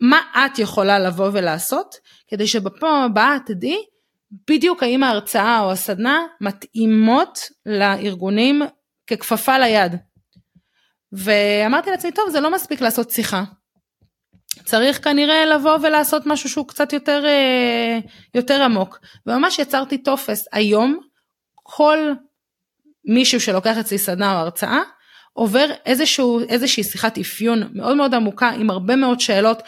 מה 0.00 0.20
את 0.36 0.58
יכולה 0.58 0.98
לבוא 0.98 1.30
ולעשות 1.32 1.94
כדי 2.28 2.46
שבפעם 2.46 3.02
הבאה 3.02 3.36
תדעי 3.46 3.78
בדיוק 4.48 4.82
האם 4.82 5.02
ההרצאה 5.02 5.60
או 5.60 5.72
הסדנה 5.72 6.22
מתאימות 6.40 7.38
לארגונים 7.66 8.62
ככפפה 9.06 9.58
ליד. 9.58 9.92
ואמרתי 11.12 11.90
לעצמי 11.90 12.12
טוב 12.12 12.30
זה 12.30 12.40
לא 12.40 12.52
מספיק 12.52 12.80
לעשות 12.80 13.10
שיחה. 13.10 13.44
צריך 14.64 15.04
כנראה 15.04 15.44
לבוא 15.44 15.78
ולעשות 15.82 16.22
משהו 16.26 16.48
שהוא 16.48 16.68
קצת 16.68 16.92
יותר, 16.92 17.24
אה, 17.26 17.98
יותר 18.34 18.62
עמוק. 18.62 18.98
וממש 19.26 19.58
יצרתי 19.58 19.98
טופס. 19.98 20.44
היום 20.52 20.98
כל 21.62 21.98
מישהו 23.06 23.40
שלוקח 23.40 23.78
אצלי 23.78 23.98
סדנה 23.98 24.32
או 24.32 24.38
הרצאה 24.38 24.80
עובר 25.32 25.66
איזשהו, 25.86 26.40
איזושהי 26.48 26.84
שיחת 26.84 27.18
אפיון 27.18 27.62
מאוד 27.74 27.96
מאוד 27.96 28.14
עמוקה 28.14 28.48
עם 28.48 28.70
הרבה 28.70 28.96
מאוד 28.96 29.20
שאלות 29.20 29.62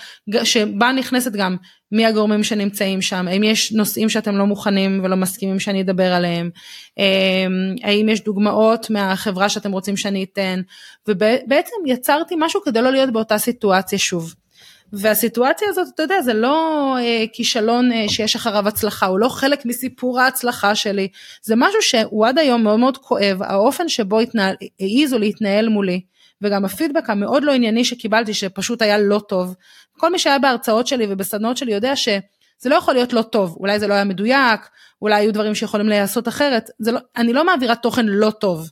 שבה 0.44 0.92
נכנסת 0.92 1.32
גם 1.32 1.56
מי 1.92 2.06
הגורמים 2.06 2.44
שנמצאים 2.44 3.02
שם, 3.02 3.28
האם 3.28 3.42
יש 3.42 3.72
נושאים 3.72 4.08
שאתם 4.08 4.36
לא 4.36 4.46
מוכנים 4.46 5.00
ולא 5.04 5.16
מסכימים 5.16 5.60
שאני 5.60 5.82
אדבר 5.82 6.12
עליהם, 6.12 6.50
אמ, 6.98 7.04
האם 7.82 8.08
יש 8.08 8.24
דוגמאות 8.24 8.90
מהחברה 8.90 9.48
שאתם 9.48 9.72
רוצים 9.72 9.96
שאני 9.96 10.24
אתן, 10.32 10.60
ובעצם 11.08 11.76
יצרתי 11.86 12.34
משהו 12.38 12.62
כדי 12.62 12.82
לא 12.82 12.92
להיות 12.92 13.12
באותה 13.12 13.38
סיטואציה 13.38 13.98
שוב. 13.98 14.34
והסיטואציה 14.92 15.68
הזאת, 15.68 15.86
אתה 15.94 16.02
יודע, 16.02 16.22
זה 16.22 16.34
לא 16.34 16.96
אה, 17.00 17.24
כישלון 17.32 17.92
אה, 17.92 18.08
שיש 18.08 18.36
אחריו 18.36 18.68
הצלחה, 18.68 19.06
הוא 19.06 19.18
לא 19.18 19.28
חלק 19.28 19.66
מסיפור 19.66 20.20
ההצלחה 20.20 20.74
שלי, 20.74 21.08
זה 21.42 21.54
משהו 21.56 21.82
שהוא 21.82 22.26
עד 22.26 22.38
היום 22.38 22.62
מאוד 22.62 22.78
מאוד 22.78 22.98
כואב, 22.98 23.42
האופן 23.42 23.88
שבו 23.88 24.20
התנהל, 24.20 24.54
העיזו 24.80 25.18
להתנהל 25.18 25.68
מולי, 25.68 26.00
וגם 26.42 26.64
הפידבק 26.64 27.10
המאוד 27.10 27.44
לא 27.44 27.52
ענייני 27.52 27.84
שקיבלתי, 27.84 28.34
שפשוט 28.34 28.82
היה 28.82 28.98
לא 28.98 29.20
טוב. 29.28 29.54
כל 29.98 30.12
מי 30.12 30.18
שהיה 30.18 30.38
בהרצאות 30.38 30.86
שלי 30.86 31.06
ובסדנות 31.08 31.56
שלי 31.56 31.72
יודע 31.72 31.96
ש... 31.96 32.08
זה 32.60 32.68
לא 32.68 32.74
יכול 32.74 32.94
להיות 32.94 33.12
לא 33.12 33.22
טוב, 33.22 33.56
אולי 33.60 33.78
זה 33.78 33.86
לא 33.86 33.94
היה 33.94 34.04
מדויק, 34.04 34.60
אולי 35.02 35.14
היו 35.14 35.32
דברים 35.32 35.54
שיכולים 35.54 35.88
להיעשות 35.88 36.28
אחרת, 36.28 36.70
לא, 36.80 37.00
אני 37.16 37.32
לא 37.32 37.44
מעבירה 37.44 37.74
תוכן 37.74 38.06
לא 38.06 38.30
טוב. 38.30 38.70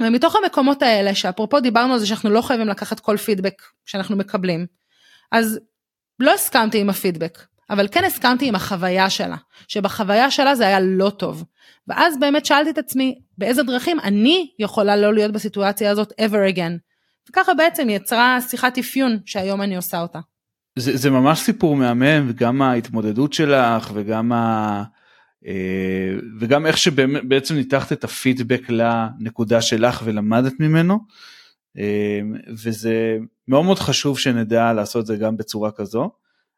ומתוך 0.00 0.36
המקומות 0.36 0.82
האלה, 0.82 1.14
שאפרופו 1.14 1.60
דיברנו 1.60 1.92
על 1.92 1.98
זה 1.98 2.06
שאנחנו 2.06 2.30
לא 2.30 2.40
חייבים 2.40 2.68
לקחת 2.68 3.00
כל 3.00 3.16
פידבק 3.16 3.62
שאנחנו 3.84 4.16
מקבלים, 4.16 4.66
אז 5.32 5.60
לא 6.20 6.34
הסכמתי 6.34 6.80
עם 6.80 6.90
הפידבק, 6.90 7.38
אבל 7.70 7.88
כן 7.90 8.04
הסכמתי 8.04 8.48
עם 8.48 8.54
החוויה 8.54 9.10
שלה, 9.10 9.36
שבחוויה 9.68 10.30
שלה 10.30 10.54
זה 10.54 10.66
היה 10.66 10.80
לא 10.80 11.10
טוב. 11.10 11.44
ואז 11.88 12.18
באמת 12.20 12.46
שאלתי 12.46 12.70
את 12.70 12.78
עצמי, 12.78 13.18
באיזה 13.38 13.62
דרכים 13.62 14.00
אני 14.00 14.50
יכולה 14.58 14.96
לא 14.96 15.14
להיות 15.14 15.32
בסיטואציה 15.32 15.90
הזאת 15.90 16.12
ever 16.12 16.54
again. 16.54 16.78
וככה 17.30 17.54
בעצם 17.54 17.90
יצרה 17.90 18.40
שיחת 18.40 18.78
אפיון 18.78 19.18
שהיום 19.26 19.62
אני 19.62 19.76
עושה 19.76 20.00
אותה. 20.00 20.18
זה, 20.78 20.96
זה 20.96 21.10
ממש 21.10 21.40
סיפור 21.40 21.76
מהמם 21.76 22.26
וגם 22.28 22.62
ההתמודדות 22.62 23.32
שלך 23.32 23.90
וגם, 23.94 24.32
ה, 24.32 24.82
וגם 26.40 26.66
איך 26.66 26.78
שבעצם 26.78 27.54
ניתחת 27.54 27.92
את 27.92 28.04
הפידבק 28.04 28.62
לנקודה 28.68 29.60
שלך 29.60 30.02
ולמדת 30.04 30.52
ממנו. 30.60 30.98
אה, 31.78 32.20
וזה 32.48 33.18
מאוד 33.48 33.64
מאוד 33.64 33.78
חשוב 33.78 34.18
שנדע 34.18 34.72
לעשות 34.72 35.00
את 35.00 35.06
זה 35.06 35.16
גם 35.16 35.36
בצורה 35.36 35.70
כזו, 35.70 36.10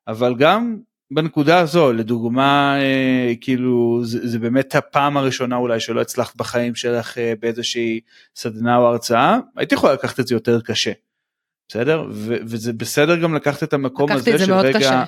אבל 0.08 0.34
גם 0.34 0.76
בנקודה 1.10 1.58
הזו 1.58 1.92
לדוגמה 1.92 2.76
אה, 2.80 3.32
כאילו 3.40 4.00
זה, 4.04 4.28
זה 4.28 4.38
באמת 4.38 4.74
הפעם 4.74 5.16
הראשונה 5.16 5.56
אולי 5.56 5.80
שלא 5.80 6.00
הצלחת 6.00 6.36
בחיים 6.36 6.74
שלך 6.74 7.18
אה, 7.18 7.32
באיזושהי 7.40 8.00
סדנה 8.36 8.76
או 8.76 8.86
הרצאה 8.86 9.38
הייתי 9.56 9.74
יכול 9.74 9.92
לקחת 9.92 10.20
את 10.20 10.26
זה 10.26 10.34
יותר 10.34 10.60
קשה. 10.60 10.92
בסדר 11.68 12.06
ו, 12.10 12.36
וזה 12.42 12.72
בסדר 12.72 13.16
גם 13.16 13.34
לקחת 13.34 13.62
את 13.62 13.72
המקום 13.72 14.12
הזה 14.12 14.38
של 14.38 14.54
רגע. 14.54 14.78
קשה. 14.78 15.04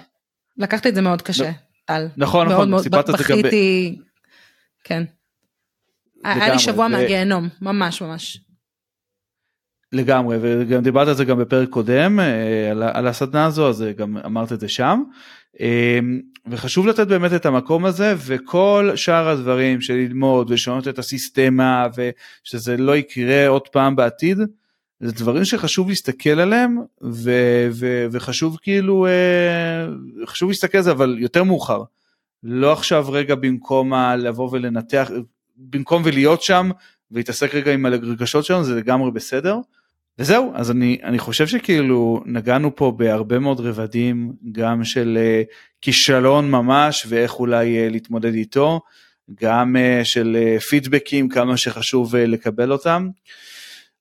לקחתי 0.56 0.88
את 0.88 0.94
זה 0.94 1.00
מאוד 1.00 1.22
קשה. 1.22 1.50
טל. 1.88 2.06
נכון 2.16 2.48
נכון 2.48 2.82
סיפרת 2.82 3.10
את 3.10 3.18
זה 3.18 3.24
גם. 3.28 3.38
בכיתי. 3.38 3.98
כן. 4.84 5.02
היה 6.24 6.52
לי 6.52 6.58
שבוע. 6.58 6.88
מהגיהנום 6.88 7.48
ממש 7.62 8.02
ממש. 8.02 8.40
לגמרי 9.92 10.38
וגם 10.40 10.82
דיברת 10.82 11.08
על 11.08 11.14
זה 11.14 11.24
גם 11.24 11.38
בפרק 11.38 11.68
קודם 11.68 12.20
אה, 12.20 12.70
על, 12.70 12.82
על 12.82 13.06
הסדנה 13.06 13.46
הזו 13.46 13.68
אז 13.68 13.84
גם 13.96 14.16
אמרת 14.16 14.52
את 14.52 14.60
זה 14.60 14.68
שם 14.68 15.02
אמ, 15.60 16.20
וחשוב 16.46 16.86
לתת 16.86 17.06
באמת 17.06 17.32
את 17.32 17.46
המקום 17.46 17.84
הזה 17.84 18.14
וכל 18.26 18.92
שאר 18.94 19.28
הדברים 19.28 19.80
של 19.80 19.94
ללמוד 19.94 20.50
ולשנות 20.50 20.88
את 20.88 20.98
הסיסטמה 20.98 21.86
ושזה 21.96 22.76
לא 22.76 22.96
יקרה 22.96 23.48
עוד 23.48 23.68
פעם 23.68 23.96
בעתיד 23.96 24.38
זה 25.00 25.12
דברים 25.12 25.44
שחשוב 25.44 25.88
להסתכל 25.88 26.40
עליהם 26.40 26.78
ו, 27.02 27.30
ו, 27.70 28.06
וחשוב 28.12 28.58
כאילו 28.62 29.06
אה, 29.06 29.86
חשוב 30.26 30.48
להסתכל 30.48 30.78
על 30.78 30.84
זה 30.84 30.90
אבל 30.90 31.16
יותר 31.18 31.44
מאוחר 31.44 31.82
לא 32.42 32.72
עכשיו 32.72 33.06
רגע 33.12 33.34
במקום 33.34 33.92
לבוא 34.18 34.48
ולנתח 34.52 35.10
במקום 35.56 36.02
ולהיות 36.04 36.42
שם 36.42 36.70
ולהתעסק 37.10 37.54
רגע 37.54 37.72
עם 37.72 37.86
הרגשות 37.86 38.44
שלנו 38.44 38.64
זה 38.64 38.74
לגמרי 38.74 39.10
בסדר. 39.10 39.58
וזהו 40.18 40.52
אז 40.54 40.70
אני 40.70 40.98
אני 41.04 41.18
חושב 41.18 41.46
שכאילו 41.46 42.22
נגענו 42.26 42.76
פה 42.76 42.92
בהרבה 42.96 43.38
מאוד 43.38 43.60
רבדים 43.60 44.32
גם 44.52 44.84
של 44.84 45.18
uh, 45.18 45.54
כישלון 45.80 46.50
ממש 46.50 47.06
ואיך 47.08 47.34
אולי 47.34 47.88
uh, 47.88 47.92
להתמודד 47.92 48.34
איתו 48.34 48.80
גם 49.42 49.76
uh, 49.76 50.04
של 50.04 50.36
uh, 50.56 50.60
פידבקים 50.60 51.28
כמה 51.28 51.56
שחשוב 51.56 52.14
uh, 52.14 52.18
לקבל 52.18 52.72
אותם. 52.72 53.08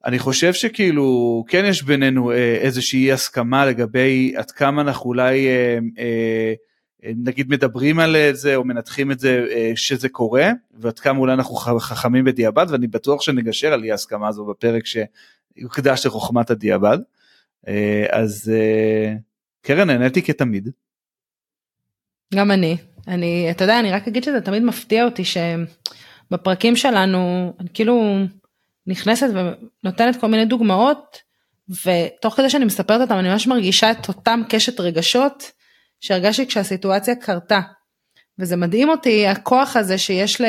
אני 0.08 0.20
חושב 0.20 0.54
שכאילו 0.54 1.44
כן 1.48 1.66
יש 1.66 1.84
בינינו 1.84 2.32
uh, 2.32 2.36
איזושהי 2.36 3.12
הסכמה 3.12 3.66
לגבי 3.66 4.34
עד 4.38 4.52
כמה 4.52 4.82
אנחנו 4.82 5.06
אולי 5.06 5.48
uh, 5.48 6.00
uh, 6.00 7.08
נגיד 7.16 7.50
מדברים 7.50 8.00
על 8.00 8.16
זה 8.32 8.56
או 8.56 8.64
מנתחים 8.64 9.12
את 9.12 9.20
זה 9.20 9.46
שזה 9.76 10.10
קורה 10.10 10.52
ועד 10.74 11.00
כמה 11.00 11.20
אולי 11.20 11.34
אנחנו 11.34 11.56
חכמים 11.56 12.26
בדיעבד 12.26 12.66
ואני 12.70 12.88
בטוח 12.88 13.22
שנגשר 13.22 13.74
על 13.74 13.84
אי 13.84 13.92
הסכמה 13.92 14.28
הזו 14.28 14.46
בפרק 14.46 14.86
ש... 14.86 14.98
יוקדש 15.58 16.06
לחוכמת 16.06 16.50
הדיעבד. 16.50 16.98
אה, 17.68 18.06
אז 18.12 18.52
אה, 18.56 19.14
קרן 19.62 19.88
נהניתי 19.88 20.22
כתמיד. 20.22 20.70
גם 22.34 22.52
אני 22.52 22.78
אני 23.08 23.52
אתה 23.52 23.64
יודע 23.64 23.80
אני 23.80 23.92
רק 23.92 24.08
אגיד 24.08 24.24
שזה 24.24 24.42
תמיד 24.42 24.64
מפתיע 24.64 25.06
אותי 25.06 25.24
שבפרקים 25.26 26.76
שלנו 26.76 27.54
כאילו 27.74 28.18
נכנסת 28.88 29.28
ונותנת 29.34 30.16
כל 30.22 30.28
מיני 30.28 30.46
דוגמאות 30.46 31.18
ותוך 31.86 32.34
כדי 32.36 32.50
שאני 32.50 32.66
מספרת 32.66 33.02
אותם 33.02 33.20
אני 33.20 33.30
ממש 33.30 33.48
מרגישה 33.48 33.92
את 33.92 34.08
אותם 34.08 34.42
קשת 34.50 34.80
רגשות 34.80 35.52
שהרגשתי 36.00 36.48
כשהסיטואציה 36.48 37.16
קרתה. 37.16 37.60
וזה 38.40 38.56
מדהים 38.56 38.90
אותי 38.90 39.28
הכוח 39.28 39.76
הזה 39.76 39.98
שיש 39.98 40.42
ל... 40.42 40.46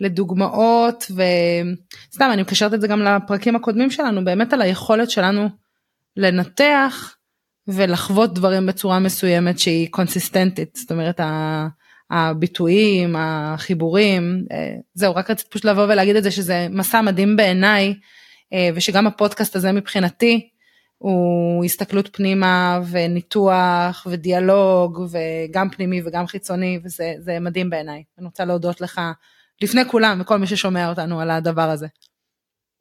לדוגמאות 0.00 1.04
וסתם 1.10 2.30
אני 2.32 2.42
מקשרת 2.42 2.74
את 2.74 2.80
זה 2.80 2.88
גם 2.88 3.02
לפרקים 3.02 3.56
הקודמים 3.56 3.90
שלנו 3.90 4.24
באמת 4.24 4.52
על 4.52 4.62
היכולת 4.62 5.10
שלנו 5.10 5.48
לנתח 6.16 7.16
ולחוות 7.68 8.34
דברים 8.34 8.66
בצורה 8.66 8.98
מסוימת 8.98 9.58
שהיא 9.58 9.88
קונסיסטנטית 9.90 10.76
זאת 10.76 10.90
אומרת 10.90 11.20
הביטויים 12.10 13.16
החיבורים 13.18 14.44
אה, 14.52 14.74
זהו 14.94 15.14
רק 15.14 15.30
רציתי 15.30 15.50
פשוט 15.50 15.64
לבוא 15.64 15.82
ולהגיד 15.82 16.16
את 16.16 16.22
זה 16.22 16.30
שזה 16.30 16.66
מסע 16.70 17.00
מדהים 17.00 17.36
בעיניי 17.36 17.94
אה, 18.52 18.68
ושגם 18.74 19.06
הפודקאסט 19.06 19.56
הזה 19.56 19.72
מבחינתי 19.72 20.48
הוא 20.98 21.64
הסתכלות 21.64 22.16
פנימה 22.16 22.80
וניתוח 22.90 24.06
ודיאלוג 24.10 25.06
וגם 25.10 25.70
פנימי 25.70 26.02
וגם 26.04 26.26
חיצוני 26.26 26.80
וזה 26.84 27.38
מדהים 27.40 27.70
בעיניי. 27.70 28.02
אני 28.18 28.26
רוצה 28.26 28.44
להודות 28.44 28.80
לך 28.80 29.00
לפני 29.62 29.84
כולם 29.88 30.18
וכל 30.20 30.36
מי 30.36 30.46
ששומע 30.46 30.88
אותנו 30.88 31.20
על 31.20 31.30
הדבר 31.30 31.70
הזה. 31.70 31.86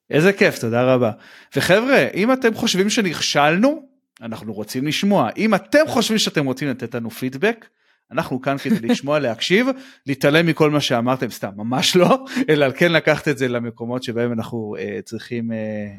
איזה 0.09 0.33
כיף 0.33 0.59
תודה 0.59 0.93
רבה. 0.93 1.11
וחבר'ה 1.55 2.07
אם 2.13 2.33
אתם 2.33 2.53
חושבים 2.53 2.89
שנכשלנו 2.89 3.81
אנחנו 4.21 4.53
רוצים 4.53 4.87
לשמוע. 4.87 5.29
אם 5.37 5.55
אתם 5.55 5.87
חושבים 5.87 6.17
שאתם 6.17 6.45
רוצים 6.45 6.67
לתת 6.69 6.95
לנו 6.95 7.09
פידבק 7.09 7.65
אנחנו 8.11 8.41
כאן 8.41 8.57
כדי 8.57 8.87
לשמוע 8.87 9.19
להקשיב 9.19 9.67
להתעלם 10.07 10.45
מכל 10.45 10.71
מה 10.71 10.81
שאמרתם 10.81 11.29
סתם 11.29 11.49
ממש 11.55 11.95
לא 11.95 12.17
אלא 12.49 12.71
כן 12.71 12.91
לקחת 12.91 13.27
את 13.27 13.37
זה 13.37 13.47
למקומות 13.47 14.03
שבהם 14.03 14.33
אנחנו 14.33 14.75
uh, 14.77 15.01
צריכים 15.01 15.51
uh, 15.51 15.53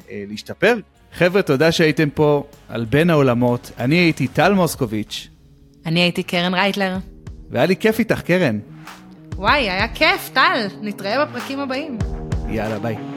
uh, 0.07 0.11
להשתפר. 0.29 0.75
חבר'ה 1.13 1.41
תודה 1.41 1.71
שהייתם 1.71 2.09
פה 2.09 2.43
על 2.69 2.85
בין 2.85 3.09
העולמות 3.09 3.71
אני 3.79 3.95
הייתי 3.95 4.27
טל 4.27 4.53
מוסקוביץ'. 4.53 5.27
אני 5.85 5.99
הייתי 5.99 6.23
קרן 6.23 6.53
רייטלר. 6.53 6.97
והיה 7.49 7.65
לי 7.65 7.75
כיף 7.75 7.99
איתך 7.99 8.21
קרן. 8.21 8.59
וואי, 9.35 9.69
היה 9.69 9.87
כיף, 9.87 10.29
טל. 10.33 10.67
נתראה 10.81 11.25
בפרקים 11.25 11.59
הבאים. 11.59 11.97
יאללה, 12.49 12.79
ביי. 12.79 13.16